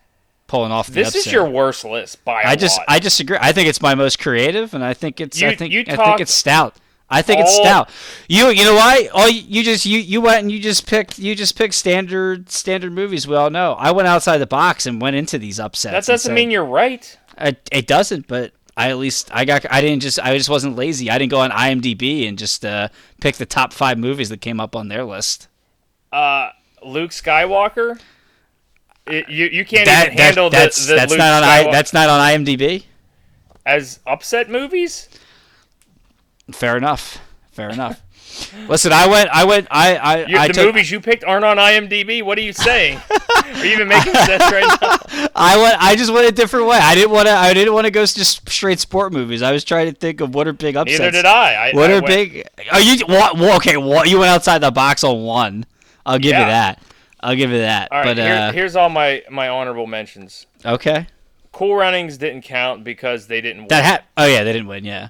[0.47, 1.27] pulling off the This upset.
[1.27, 2.85] is your worst list by a I just lot.
[2.87, 3.39] I disagree.
[3.41, 6.35] I think it's my most creative, and I think it's I think I think it's
[6.35, 6.77] stout.
[7.09, 7.89] I think it's stout.
[8.29, 9.09] You you know why?
[9.15, 12.51] All you, you just you you went and you just picked you just picked standard
[12.51, 13.27] standard movies.
[13.27, 13.73] We all know.
[13.73, 15.93] I went outside the box and went into these upsets.
[16.07, 17.19] that doesn't said- mean you're right.
[17.39, 20.77] It, it doesn't, but I at least I got I didn't just I just wasn't
[20.77, 21.11] lazy.
[21.11, 22.89] I didn't go on IMDb and just uh,
[23.21, 25.49] pick the top five movies that came up on their list.
[26.11, 26.51] Uh,
[26.85, 28.01] Luke Skywalker.
[29.07, 31.49] It, you you can't That, even that- handle that's the, the that's Luke not on
[31.49, 32.85] I, that's not on IMDb.
[33.67, 35.09] as upset movies.
[36.53, 37.19] Fair enough.
[37.53, 38.01] Fair enough.
[38.69, 41.45] Listen, I went I went I I, You, I the took movies you picked aren't
[41.45, 42.23] on IMDb.
[42.23, 43.01] What are you saying?
[43.45, 45.29] Are you even making sense right now?
[45.35, 45.77] I went.
[45.83, 46.79] I just went a different way.
[46.79, 47.33] I didn't want to.
[47.35, 49.43] I didn't want to go just straight sport movies.
[49.43, 50.99] I was trying to think of what are big upsets.
[51.01, 51.69] Neither did I.
[51.71, 52.49] I What I are went- big?
[52.73, 53.05] Are you?
[53.07, 53.77] What, well, okay.
[53.77, 55.67] What you went outside the box on one.
[56.07, 56.41] I'll give Yeah.
[56.41, 56.83] you that.
[57.21, 57.93] I'll give you that.
[57.93, 60.47] All right, but here- uh, here's all my my honorable mentions.
[60.65, 61.07] okay.
[61.53, 63.69] Cool Runnings didn't count because they didn't.
[63.69, 63.85] That win.
[63.85, 64.85] ha- Oh yeah, they didn't win.
[64.87, 65.09] Yeah.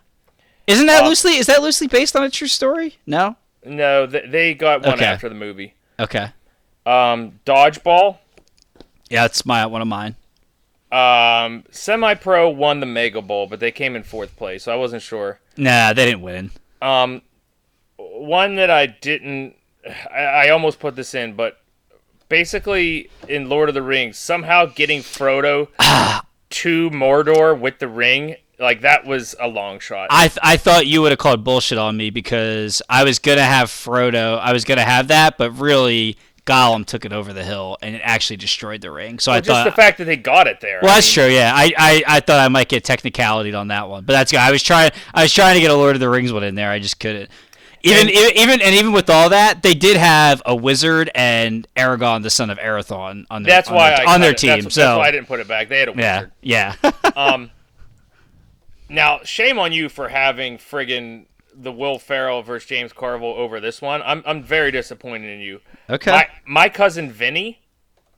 [0.66, 1.36] Isn't that Uh, loosely?
[1.36, 2.96] Is that loosely based on a true story?
[3.06, 3.36] No.
[3.64, 5.04] no, th- they got one Okay.
[5.04, 5.74] after the movie.
[6.00, 6.28] Okay.
[6.86, 8.18] Um, Dodgeball.
[9.10, 10.16] Yeah, it's my one of mine.
[10.90, 14.76] Um, Semi Pro won the Mega Bowl, but they came in fourth place, so I
[14.76, 15.40] wasn't sure.
[15.56, 16.50] Nah, they didn't win.
[16.82, 17.22] Um,
[17.96, 19.54] one that I didn't,
[20.10, 21.60] I, I almost put this in, but
[22.28, 25.68] basically in Lord of the Rings, somehow getting Frodo
[26.50, 30.06] to Mordor with the ring, like that was a long shot.
[30.10, 33.42] I th- I thought you would have called bullshit on me because I was gonna
[33.44, 34.38] have Frodo.
[34.38, 36.16] I was gonna have that, but really
[36.46, 39.18] Gollum took it over the hill and it actually destroyed the ring.
[39.18, 39.64] So I just thought.
[39.64, 40.80] the fact that they got it there.
[40.82, 41.34] well, I that's mean, true.
[41.34, 44.40] Yeah, I, I, I thought I might get technicality on that one, but that's good.
[44.40, 44.90] I was trying.
[45.14, 46.70] I was trying to get a Lord of the Rings one in there.
[46.70, 47.30] I just couldn't.
[47.84, 52.22] Even, And- even and even with all that, they did have a wizard and Aragorn,
[52.22, 54.38] the son of Arathorn, on their That's on why their, I on their it.
[54.38, 54.62] team.
[54.62, 55.68] That's, so that's why I didn't put it back.
[55.68, 56.32] They had a yeah, wizard.
[56.42, 56.74] yeah.
[57.16, 57.50] Um,
[58.92, 63.82] now shame on you for having friggin' the Will Ferrell versus James Carville over this
[63.82, 64.02] one.
[64.04, 65.60] I'm I'm very disappointed in you.
[65.90, 66.10] okay.
[66.12, 67.60] My my cousin Vinny.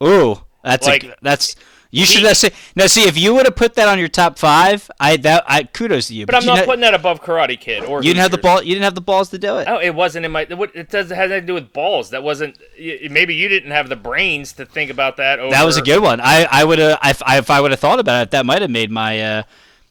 [0.03, 1.55] Ooh, that's Like, a, that's
[1.91, 2.87] you should have said now.
[2.87, 6.07] See, if you would have put that on your top five, I that I kudos
[6.07, 6.25] to you.
[6.25, 8.37] But I'm you not know- putting that above Karate Kid or You didn't have the
[8.37, 8.61] ball.
[8.61, 9.67] You didn't have the balls to do it.
[9.69, 10.41] Oh, it wasn't in my.
[10.41, 12.09] It it does it has nothing to do with balls.
[12.09, 12.57] That wasn't.
[12.77, 15.39] Maybe you didn't have the brains to think about that.
[15.39, 16.19] Over, that was a good one.
[16.19, 18.61] I I would have if I, if I would have thought about it, that might
[18.61, 19.43] have made my uh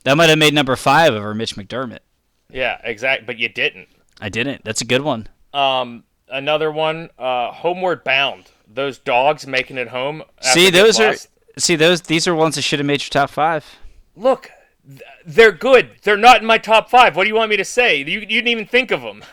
[0.05, 2.01] that might have made number five over Mitch McDermott.
[2.51, 3.27] Yeah, exact.
[3.27, 3.89] But you didn't.
[4.21, 4.65] I didn't.
[4.65, 5.29] That's a good one.
[5.53, 7.11] Um, another one.
[7.19, 8.51] Uh, Homeward Bound.
[8.73, 10.23] Those dogs making it home.
[10.41, 11.29] see, those are lost.
[11.59, 13.65] see those these are ones that should have made your top five.
[14.17, 14.51] Look,
[14.89, 15.91] th- they're good.
[16.03, 17.17] They're not in my top five.
[17.17, 17.99] What do you want me to say?
[17.99, 19.25] You, you didn't even think of them.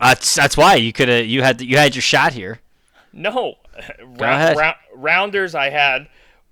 [0.00, 2.60] That's that's why you could have you had you had your shot here.
[3.12, 3.56] No.
[4.00, 4.56] Round, ahead.
[4.56, 6.08] round- rounders I had.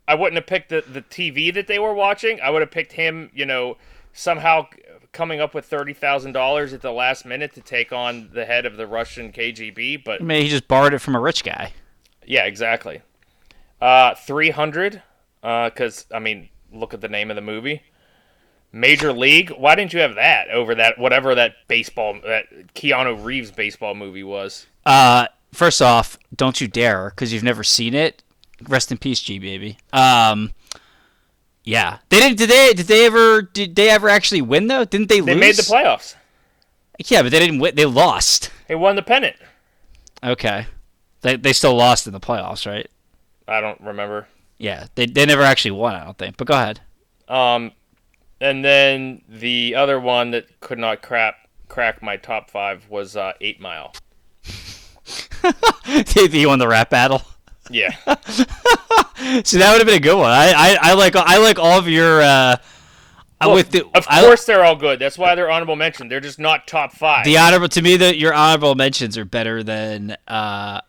[0.08, 2.40] I wouldn't have picked the, the TV that they were watching.
[2.40, 3.76] I would have picked him, you know,
[4.12, 4.66] somehow
[5.12, 8.86] coming up with $30,000 at the last minute to take on the head of the
[8.86, 10.02] Russian KGB.
[10.04, 11.72] But I mean, he just borrowed it from a rich guy.
[12.26, 13.02] yeah, exactly.
[13.80, 15.02] Uh, 300,
[15.40, 17.82] because, I mean, look at the name of the movie.
[18.72, 19.50] Major League.
[19.50, 24.24] Why didn't you have that over that, whatever that baseball, that Keanu Reeves baseball movie
[24.24, 24.66] was?
[24.86, 28.22] Uh, first off, don't you dare, because you've never seen it.
[28.68, 29.78] Rest in peace, G baby.
[29.92, 30.52] Um,
[31.64, 32.38] yeah, they didn't.
[32.38, 32.72] Did they?
[32.72, 33.42] Did they ever?
[33.42, 34.84] Did they ever actually win though?
[34.84, 35.40] Didn't they, lose They lose?
[35.40, 36.14] made the playoffs.
[37.06, 37.74] Yeah, but they didn't win.
[37.74, 38.50] They lost.
[38.68, 39.36] They won the pennant.
[40.24, 40.66] Okay,
[41.22, 42.88] they they still lost in the playoffs, right?
[43.48, 44.28] I don't remember.
[44.58, 45.94] Yeah, they they never actually won.
[45.94, 46.36] I don't think.
[46.36, 46.80] But go ahead.
[47.28, 47.72] Um,
[48.40, 51.36] and then the other one that could not crap
[51.68, 53.94] crack my top five was uh, Eight Mile.
[56.14, 57.22] you won the rap battle.
[57.72, 57.90] Yeah,
[59.44, 60.30] See, that would have been a good one.
[60.30, 62.20] I, I, I like I like all of your.
[62.22, 62.56] Uh,
[63.46, 64.98] with the of I- course they're all good.
[64.98, 66.08] That's why they're honorable mention.
[66.08, 67.24] They're just not top five.
[67.24, 70.80] the honorable to me that your honorable mentions are better than uh,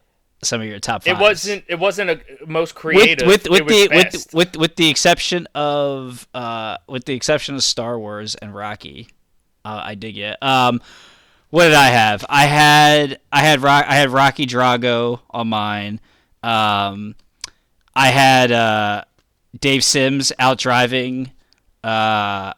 [0.43, 1.17] some of your top five.
[1.17, 1.63] it wasn't.
[1.67, 3.27] It wasn't a most creative.
[3.27, 7.63] with with, with the with, with with the exception of uh with the exception of
[7.63, 9.07] Star Wars and Rocky,
[9.65, 10.37] uh, I dig it.
[10.43, 10.81] Um,
[11.49, 12.25] what did I have?
[12.29, 15.99] I had I had I had Rocky Drago on mine.
[16.43, 17.15] Um,
[17.95, 19.03] I had uh,
[19.59, 21.31] Dave Simms out driving
[21.83, 22.53] uh,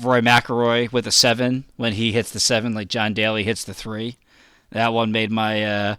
[0.00, 3.74] Roy McIlroy with a seven when he hits the seven, like John Daly hits the
[3.74, 4.16] three.
[4.70, 5.96] That one made my uh,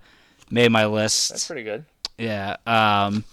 [0.49, 1.29] made my list.
[1.29, 1.85] That's pretty good.
[2.17, 2.57] Yeah.
[2.65, 3.23] Um,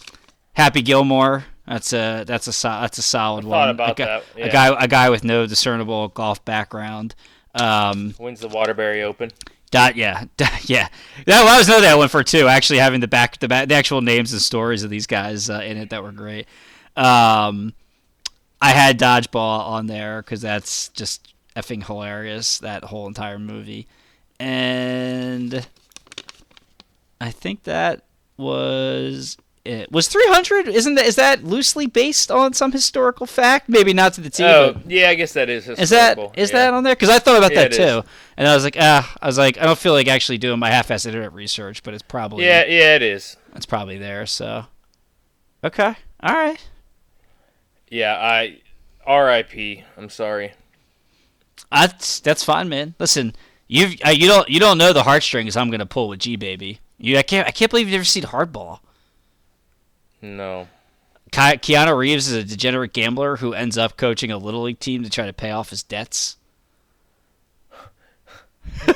[0.54, 1.44] Happy Gilmore.
[1.66, 3.68] That's a that's a so- that's a solid one.
[3.70, 4.46] about a, guy, that, yeah.
[4.46, 7.14] a guy a guy with no discernible golf background.
[7.54, 9.30] Um, Wins the Waterbury Open.
[9.70, 10.88] Dot yeah dot, yeah.
[11.26, 12.48] That, that was another that went for too.
[12.48, 15.60] Actually, having the back the back the actual names and stories of these guys uh,
[15.64, 16.46] in it that were great.
[16.96, 17.74] Um,
[18.60, 22.58] I had dodgeball on there because that's just effing hilarious.
[22.58, 23.86] That whole entire movie,
[24.38, 25.66] and
[27.20, 28.04] I think that
[28.36, 29.90] was it.
[29.92, 30.68] Was 300?
[30.68, 33.68] Isn't that is that loosely based on some historical fact?
[33.68, 34.44] Maybe not to the T.
[34.44, 36.32] Oh, yeah, I guess that is is that historical.
[36.36, 36.56] is yeah.
[36.58, 36.94] that on there?
[36.94, 38.04] Because I thought about Yeah, that too, is.
[38.36, 40.70] and I was like, ah, I was like, I don't feel like actually doing my
[40.70, 43.36] half-assed internet research, but it's probably Yeah, yeah, it is.
[43.54, 44.26] it's probably there.
[44.26, 44.66] So,
[45.64, 46.68] okay, all right.
[47.90, 48.60] Yeah, I.
[49.06, 49.82] R.I.P.
[49.96, 50.52] I'm sorry.
[51.72, 52.94] That's that's fine, man.
[52.98, 53.34] Listen,
[53.66, 56.80] you uh, you don't you don't know the heartstrings I'm gonna pull with G baby.
[56.98, 58.80] You I can't I can't believe you've never seen Hardball.
[60.22, 60.68] No.
[61.32, 65.02] Ke- Keanu Reeves is a degenerate gambler who ends up coaching a little league team
[65.04, 66.36] to try to pay off his debts.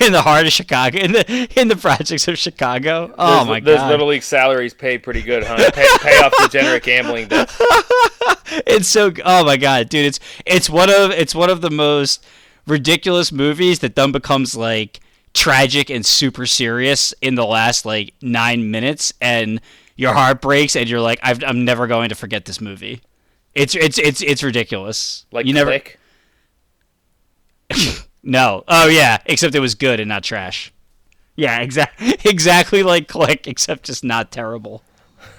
[0.00, 3.14] in the heart of Chicago, in the in the projects of Chicago.
[3.16, 3.84] Oh those, my those god!
[3.84, 5.70] Those little league salaries pay pretty good, huh?
[5.72, 7.56] Pay, pay off degenerate gambling debts.
[8.66, 10.06] it's so oh my god, dude!
[10.06, 12.24] It's it's one of it's one of the most
[12.66, 15.00] ridiculous movies that then becomes like
[15.32, 19.60] tragic and super serious in the last like nine minutes, and
[19.96, 23.02] your heart breaks, and you're like, I've, I'm never going to forget this movie.
[23.54, 25.26] It's it's it's it's ridiculous.
[25.30, 25.80] Like you never
[28.22, 28.64] no.
[28.66, 30.72] Oh yeah, except it was good and not trash.
[31.36, 34.82] Yeah, exactly exactly like Click, except just not terrible.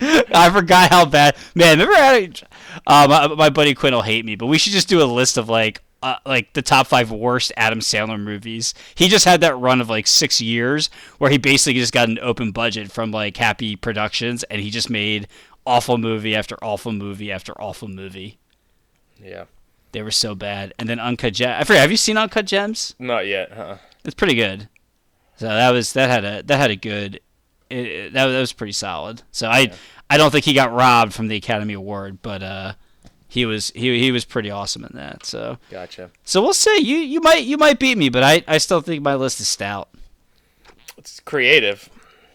[0.00, 1.36] I forgot how bad.
[1.54, 4.88] Man, remember how, uh, my, my buddy Quinn will hate me, but we should just
[4.88, 8.74] do a list of like uh, like the top five worst Adam Sandler movies.
[8.94, 12.18] He just had that run of like six years where he basically just got an
[12.20, 15.26] open budget from like Happy Productions, and he just made
[15.66, 18.38] awful movie after awful movie after awful movie.
[19.22, 19.44] Yeah.
[19.92, 20.74] They were so bad.
[20.78, 21.54] And then Uncut Gems.
[21.60, 21.80] I forget.
[21.82, 22.94] Have you seen Uncut Gems?
[22.98, 23.76] Not yet, huh?
[24.04, 24.68] It's pretty good.
[25.36, 27.20] So that was that had a that had a good.
[27.70, 29.22] It, it- that, that was pretty solid.
[29.30, 29.70] So I
[30.10, 32.72] I don't think he got robbed from the Academy Award, but uh,
[33.34, 35.26] he was he he was pretty awesome in that.
[35.26, 36.10] So Gotcha.
[36.24, 36.78] so we'll see.
[36.78, 39.48] You you might you might beat me, but I I still think my list is
[39.48, 39.88] stout.
[40.96, 41.90] It's creative.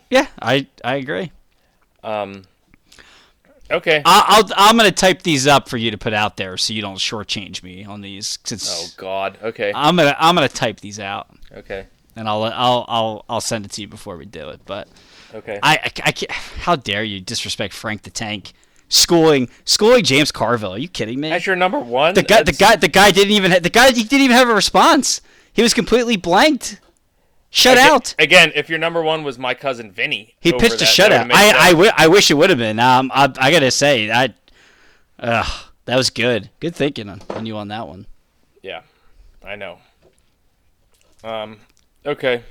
[0.09, 1.31] Yeah, I I agree.
[2.03, 2.43] Um.
[3.71, 4.01] Okay.
[4.03, 6.81] I, I'll I'm gonna type these up for you to put out there so you
[6.81, 8.37] don't shortchange me on these.
[8.67, 9.37] Oh God.
[9.41, 9.71] Okay.
[9.73, 11.85] I'm gonna I'm gonna type these out Okay.
[12.15, 14.61] and I'll I'll I'll I'll send it to you before we do it.
[14.65, 14.87] But
[15.35, 15.59] Okay.
[15.61, 18.53] I, I, I can't, how dare you disrespect Frank the Tank,
[18.89, 20.73] schooling schooling James Carville?
[20.73, 21.29] Are you kidding me?
[21.29, 22.13] That's your number one.
[22.15, 24.49] the guy the guy the guy didn't even ha- the guy he didn't even have
[24.49, 25.21] a response.
[25.53, 26.81] He was completely blanked.
[27.51, 28.15] Shut Again- out.
[28.19, 31.31] Again, if your number one was my cousin Vinny, He pitched a that, that shutout.
[31.33, 32.79] I, I, wi- I wish it would have been.
[32.79, 34.35] Um, I, I gotta say, I,
[35.17, 36.51] ugh, that was good.
[36.59, 38.05] Good thinking on, on you on that one.
[38.61, 38.81] Yeah,
[39.43, 39.79] I know.
[41.23, 41.57] Um,
[42.05, 42.43] okay.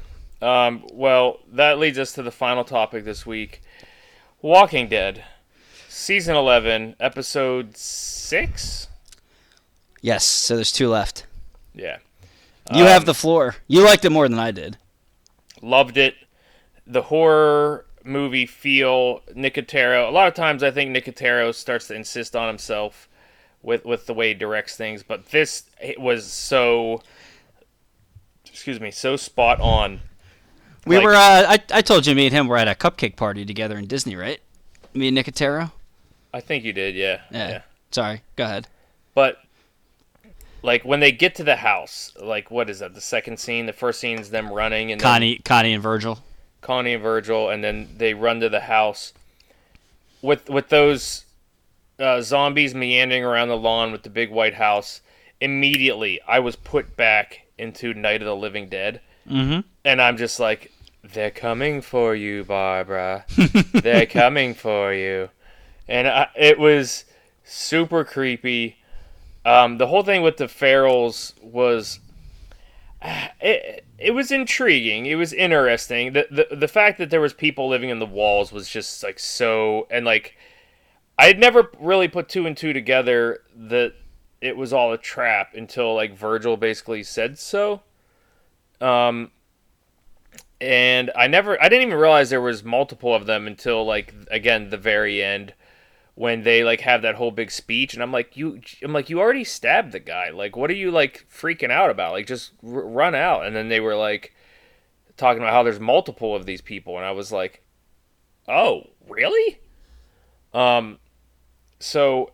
[0.43, 3.63] Um, well, that leads us to the final topic this week
[4.43, 5.25] Walking Dead,
[5.89, 8.89] Season 11, Episode 6?
[10.01, 10.25] Yes.
[10.25, 11.27] So there's two left.
[11.75, 11.99] Yeah.
[12.73, 13.57] You Um, have the floor.
[13.67, 14.77] You liked it more than I did.
[15.63, 16.15] Loved it.
[16.87, 20.07] The horror movie feel, Nicotero.
[20.07, 23.09] A lot of times I think Nicotero starts to insist on himself
[23.63, 27.03] with, with the way he directs things, but this it was so.
[28.47, 30.01] Excuse me, so spot on.
[30.87, 31.15] We like- were.
[31.15, 33.87] Uh, I I told you me and him were at a cupcake party together in
[33.87, 34.41] Disney, right?
[34.95, 35.73] Me and Nicotero.
[36.39, 37.21] I think you did, yeah.
[37.33, 37.63] Yeah.
[37.91, 38.23] Sorry.
[38.37, 38.69] Go ahead.
[39.15, 39.39] But
[40.63, 42.95] like when they get to the house, like what is that?
[42.95, 46.21] The second scene, the first scene is them running and then Connie, Connie and Virgil.
[46.61, 49.13] Connie and Virgil, and then they run to the house
[50.23, 51.25] with with those
[51.99, 55.01] uh, zombies meandering around the lawn with the big white house.
[55.41, 59.61] Immediately, I was put back into Night of the Living Dead, Mm-hmm.
[59.85, 63.25] and I'm just like, "They're coming for you, Barbara.
[63.73, 65.31] They're coming for you,"
[65.89, 67.05] and I, it was
[67.45, 68.77] super creepy.
[69.45, 72.01] Um, the whole thing with the ferals was
[73.41, 75.07] it, it was intriguing.
[75.07, 76.13] It was interesting.
[76.13, 79.19] The, the the fact that there was people living in the walls was just like
[79.19, 80.37] so and like
[81.19, 83.95] I had never really put two and two together that
[84.41, 87.83] it was all a trap until like Virgil basically said so.
[88.81, 89.33] Um
[90.61, 94.71] and I never I didn't even realize there was multiple of them until like again
[94.71, 95.55] the very end
[96.19, 99.21] when they like have that whole big speech and I'm like you I'm like you
[99.21, 100.31] already stabbed the guy.
[100.31, 102.11] Like what are you like freaking out about?
[102.11, 103.47] Like just r- run out.
[103.47, 104.35] And then they were like
[105.17, 107.63] talking about how there's multiple of these people and I was like
[108.49, 109.61] oh really?
[110.53, 110.99] Um
[111.79, 112.33] so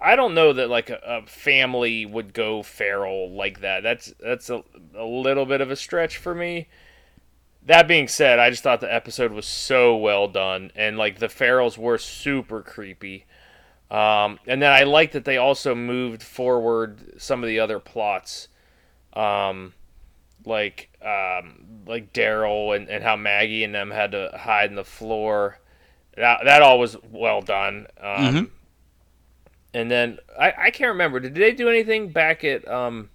[0.00, 3.82] I don't know that like a, a family would go feral like that.
[3.82, 4.64] That's that's a,
[4.96, 6.68] a little bit of a stretch for me
[7.66, 11.26] that being said, I just thought the episode was so well done, and like the
[11.28, 13.26] ferals were super creepy.
[13.90, 18.48] Um, and then I like that they also moved forward some of the other plots,
[19.14, 19.72] um,
[20.44, 24.84] like um, like Daryl and, and how Maggie and them had to hide in the
[24.84, 25.58] floor.
[26.16, 27.86] That that all was well done.
[28.00, 28.50] Um, Mhm.
[29.74, 31.20] And then I, I can't remember.
[31.20, 33.10] Did they do anything back at um,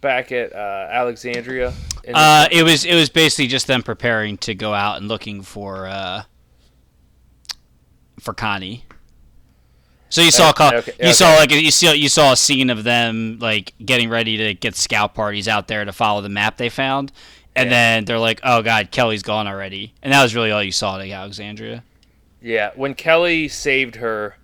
[0.00, 1.72] back at uh, Alexandria?
[2.04, 5.42] in Uh, it was it was basically just them preparing to go out and looking
[5.42, 6.22] for uh,
[8.20, 8.84] for Connie.
[10.10, 12.70] So you saw Okay, co- okay, you saw like you saw you saw a scene
[12.70, 16.56] of them like getting ready to get scout parties out there to follow the map
[16.56, 17.12] they found,
[17.54, 17.70] and Yeah.
[17.76, 20.98] then they're like, "Oh God, Kelly's gone already," and that was really all you saw
[20.98, 21.84] at Alexandria.
[22.40, 24.36] Yeah, when Kelly saved her,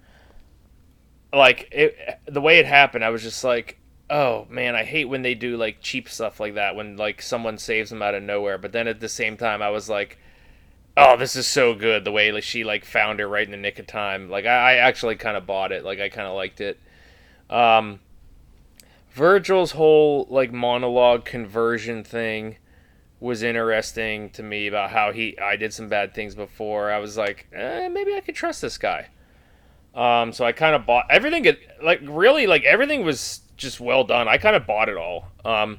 [1.33, 3.79] like it, the way it happened, I was just like,
[4.11, 7.59] "Oh man, I hate when they do like cheap stuff like that when like someone
[7.59, 10.19] saves them out of nowhere." But then at the same time, I was like,
[10.97, 13.57] "Oh, this is so good." The way like she like found her right in the
[13.57, 14.31] nick of time.
[14.31, 15.85] Like I, I actually kind of bought it.
[15.85, 16.79] Like I kind of liked it.
[17.51, 18.01] Um,
[19.13, 22.57] Virgil's whole like monologue conversion thing
[23.21, 26.91] was interesting to me about how he I did some bad things before.
[26.91, 29.09] I was like, eh, maybe I could trust this guy.
[29.95, 31.47] Um, so I kind of bought everything.
[31.83, 34.29] Like really, like everything was just well done.
[34.29, 35.29] I kind of bought it all.
[35.45, 35.79] Um,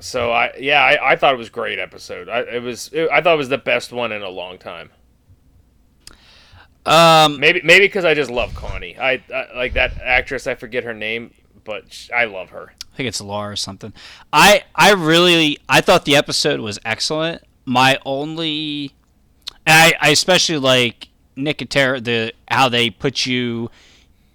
[0.00, 2.28] so I yeah, I, I thought it was a great episode.
[2.28, 4.90] I it was it, I thought it was the best one in a long time.
[6.86, 8.98] Um, Maybe maybe because I just love Connie.
[8.98, 10.46] I, I like that actress.
[10.46, 11.32] I forget her name,
[11.64, 12.74] but sh- I love her.
[12.92, 13.92] I think it's Laura or something.
[14.32, 17.42] I I really I thought the episode was excellent.
[17.64, 18.92] My only,
[19.66, 23.70] and I, I especially like Nicotero the how they put you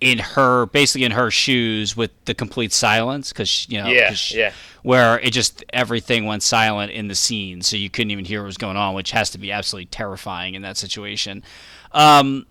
[0.02, 4.32] in her basically in her shoes with the complete silence because you know Yeah, 'cause
[4.32, 4.52] yeah.
[4.82, 8.46] where it just everything went silent in the scene so you couldn't even hear what
[8.48, 11.44] was going on which has to be absolutely terrifying in that situation
[11.92, 12.46] um,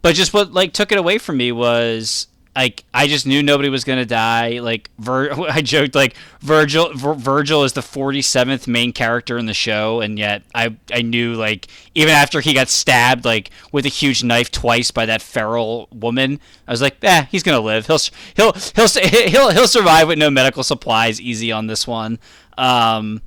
[0.00, 2.26] but just what like took it away from me was
[2.56, 4.60] like I just knew nobody was gonna die.
[4.60, 9.54] Like Vir- I joked like Virgil Vir- Virgil is the 47th main character in the
[9.54, 13.90] show, and yet I I knew like even after he got stabbed like with a
[13.90, 17.86] huge knife twice by that feral woman, I was like, eh, he's gonna live.
[17.86, 17.98] He'll
[18.36, 21.20] he'll he'll he'll he'll survive with no medical supplies.
[21.20, 22.18] Easy on this one.
[22.56, 23.20] Um,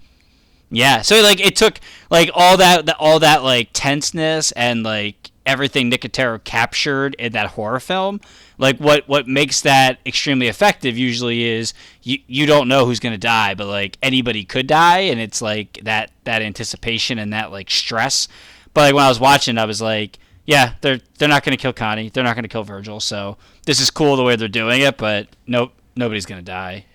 [0.70, 1.80] yeah, so like it took
[2.10, 7.80] like all that all that like tenseness and like everything Nicotero captured in that horror
[7.80, 8.22] film.
[8.60, 13.18] Like what what makes that extremely effective usually is you you don't know who's gonna
[13.18, 17.72] die, but like anybody could die, and it's like that that anticipation and that like
[17.72, 18.28] stress.
[18.74, 21.74] But like when I was watching, I was like, yeah, they're they're not gonna kill
[21.74, 24.98] Connie, they're not gonna kill Virgil, so this is cool the way they're doing it,
[24.98, 26.86] but nope, nobody's gonna die.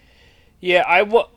[0.61, 1.29] Yeah, I wa-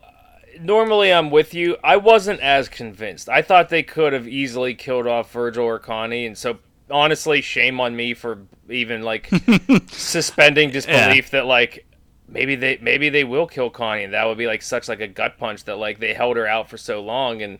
[0.60, 1.76] normally I'm with you.
[1.82, 3.28] I wasn't as convinced.
[3.28, 6.58] I thought they could have easily killed off Virgil or Connie, and so
[6.90, 8.38] honestly, shame on me for
[8.68, 9.30] even like
[9.88, 11.86] suspending disbelief that like
[12.28, 15.08] maybe they maybe they will kill Connie, and that would be like such like a
[15.08, 17.58] gut punch that like they held her out for so long and.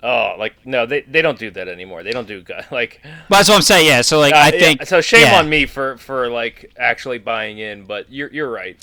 [0.00, 2.04] Oh, like no, they, they don't do that anymore.
[2.04, 3.00] They don't do gut like.
[3.02, 3.88] But that's what I'm saying.
[3.88, 5.00] Yeah, so like uh, I yeah, think so.
[5.00, 5.40] Shame yeah.
[5.40, 8.76] on me for for like actually buying in, but you're you're right.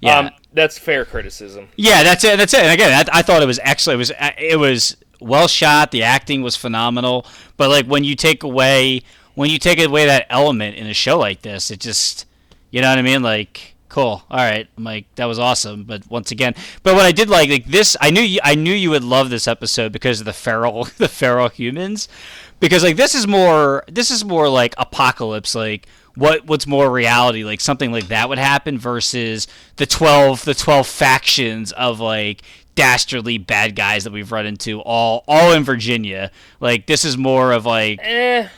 [0.00, 0.18] Yeah.
[0.18, 1.68] Um, that's fair criticism.
[1.76, 2.38] Yeah, that's it.
[2.38, 2.62] That's it.
[2.62, 3.96] And again, I, I thought it was excellent.
[3.96, 5.90] It was it was well shot.
[5.90, 7.26] The acting was phenomenal.
[7.56, 9.02] But like when you take away
[9.34, 12.26] when you take away that element in a show like this, it just
[12.70, 13.22] you know what I mean.
[13.22, 14.24] Like cool.
[14.28, 14.66] All right.
[14.76, 15.84] I'm like that was awesome.
[15.84, 18.74] But once again, but what I did like like this, I knew you, I knew
[18.74, 22.08] you would love this episode because of the feral the feral humans.
[22.58, 25.86] Because like this is more this is more like apocalypse like
[26.16, 29.46] what what's more reality like something like that would happen versus
[29.76, 32.42] the 12 the 12 factions of like
[32.74, 36.30] dastardly bad guys that we've run into all all in Virginia
[36.60, 38.48] like this is more of like Eh.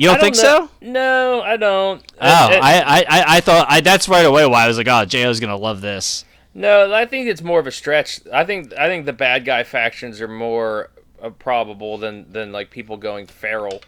[0.00, 2.02] You don't, I think know- so No, I don't.
[2.20, 5.04] oh I, I I- I thought I that's right away why I was like oh
[5.04, 8.20] Jo's gonna love this no, I think it's more of a stretch.
[8.32, 10.90] I think I think the bad guy factions are more
[11.22, 13.82] uh, probable than than like people going feral.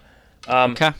[0.47, 0.93] Um, okay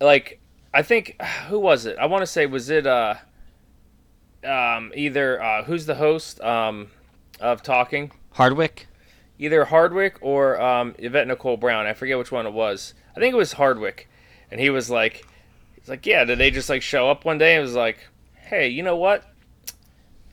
[0.00, 0.40] like
[0.72, 1.96] I think who was it?
[1.98, 3.14] I want to say was it uh
[4.44, 6.88] um either uh who's the host um
[7.40, 8.86] of talking Hardwick
[9.38, 11.86] either Hardwick or um, Yvette Nicole Brown.
[11.86, 12.94] I forget which one it was.
[13.16, 14.08] I think it was Hardwick,
[14.54, 15.26] and he was like,
[15.74, 16.22] he's like, yeah.
[16.24, 17.98] Did they just like show up one day and was like,
[18.36, 19.24] hey, you know what?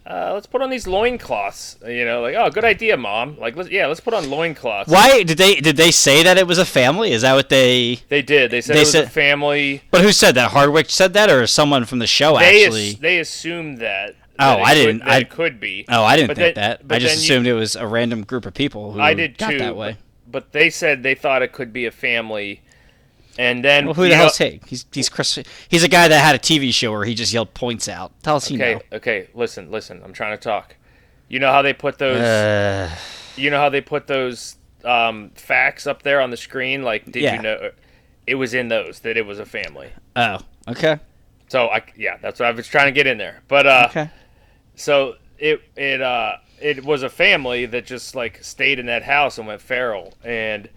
[0.06, 1.78] Uh, let's put on these loincloths.
[1.88, 3.38] You know, like, oh, good idea, mom.
[3.40, 4.92] Like, let's, yeah, let's put on loincloths.
[4.92, 8.00] why did they did they say that it was a family is that what they
[8.10, 8.52] They did.
[8.52, 9.82] They said They it was a said- family.
[9.90, 12.96] but who said that Hardwick said that or someone from the show They actually ass-
[13.00, 14.16] they assumed that.
[14.40, 15.86] Oh, that I didn't- that I- it could be.
[15.90, 16.96] Oh, I didn't But think then- that.
[16.96, 19.38] I just then you- assumed it was a random group of people who I did
[19.38, 19.58] got too.
[19.60, 19.98] that way.
[20.28, 22.62] But they said they thought it could be a family,
[23.42, 24.62] and then Well, who the hell's he?
[24.68, 25.40] He's he's Chris.
[25.70, 28.12] He's a guy that had a TV show where he just yelled points out.
[28.24, 28.82] Tell us he Okay, know.
[28.98, 30.02] okay, listen, listen.
[30.04, 30.76] I'm trying to talk.
[31.28, 32.90] You know how they put those Uh,
[33.36, 37.24] you know how they put those um, facts up there on the screen like did
[37.24, 37.36] Yeah.
[37.36, 37.72] you know
[38.28, 39.90] it was in those that it was a family.
[40.16, 41.00] oh, okay,
[41.48, 43.42] So I yeah, that's what I was trying to get in there.
[43.48, 44.10] But uh okay.
[44.76, 49.38] so it it uh it was a family that just like stayed in that house
[49.40, 50.70] and went feral and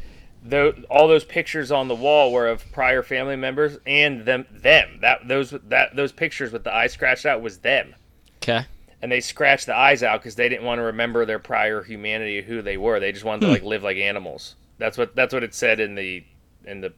[0.45, 4.99] tho- all those pictures on the wall were of prior family members and them them
[5.01, 7.95] that those that those pictures with the eye scratched out was them
[8.43, 8.67] Okay.
[9.01, 12.43] and they scratched the eyes out because they didn't want to remember their prior humanity
[12.43, 13.53] who they were they just wanted to hmm.
[13.55, 16.25] like live like animals that's what that's what it said in the
[16.67, 16.93] in the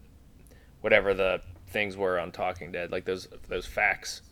[0.80, 4.22] whatever the things were on Talking Dead, like those those facts.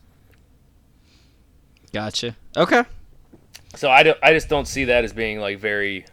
[1.93, 2.37] Gotcha.
[2.57, 2.85] Okay.
[3.77, 6.07] So I, don't, I just don't see that as being like very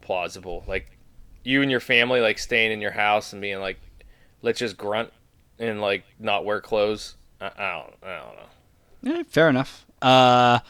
[0.00, 0.64] plausible.
[0.66, 0.96] Like
[1.42, 3.78] you and your family like staying in your house and being like,
[4.42, 5.12] let's just grunt
[5.58, 7.14] and like not wear clothes.
[7.40, 9.16] I, I don't I don't know.
[9.16, 9.86] Yeah, fair enough.
[10.02, 10.60] Uh,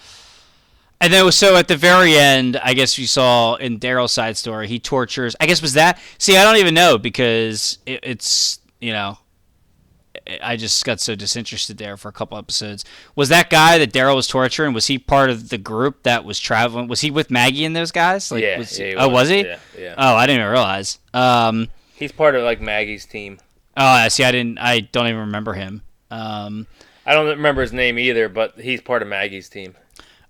[1.00, 4.68] and then so at the very end, I guess you saw in Daryl's side story,
[4.68, 5.34] he tortures.
[5.40, 5.98] I guess was that.
[6.18, 9.18] See, I don't even know because it, it's you know,
[10.42, 12.84] I just got so disinterested there for a couple episodes.
[13.16, 14.72] Was that guy that Daryl was torturing?
[14.72, 16.88] Was he part of the group that was traveling?
[16.88, 18.30] Was he with Maggie and those guys?
[18.30, 19.42] Like, yeah, was yeah, he oh, was he?
[19.42, 19.94] Yeah, yeah.
[19.96, 20.98] Oh, I didn't even realize.
[21.14, 23.38] Um, He's part of like Maggie's team.
[23.76, 24.24] oh, I see.
[24.24, 24.58] I didn't.
[24.58, 25.82] I don't even remember him.
[26.10, 26.66] Um,
[27.06, 29.74] I don't remember his name either, but he's part of Maggie's team.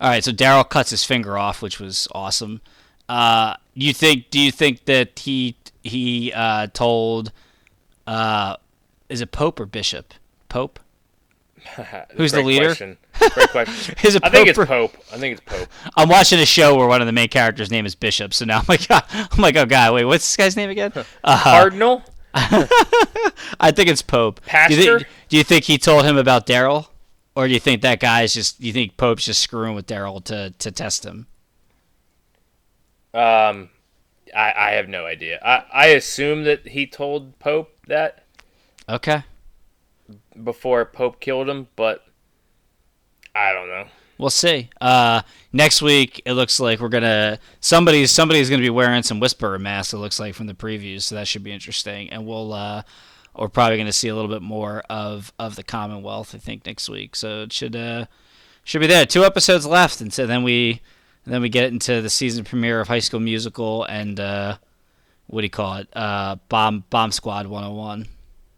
[0.01, 2.61] All right, so Daryl cuts his finger off, which was awesome.
[3.09, 4.31] Uh, you think?
[4.31, 7.33] Do you think that he he uh, told?
[8.07, 8.57] Uh,
[9.11, 10.15] is it Pope or Bishop?
[10.49, 10.81] Pope.
[12.15, 12.67] Who's the leader?
[12.69, 12.97] Question.
[13.35, 13.95] Great question.
[14.03, 14.97] Is it I think it's Pope or- Pope.
[15.13, 15.69] I think it's Pope.
[15.95, 18.61] I'm watching a show where one of the main characters' name is Bishop, so now
[18.61, 20.93] I'm like, I'm like, oh god, wait, what's this guy's name again?
[21.23, 22.03] Uh, Cardinal.
[22.33, 24.41] I think it's Pope.
[24.41, 24.99] Do you, Pastor?
[25.01, 26.87] think, do you think he told him about Daryl,
[27.35, 28.61] or do you think that guy's just?
[28.61, 31.27] Do you think Pope's just screwing with Daryl to to test him?
[33.13, 33.71] Um,
[34.35, 35.41] I, I have no idea.
[35.43, 38.25] I, I assume that he told Pope that
[38.91, 39.23] Okay.
[40.43, 42.05] before Pope killed him, but
[43.35, 43.87] I don't know.
[44.19, 44.69] We'll see.
[44.81, 45.23] Uh,
[45.53, 49.95] next week, it looks like we're gonna somebody's somebody's gonna be wearing some Whisperer masks.
[49.95, 52.11] It looks like from the previews, so that should be interesting.
[52.11, 52.83] And we'll uh,
[53.35, 56.35] we're probably gonna see a little bit more of of the Commonwealth.
[56.35, 58.07] I think next week, so it should uh,
[58.63, 59.07] should be there.
[59.07, 60.83] Two episodes left, and so then we
[61.25, 64.59] then we get into the season premiere of High School Musical and uh,
[65.29, 65.89] what do you call it?
[65.95, 68.07] Uh, Bomb Bomb Squad 101.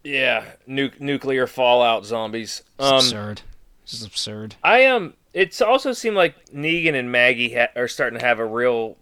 [0.05, 2.63] Yeah, nu- nuclear fallout zombies.
[2.79, 3.43] It's Um, absurd.
[3.85, 4.57] This is absurd.
[4.63, 8.47] I um, it's also seemed like Negan and Maggie ha- are starting to have a
[8.47, 8.97] real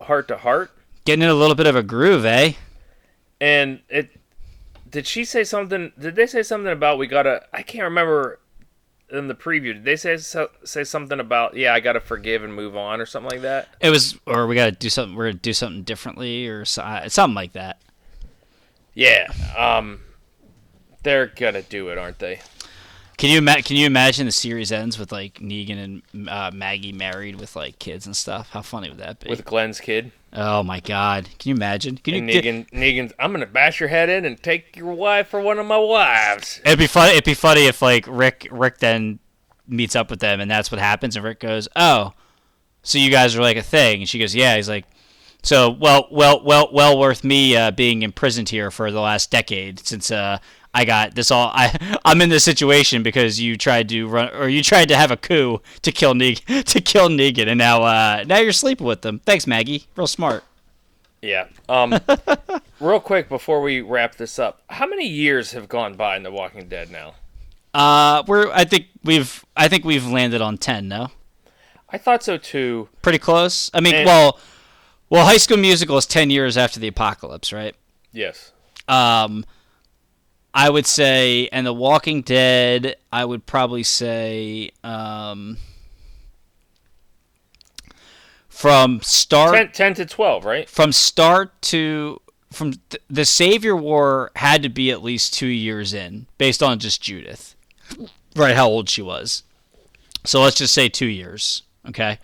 [0.00, 0.70] heart to heart,
[1.04, 2.52] Getting in a little bit of a groove, eh?
[3.40, 4.10] and it.
[4.88, 5.92] Did she say something?
[5.98, 7.42] Did they say something about we gotta?
[7.52, 8.38] I can't remember
[9.10, 9.74] in the preview.
[9.74, 13.06] Did they say so, say something about yeah, I gotta forgive and move on or
[13.06, 13.68] something like that?
[13.80, 15.16] It was, or we got to do something.
[15.16, 17.80] We're gonna do something differently, or so, something like that.
[18.94, 19.26] Yeah.
[19.58, 20.00] Um,
[21.04, 22.40] they're gonna do it, aren't they?
[23.16, 26.92] Can you ima- can you imagine the series ends with like Negan and uh, Maggie
[26.92, 28.50] married with like kids and stuff?
[28.50, 29.30] How funny would that be?
[29.30, 31.28] With Glenn's kid oh my god!
[31.38, 31.96] Can you imagine?
[31.98, 32.20] Can you?
[32.20, 32.70] and get- Negan.
[32.70, 33.12] Negan's.
[33.18, 36.60] I'm gonna bash your head in and take your wife for one of my wives.
[36.64, 37.10] it'd be fun.
[37.10, 39.20] It'd be funny if like Rick Rick then
[39.66, 42.12] meets up with them and that's what happens, and Rick goes, "Oh,
[42.82, 44.84] so you guys are like a thing?" And she goes, "Yeah." He's like.
[45.42, 49.78] So well, well, well, well worth me uh, being imprisoned here for the last decade
[49.78, 50.38] since uh,
[50.74, 51.50] I got this all.
[51.54, 55.10] I I'm in this situation because you tried to run or you tried to have
[55.10, 59.02] a coup to kill Negan to kill Negan, and now uh, now you're sleeping with
[59.02, 59.20] them.
[59.24, 59.86] Thanks, Maggie.
[59.96, 60.44] Real smart.
[61.22, 61.46] Yeah.
[61.68, 61.98] Um,
[62.80, 66.30] real quick before we wrap this up, how many years have gone by in The
[66.30, 67.14] Walking Dead now?
[67.72, 70.88] Uh, we're I think we've I think we've landed on ten.
[70.88, 71.08] No,
[71.88, 72.88] I thought so too.
[73.00, 73.70] pretty close.
[73.72, 74.38] I mean, And- well,
[75.08, 77.74] well, High School Musical is ten years after the apocalypse, right?
[78.12, 78.52] Yes.
[78.86, 79.44] Um,
[80.54, 85.58] I would say, and The Walking Dead, I would probably say, um,
[88.48, 90.68] from start 10, 10 to 12, right?
[90.68, 92.20] from start to
[92.52, 96.78] from th- the Savior War had to be at least two years in, based on
[96.78, 97.56] just Judith,
[98.36, 98.54] right?
[98.54, 99.42] How old she was.
[100.22, 102.20] So let's just say two years, okay.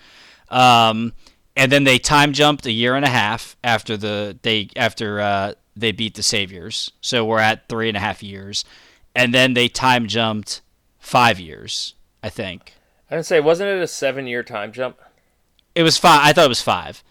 [0.49, 1.15] Um,
[1.57, 5.55] and then they time jumped a year and a half after the they after uh,
[5.77, 6.91] they beat the Saviors.
[7.01, 8.65] So we're at three and a half years,
[9.15, 10.61] and then they time jumped
[10.99, 12.75] five years, I think.
[13.11, 14.99] I didn't say, wasn't it a seven year time jump?
[15.75, 16.21] It was five.
[16.25, 17.03] I thought it was five.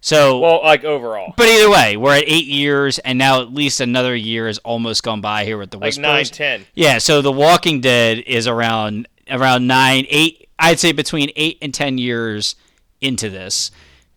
[0.00, 1.32] So Well, like overall.
[1.36, 5.02] But either way, we're at eight years, and now at least another year has almost
[5.02, 6.02] gone by here with the Like Whisperers.
[6.02, 6.66] nine, ten.
[6.74, 10.48] Yeah, so The Walking Dead is around around nine, eight.
[10.58, 12.54] I'd say between eight and ten years
[13.00, 13.70] into this.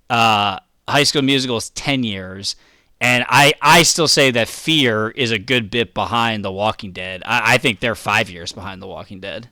[0.09, 0.59] Uh,
[0.89, 2.55] High School Musical is ten years,
[2.99, 7.21] and I I still say that Fear is a good bit behind The Walking Dead.
[7.25, 9.49] I, I think they're five years behind The Walking Dead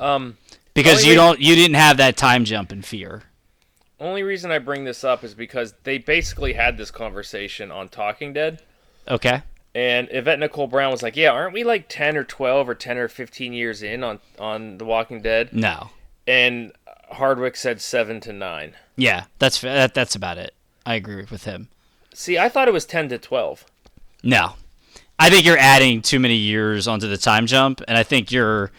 [0.00, 0.36] Um,
[0.74, 3.22] because you re- don't you didn't have that time jump in Fear.
[4.00, 8.32] only reason I bring this up is because they basically had this conversation on Talking
[8.32, 8.62] Dead.
[9.08, 9.42] Okay.
[9.74, 12.96] And Yvette Nicole Brown was like, "Yeah, aren't we like ten or twelve or ten
[12.96, 15.90] or fifteen years in on on The Walking Dead?" No.
[16.26, 16.72] And
[17.10, 18.74] Hardwick said seven to nine.
[18.96, 20.54] Yeah, that's that, that's about it.
[20.86, 21.68] I agree with him.
[22.18, 23.66] See, I thought it was ten to twelve.
[24.22, 24.54] No.
[25.18, 28.70] I think you're adding too many years onto the time jump, and I think you're.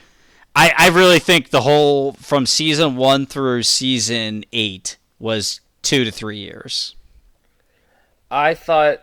[0.55, 6.09] I, I really think the whole from season one through season eight was two to
[6.09, 6.95] three years.
[8.31, 9.01] I thought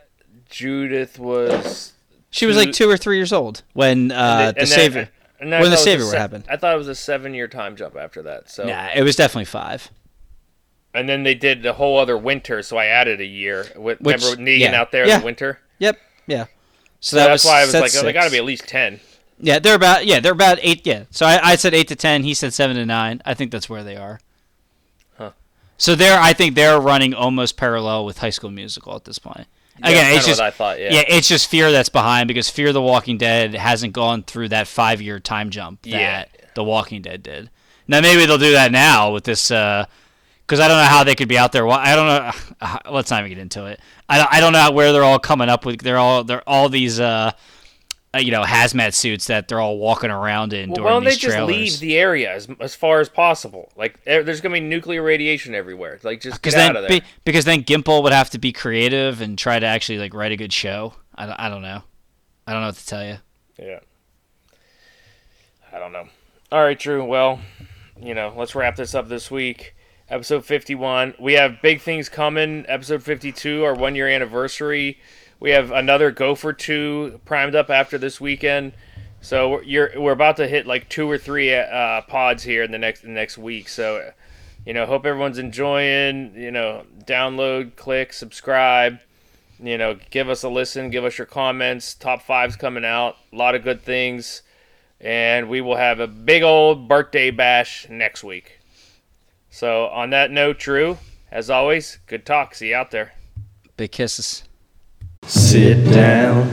[0.50, 1.92] Judith was.
[2.30, 5.10] She was like two or three years old when uh, and the savior.
[5.38, 6.44] and I when the savior se- happened.
[6.50, 8.50] I thought it was a seven-year time jump after that.
[8.50, 9.90] So, Nah, it was definitely five.
[10.94, 13.66] And then they did the whole other winter, so I added a year.
[13.76, 14.80] With, Which- remember Negan yeah.
[14.80, 15.60] out there in the winter?
[15.78, 15.98] Yep.
[16.26, 16.44] Yeah.
[16.44, 16.48] So
[17.00, 18.66] So that that's was why I was like, oh, they got to be at least
[18.66, 19.00] ten.
[19.38, 20.86] Yeah, they're about yeah, they're about eight.
[20.86, 22.22] Yeah, so I, I said eight to ten.
[22.22, 23.20] He said seven to nine.
[23.26, 24.20] I think that's where they are.
[25.18, 25.32] Huh.
[25.76, 29.46] So they're I think they're running almost parallel with High School Musical at this point.
[29.78, 30.80] Again, that's it's just what I thought.
[30.80, 30.92] Yeah.
[30.92, 34.68] yeah, it's just Fear that's behind because Fear the Walking Dead hasn't gone through that
[34.68, 36.24] five year time jump that Yeah.
[36.54, 37.50] The Walking Dead did.
[37.88, 39.50] Now maybe they'll do that now with this.
[39.50, 39.86] Uh,
[40.46, 41.66] because I don't know how they could be out there.
[41.68, 42.78] I don't know.
[42.92, 43.80] Let's not even get into it.
[44.08, 45.80] I don't, I don't know where they're all coming up with.
[45.80, 47.32] They're all they're all these uh,
[48.14, 51.10] uh, you know hazmat suits that they're all walking around in Well, why don't they
[51.10, 53.72] these just leave the area as, as far as possible?
[53.76, 55.98] Like, there's gonna be nuclear radiation everywhere.
[56.02, 57.00] Like, just get because out then of there.
[57.00, 60.32] be, because then Gimple would have to be creative and try to actually like write
[60.32, 60.94] a good show.
[61.14, 61.82] I, don't- I don't know.
[62.46, 63.16] I don't know what to tell you.
[63.58, 63.80] Yeah.
[65.72, 66.06] I don't know.
[66.52, 67.04] All right, Drew.
[67.04, 67.40] Well,
[68.00, 69.73] you know, let's wrap this up this week.
[70.08, 71.14] Episode 51.
[71.18, 72.64] We have big things coming.
[72.68, 74.98] Episode 52, our one year anniversary.
[75.40, 78.72] We have another go for two primed up after this weekend.
[79.20, 82.70] So we're, you're, we're about to hit like two or three uh, pods here in
[82.70, 83.68] the next the next week.
[83.68, 84.12] So,
[84.66, 86.34] you know, hope everyone's enjoying.
[86.36, 89.00] You know, download, click, subscribe
[89.64, 91.94] you know, give us a listen, give us your comments.
[91.94, 94.42] Top fives coming out, a lot of good things,
[95.00, 98.60] and we will have a big old birthday bash next week.
[99.54, 100.98] So, on that note, Drew,
[101.30, 102.56] as always, good talk.
[102.56, 103.12] See you out there.
[103.76, 104.42] Big kisses.
[105.26, 106.48] Sit down.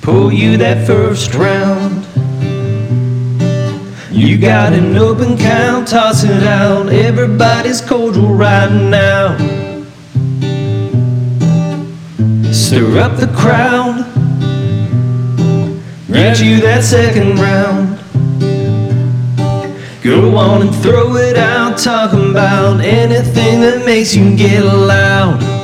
[0.00, 2.06] Pull you that first round.
[4.10, 6.88] You got an open count, toss it out.
[6.88, 9.36] Everybody's cordial right now.
[12.50, 13.98] Stir up the crowd.
[16.10, 18.05] Get you that second round.
[20.06, 25.55] Go on and throw it out, talking about anything that makes you get loud.